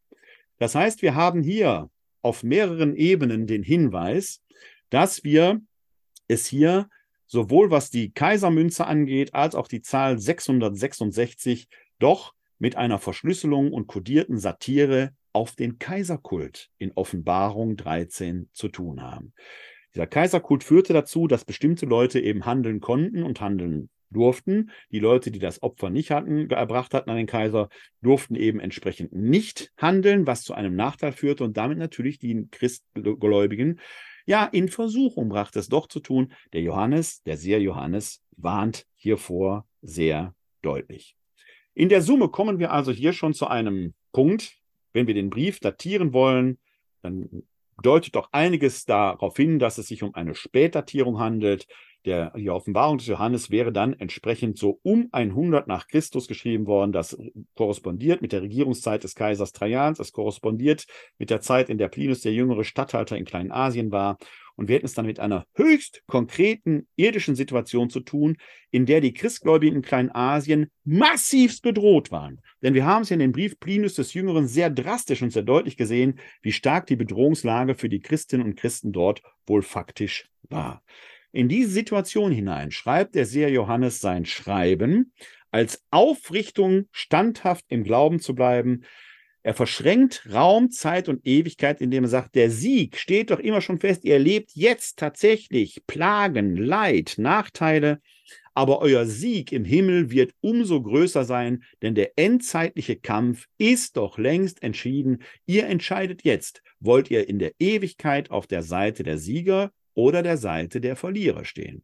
[0.58, 1.90] Das heißt, wir haben hier
[2.20, 4.42] auf mehreren Ebenen den Hinweis,
[4.90, 5.60] dass wir
[6.28, 6.88] es hier
[7.26, 11.66] sowohl was die Kaisermünze angeht, als auch die Zahl 666
[11.98, 19.02] doch mit einer Verschlüsselung und kodierten Satire auf den Kaiserkult in Offenbarung 13 zu tun
[19.02, 19.32] haben.
[19.94, 24.70] Dieser Kaiserkult führte dazu, dass bestimmte Leute eben handeln konnten und handeln durften.
[24.90, 27.68] Die Leute, die das Opfer nicht hatten, erbracht hatten an den Kaiser,
[28.00, 33.80] durften eben entsprechend nicht handeln, was zu einem Nachteil führte und damit natürlich die Christgläubigen
[34.26, 36.32] ja in Versuchung brachte, es doch zu tun.
[36.52, 41.16] Der Johannes, der Seher Johannes, warnt hiervor sehr deutlich.
[41.74, 44.58] In der Summe kommen wir also hier schon zu einem Punkt,
[44.92, 46.58] wenn wir den Brief datieren wollen,
[47.00, 47.42] dann
[47.82, 51.66] deutet doch einiges darauf hin, dass es sich um eine Spätdatierung handelt.
[52.04, 56.90] Der, die Offenbarung des Johannes wäre dann entsprechend so um 100 nach Christus geschrieben worden.
[56.90, 57.16] Das
[57.54, 60.00] korrespondiert mit der Regierungszeit des Kaisers Trajans.
[60.00, 60.86] Es korrespondiert
[61.18, 64.18] mit der Zeit, in der Plinus der jüngere Statthalter in Kleinasien war.
[64.56, 68.36] Und wir hätten es dann mit einer höchst konkreten irdischen Situation zu tun,
[68.70, 72.40] in der die Christgläubigen in Kleinasien massivst bedroht waren.
[72.62, 75.42] Denn wir haben es ja in dem Brief Plinus des Jüngeren sehr drastisch und sehr
[75.42, 80.82] deutlich gesehen, wie stark die Bedrohungslage für die Christinnen und Christen dort wohl faktisch war.
[81.32, 85.12] In diese Situation hinein schreibt der Seher Johannes sein Schreiben
[85.50, 88.84] als Aufrichtung, standhaft im Glauben zu bleiben,
[89.42, 93.80] er verschränkt Raum, Zeit und Ewigkeit, indem er sagt, der Sieg steht doch immer schon
[93.80, 94.04] fest.
[94.04, 98.00] Ihr erlebt jetzt tatsächlich Plagen, Leid, Nachteile,
[98.54, 104.18] aber euer Sieg im Himmel wird umso größer sein, denn der endzeitliche Kampf ist doch
[104.18, 105.22] längst entschieden.
[105.46, 110.36] Ihr entscheidet jetzt, wollt ihr in der Ewigkeit auf der Seite der Sieger oder der
[110.36, 111.82] Seite der Verlierer stehen.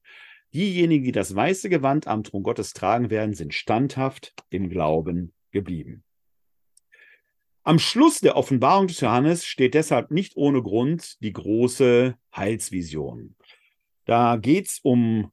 [0.55, 6.05] Diejenigen, die das weiße Gewand am Thron Gottes tragen werden, sind standhaft im Glauben geblieben.
[7.69, 13.36] Am Schluss der Offenbarung des Johannes steht deshalb nicht ohne Grund die große Heilsvision.
[14.07, 15.31] Da geht es um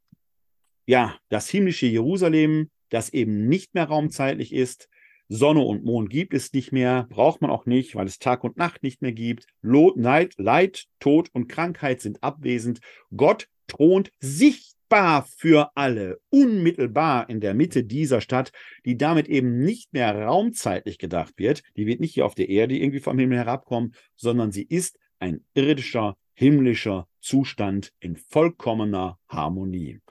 [0.86, 4.90] ja, das himmlische Jerusalem, das eben nicht mehr raumzeitlich ist.
[5.30, 8.58] Sonne und Mond gibt es nicht mehr, braucht man auch nicht, weil es Tag und
[8.58, 9.48] Nacht nicht mehr gibt.
[9.62, 12.82] Leid, Leid Tod und Krankheit sind abwesend.
[13.16, 18.52] Gott thront sich sichtbar für alle, unmittelbar in der Mitte dieser Stadt,
[18.86, 21.64] die damit eben nicht mehr raumzeitlich gedacht wird.
[21.76, 25.44] Die wird nicht hier auf der Erde irgendwie vom Himmel herabkommen, sondern sie ist ein
[25.56, 30.02] irdischer, himmlischer Zustand in vollkommener Harmonie.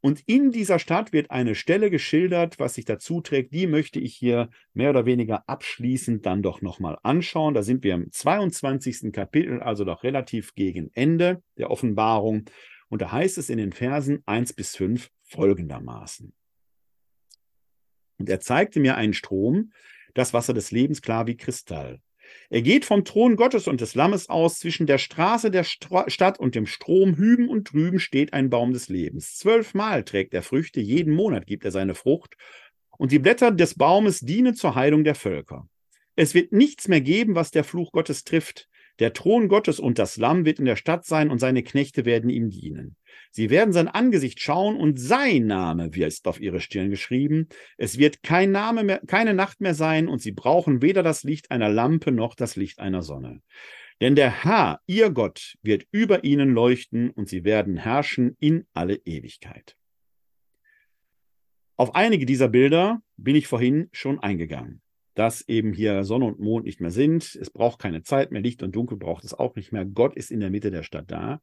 [0.00, 3.52] Und in dieser Stadt wird eine Stelle geschildert, was sich dazu trägt.
[3.52, 7.54] Die möchte ich hier mehr oder weniger abschließend dann doch nochmal anschauen.
[7.54, 9.12] Da sind wir im 22.
[9.12, 12.44] Kapitel, also doch relativ gegen Ende der Offenbarung.
[12.88, 16.32] Und da heißt es in den Versen 1 bis 5 folgendermaßen.
[18.18, 19.72] Und er zeigte mir einen Strom,
[20.14, 22.00] das Wasser des Lebens klar wie Kristall.
[22.50, 26.38] Er geht vom Thron Gottes und des Lammes aus, zwischen der Straße der Stra Stadt
[26.38, 29.36] und dem Strom hüben und drüben steht ein Baum des Lebens.
[29.36, 32.36] Zwölfmal trägt er Früchte, jeden Monat gibt er seine Frucht,
[32.98, 35.68] und die Blätter des Baumes dienen zur Heilung der Völker.
[36.16, 38.68] Es wird nichts mehr geben, was der Fluch Gottes trifft.
[38.98, 42.30] Der Thron Gottes und das Lamm wird in der Stadt sein und seine Knechte werden
[42.30, 42.96] ihm dienen.
[43.30, 47.48] Sie werden sein Angesicht schauen und sein Name wird auf ihre Stirn geschrieben.
[47.76, 51.50] Es wird kein Name mehr, keine Nacht mehr sein und sie brauchen weder das Licht
[51.50, 53.40] einer Lampe noch das Licht einer Sonne.
[54.00, 58.96] Denn der Herr, ihr Gott, wird über ihnen leuchten und sie werden herrschen in alle
[59.04, 59.76] Ewigkeit.
[61.76, 64.82] Auf einige dieser Bilder bin ich vorhin schon eingegangen
[65.18, 67.34] dass eben hier Sonne und Mond nicht mehr sind.
[67.34, 69.84] Es braucht keine Zeit mehr, Licht und Dunkel braucht es auch nicht mehr.
[69.84, 71.40] Gott ist in der Mitte der Stadt da.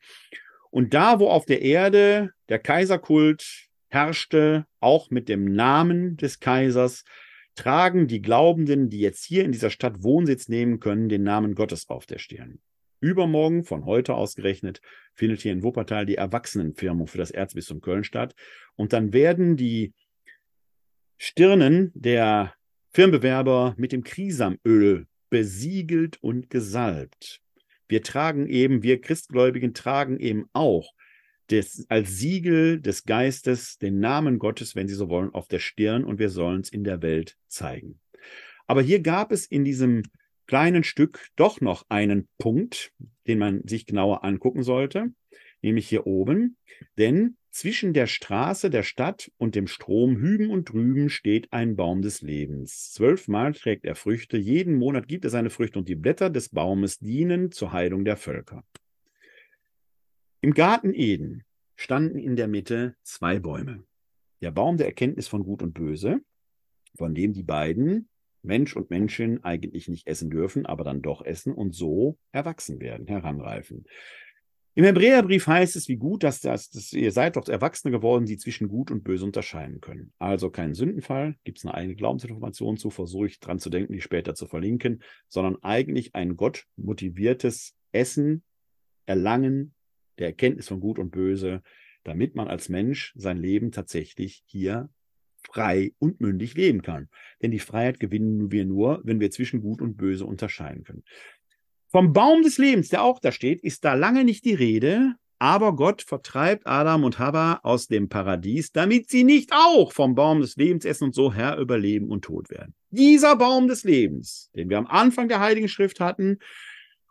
[0.71, 7.03] Und da, wo auf der Erde der Kaiserkult herrschte, auch mit dem Namen des Kaisers,
[7.55, 11.89] tragen die Glaubenden, die jetzt hier in dieser Stadt Wohnsitz nehmen können, den Namen Gottes
[11.89, 12.59] auf der Stirn.
[13.01, 14.79] Übermorgen, von heute ausgerechnet,
[15.15, 18.35] findet hier in Wuppertal die Erwachsenenfirmung für das Erzbistum Köln statt.
[18.77, 19.93] Und dann werden die
[21.17, 22.53] Stirnen der
[22.95, 27.41] Firmenbewerber mit dem Krisamöl besiegelt und gesalbt.
[27.89, 30.93] Wir tragen eben, wir Christgläubigen tragen eben auch
[31.51, 36.05] des, als Siegel des Geistes den Namen Gottes, wenn Sie so wollen, auf der Stirn
[36.05, 37.99] und wir sollen es in der Welt zeigen.
[38.65, 40.03] Aber hier gab es in diesem
[40.47, 42.93] kleinen Stück doch noch einen Punkt,
[43.27, 45.07] den man sich genauer angucken sollte,
[45.61, 46.55] nämlich hier oben.
[46.97, 52.01] Denn zwischen der Straße der Stadt und dem Strom hüben und drüben steht ein Baum
[52.01, 52.91] des Lebens.
[52.91, 56.99] Zwölfmal trägt er Früchte, jeden Monat gibt er seine Früchte und die Blätter des Baumes
[56.99, 58.65] dienen zur Heilung der Völker.
[60.41, 61.45] Im Garten Eden
[61.77, 63.85] standen in der Mitte zwei Bäume.
[64.41, 66.19] Der Baum der Erkenntnis von Gut und Böse,
[66.97, 68.09] von dem die beiden,
[68.41, 73.07] Mensch und Menschin, eigentlich nicht essen dürfen, aber dann doch essen und so erwachsen werden,
[73.07, 73.85] heranreifen.
[74.77, 78.37] Im Hebräerbrief heißt es, wie gut, dass, das, dass ihr seid doch Erwachsene geworden, die
[78.37, 80.11] zwischen Gut und Böse unterscheiden können.
[80.19, 84.01] Also kein Sündenfall, gibt es eine eigene Glaubensinformation zu, versuche ich dran zu denken, die
[84.01, 88.43] später zu verlinken, sondern eigentlich ein Gott motiviertes Essen,
[89.05, 89.73] Erlangen
[90.19, 91.63] der Erkenntnis von Gut und Böse,
[92.03, 94.89] damit man als Mensch sein Leben tatsächlich hier
[95.41, 97.07] frei und mündig leben kann.
[97.41, 101.03] Denn die Freiheit gewinnen wir nur, wenn wir zwischen Gut und Böse unterscheiden können.
[101.95, 105.77] Vom Baum des Lebens, der auch da steht, ist da lange nicht die Rede, aber
[105.77, 110.57] Gott vertreibt Adam und Hava aus dem Paradies, damit sie nicht auch vom Baum des
[110.57, 112.73] Lebens essen und so Herr über Leben und Tod werden.
[112.89, 116.39] Dieser Baum des Lebens, den wir am Anfang der Heiligen Schrift hatten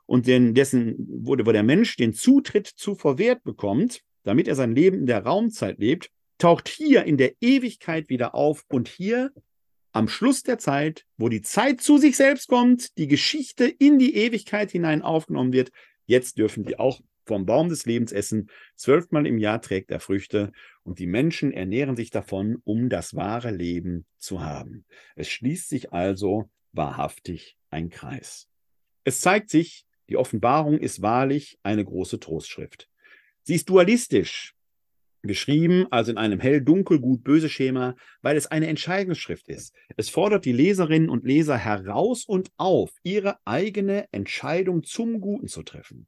[0.05, 4.75] und den, dessen, wo, wo der Mensch den Zutritt zu verwehrt bekommt, damit er sein
[4.75, 9.33] Leben in der Raumzeit lebt, taucht hier in der Ewigkeit wieder auf und hier
[9.95, 14.17] am Schluss der Zeit, wo die Zeit zu sich selbst kommt, die Geschichte in die
[14.17, 15.71] Ewigkeit hinein aufgenommen wird,
[16.05, 18.51] jetzt dürfen die auch vom Baum des Lebens essen.
[18.75, 20.51] Zwölfmal im Jahr trägt er Früchte
[20.83, 24.85] und die Menschen ernähren sich davon, um das wahre Leben zu haben.
[25.15, 28.49] Es schließt sich also wahrhaftig ein Kreis.
[29.05, 32.91] Es zeigt sich, die Offenbarung ist wahrlich eine große Trostschrift.
[33.45, 34.55] Sie ist dualistisch,
[35.27, 39.75] geschrieben, also in einem hell-dunkel, gut-böse Schema, weil es eine Entscheidungsschrift ist.
[39.97, 45.63] Es fordert die Leserinnen und Leser heraus und auf, ihre eigene Entscheidung zum Guten zu
[45.63, 46.07] treffen.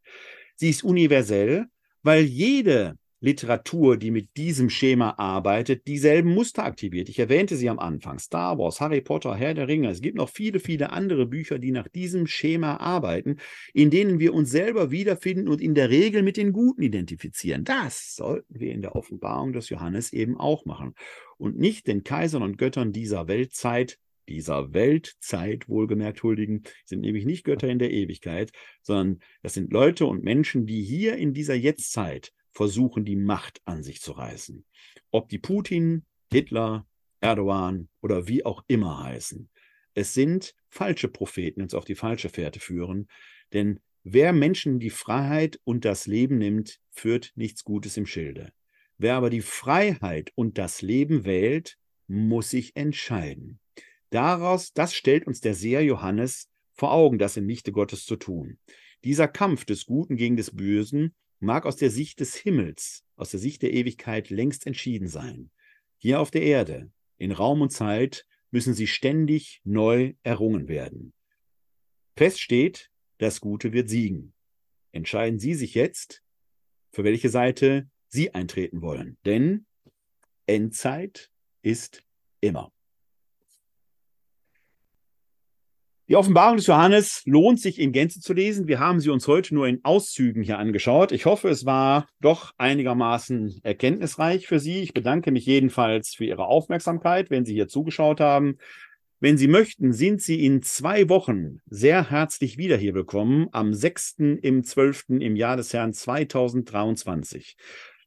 [0.54, 1.66] Sie ist universell,
[2.02, 7.08] weil jede Literatur, die mit diesem Schema arbeitet, dieselben Muster aktiviert.
[7.08, 8.18] Ich erwähnte sie am Anfang.
[8.18, 9.90] Star Wars, Harry Potter, Herr der Ringe.
[9.90, 13.36] Es gibt noch viele, viele andere Bücher, die nach diesem Schema arbeiten,
[13.72, 17.64] in denen wir uns selber wiederfinden und in der Regel mit den Guten identifizieren.
[17.64, 20.94] Das sollten wir in der Offenbarung des Johannes eben auch machen.
[21.38, 23.98] Und nicht den Kaisern und Göttern dieser Weltzeit
[24.28, 28.50] dieser Weltzeit wohlgemerkt huldigen, sind nämlich nicht Götter in der Ewigkeit,
[28.82, 33.82] sondern das sind Leute und Menschen, die hier in dieser Jetztzeit versuchen, die Macht an
[33.82, 34.64] sich zu reißen.
[35.10, 36.86] Ob die Putin, Hitler,
[37.20, 39.48] Erdogan oder wie auch immer heißen.
[39.94, 43.08] Es sind falsche Propheten, die uns auf die falsche Fährte führen,
[43.52, 48.52] denn wer Menschen die Freiheit und das Leben nimmt, führt nichts Gutes im Schilde.
[48.98, 53.60] Wer aber die Freiheit und das Leben wählt, muss sich entscheiden.
[54.10, 58.58] Daraus, das stellt uns der Seher Johannes vor Augen, das im Lichte Gottes zu tun.
[59.04, 63.40] Dieser Kampf des Guten gegen des Bösen mag aus der Sicht des Himmels, aus der
[63.40, 65.50] Sicht der Ewigkeit längst entschieden sein.
[65.98, 71.12] Hier auf der Erde, in Raum und Zeit, müssen sie ständig neu errungen werden.
[72.16, 74.34] Fest steht, das Gute wird siegen.
[74.92, 76.22] Entscheiden Sie sich jetzt,
[76.90, 79.18] für welche Seite Sie eintreten wollen.
[79.26, 79.66] Denn
[80.46, 81.30] Endzeit
[81.62, 82.02] ist
[82.40, 82.72] immer.
[86.08, 88.68] Die Offenbarung des Johannes lohnt sich in Gänze zu lesen.
[88.68, 91.10] Wir haben sie uns heute nur in Auszügen hier angeschaut.
[91.10, 94.82] Ich hoffe, es war doch einigermaßen erkenntnisreich für Sie.
[94.82, 98.58] Ich bedanke mich jedenfalls für Ihre Aufmerksamkeit, wenn Sie hier zugeschaut haben.
[99.18, 104.18] Wenn Sie möchten, sind Sie in zwei Wochen sehr herzlich wieder hier willkommen, am 6.
[104.42, 105.06] im 12.
[105.08, 107.56] im Jahr des Herrn 2023.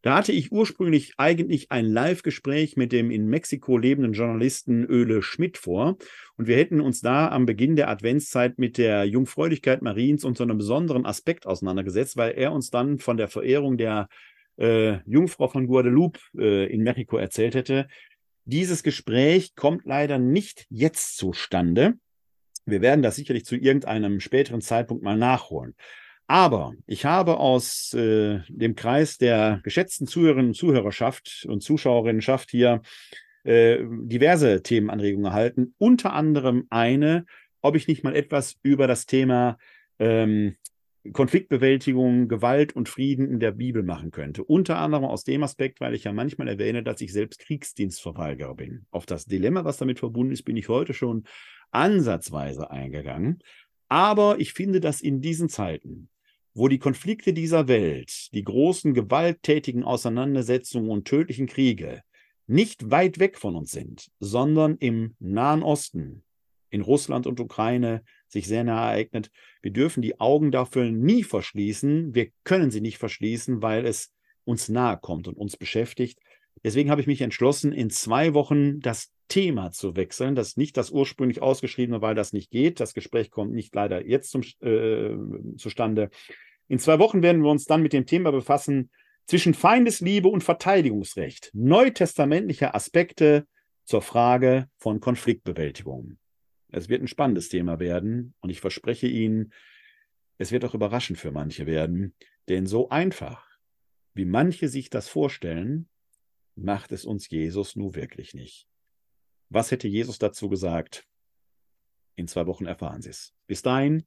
[0.01, 5.57] Da hatte ich ursprünglich eigentlich ein Live-Gespräch mit dem in Mexiko lebenden Journalisten Öle Schmidt
[5.57, 5.97] vor.
[6.38, 10.57] Und wir hätten uns da am Beginn der Adventszeit mit der Jungfräulichkeit Mariens unter einem
[10.57, 14.07] besonderen Aspekt auseinandergesetzt, weil er uns dann von der Verehrung der
[14.57, 17.88] äh, Jungfrau von Guadalupe äh, in Mexiko erzählt hätte.
[18.45, 21.95] Dieses Gespräch kommt leider nicht jetzt zustande.
[22.65, 25.76] Wir werden das sicherlich zu irgendeinem späteren Zeitpunkt mal nachholen.
[26.30, 32.84] Aber ich habe aus äh, dem Kreis der geschätzten Zuhörerinnen und Zuhörerschaft und Zuschauerinnenschaft hier
[33.43, 35.73] äh, diverse Themenanregungen erhalten.
[35.80, 37.26] Unter anderem eine,
[37.61, 39.57] ob ich nicht mal etwas über das Thema
[39.97, 40.56] ähm,
[41.14, 44.43] Konfliktbewältigung, Gewalt und Frieden in der Bibel machen könnte.
[44.43, 48.85] Unter anderem aus dem Aspekt, weil ich ja manchmal erwähne, dass ich selbst Kriegsdienstverweigerer bin.
[48.91, 51.23] Auf das Dilemma, was damit verbunden ist, bin ich heute schon
[51.72, 53.39] ansatzweise eingegangen.
[53.88, 56.10] Aber ich finde, dass in diesen Zeiten,
[56.60, 62.03] wo die Konflikte dieser Welt, die großen gewalttätigen Auseinandersetzungen und tödlichen Kriege
[62.48, 66.23] nicht weit weg von uns sind, sondern im Nahen Osten,
[66.69, 69.31] in Russland und Ukraine sich sehr nahe ereignet.
[69.61, 72.14] Wir dürfen die Augen dafür nie verschließen.
[72.14, 74.11] Wir können sie nicht verschließen, weil es
[74.44, 76.19] uns nahe kommt und uns beschäftigt.
[76.64, 80.36] Deswegen habe ich mich entschlossen, in zwei Wochen das Thema zu wechseln.
[80.36, 82.81] Das nicht das ursprünglich ausgeschriebene, weil das nicht geht.
[82.81, 85.15] Das Gespräch kommt nicht leider jetzt zum, äh,
[85.56, 86.10] zustande.
[86.69, 88.91] In zwei Wochen werden wir uns dann mit dem Thema befassen
[89.25, 91.49] zwischen Feindesliebe und Verteidigungsrecht.
[91.53, 93.47] Neutestamentliche Aspekte
[93.83, 96.19] zur Frage von Konfliktbewältigung.
[96.71, 99.51] Es wird ein spannendes Thema werden und ich verspreche Ihnen,
[100.37, 102.13] es wird auch überraschend für manche werden,
[102.47, 103.47] denn so einfach,
[104.13, 105.89] wie manche sich das vorstellen,
[106.55, 108.67] macht es uns Jesus nur wirklich nicht.
[109.49, 111.07] Was hätte Jesus dazu gesagt?
[112.15, 113.33] In zwei Wochen erfahren Sie es.
[113.47, 114.05] Bis dahin,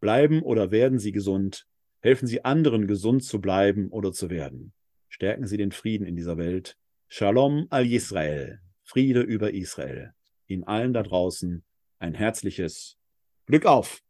[0.00, 1.66] bleiben oder werden Sie gesund.
[2.08, 4.72] Helfen Sie anderen, gesund zu bleiben oder zu werden.
[5.10, 6.78] Stärken Sie den Frieden in dieser Welt.
[7.06, 8.60] Shalom al Israel.
[8.82, 10.14] Friede über Israel.
[10.46, 11.62] Ihnen allen da draußen
[11.98, 12.96] ein herzliches
[13.44, 14.02] Glück auf!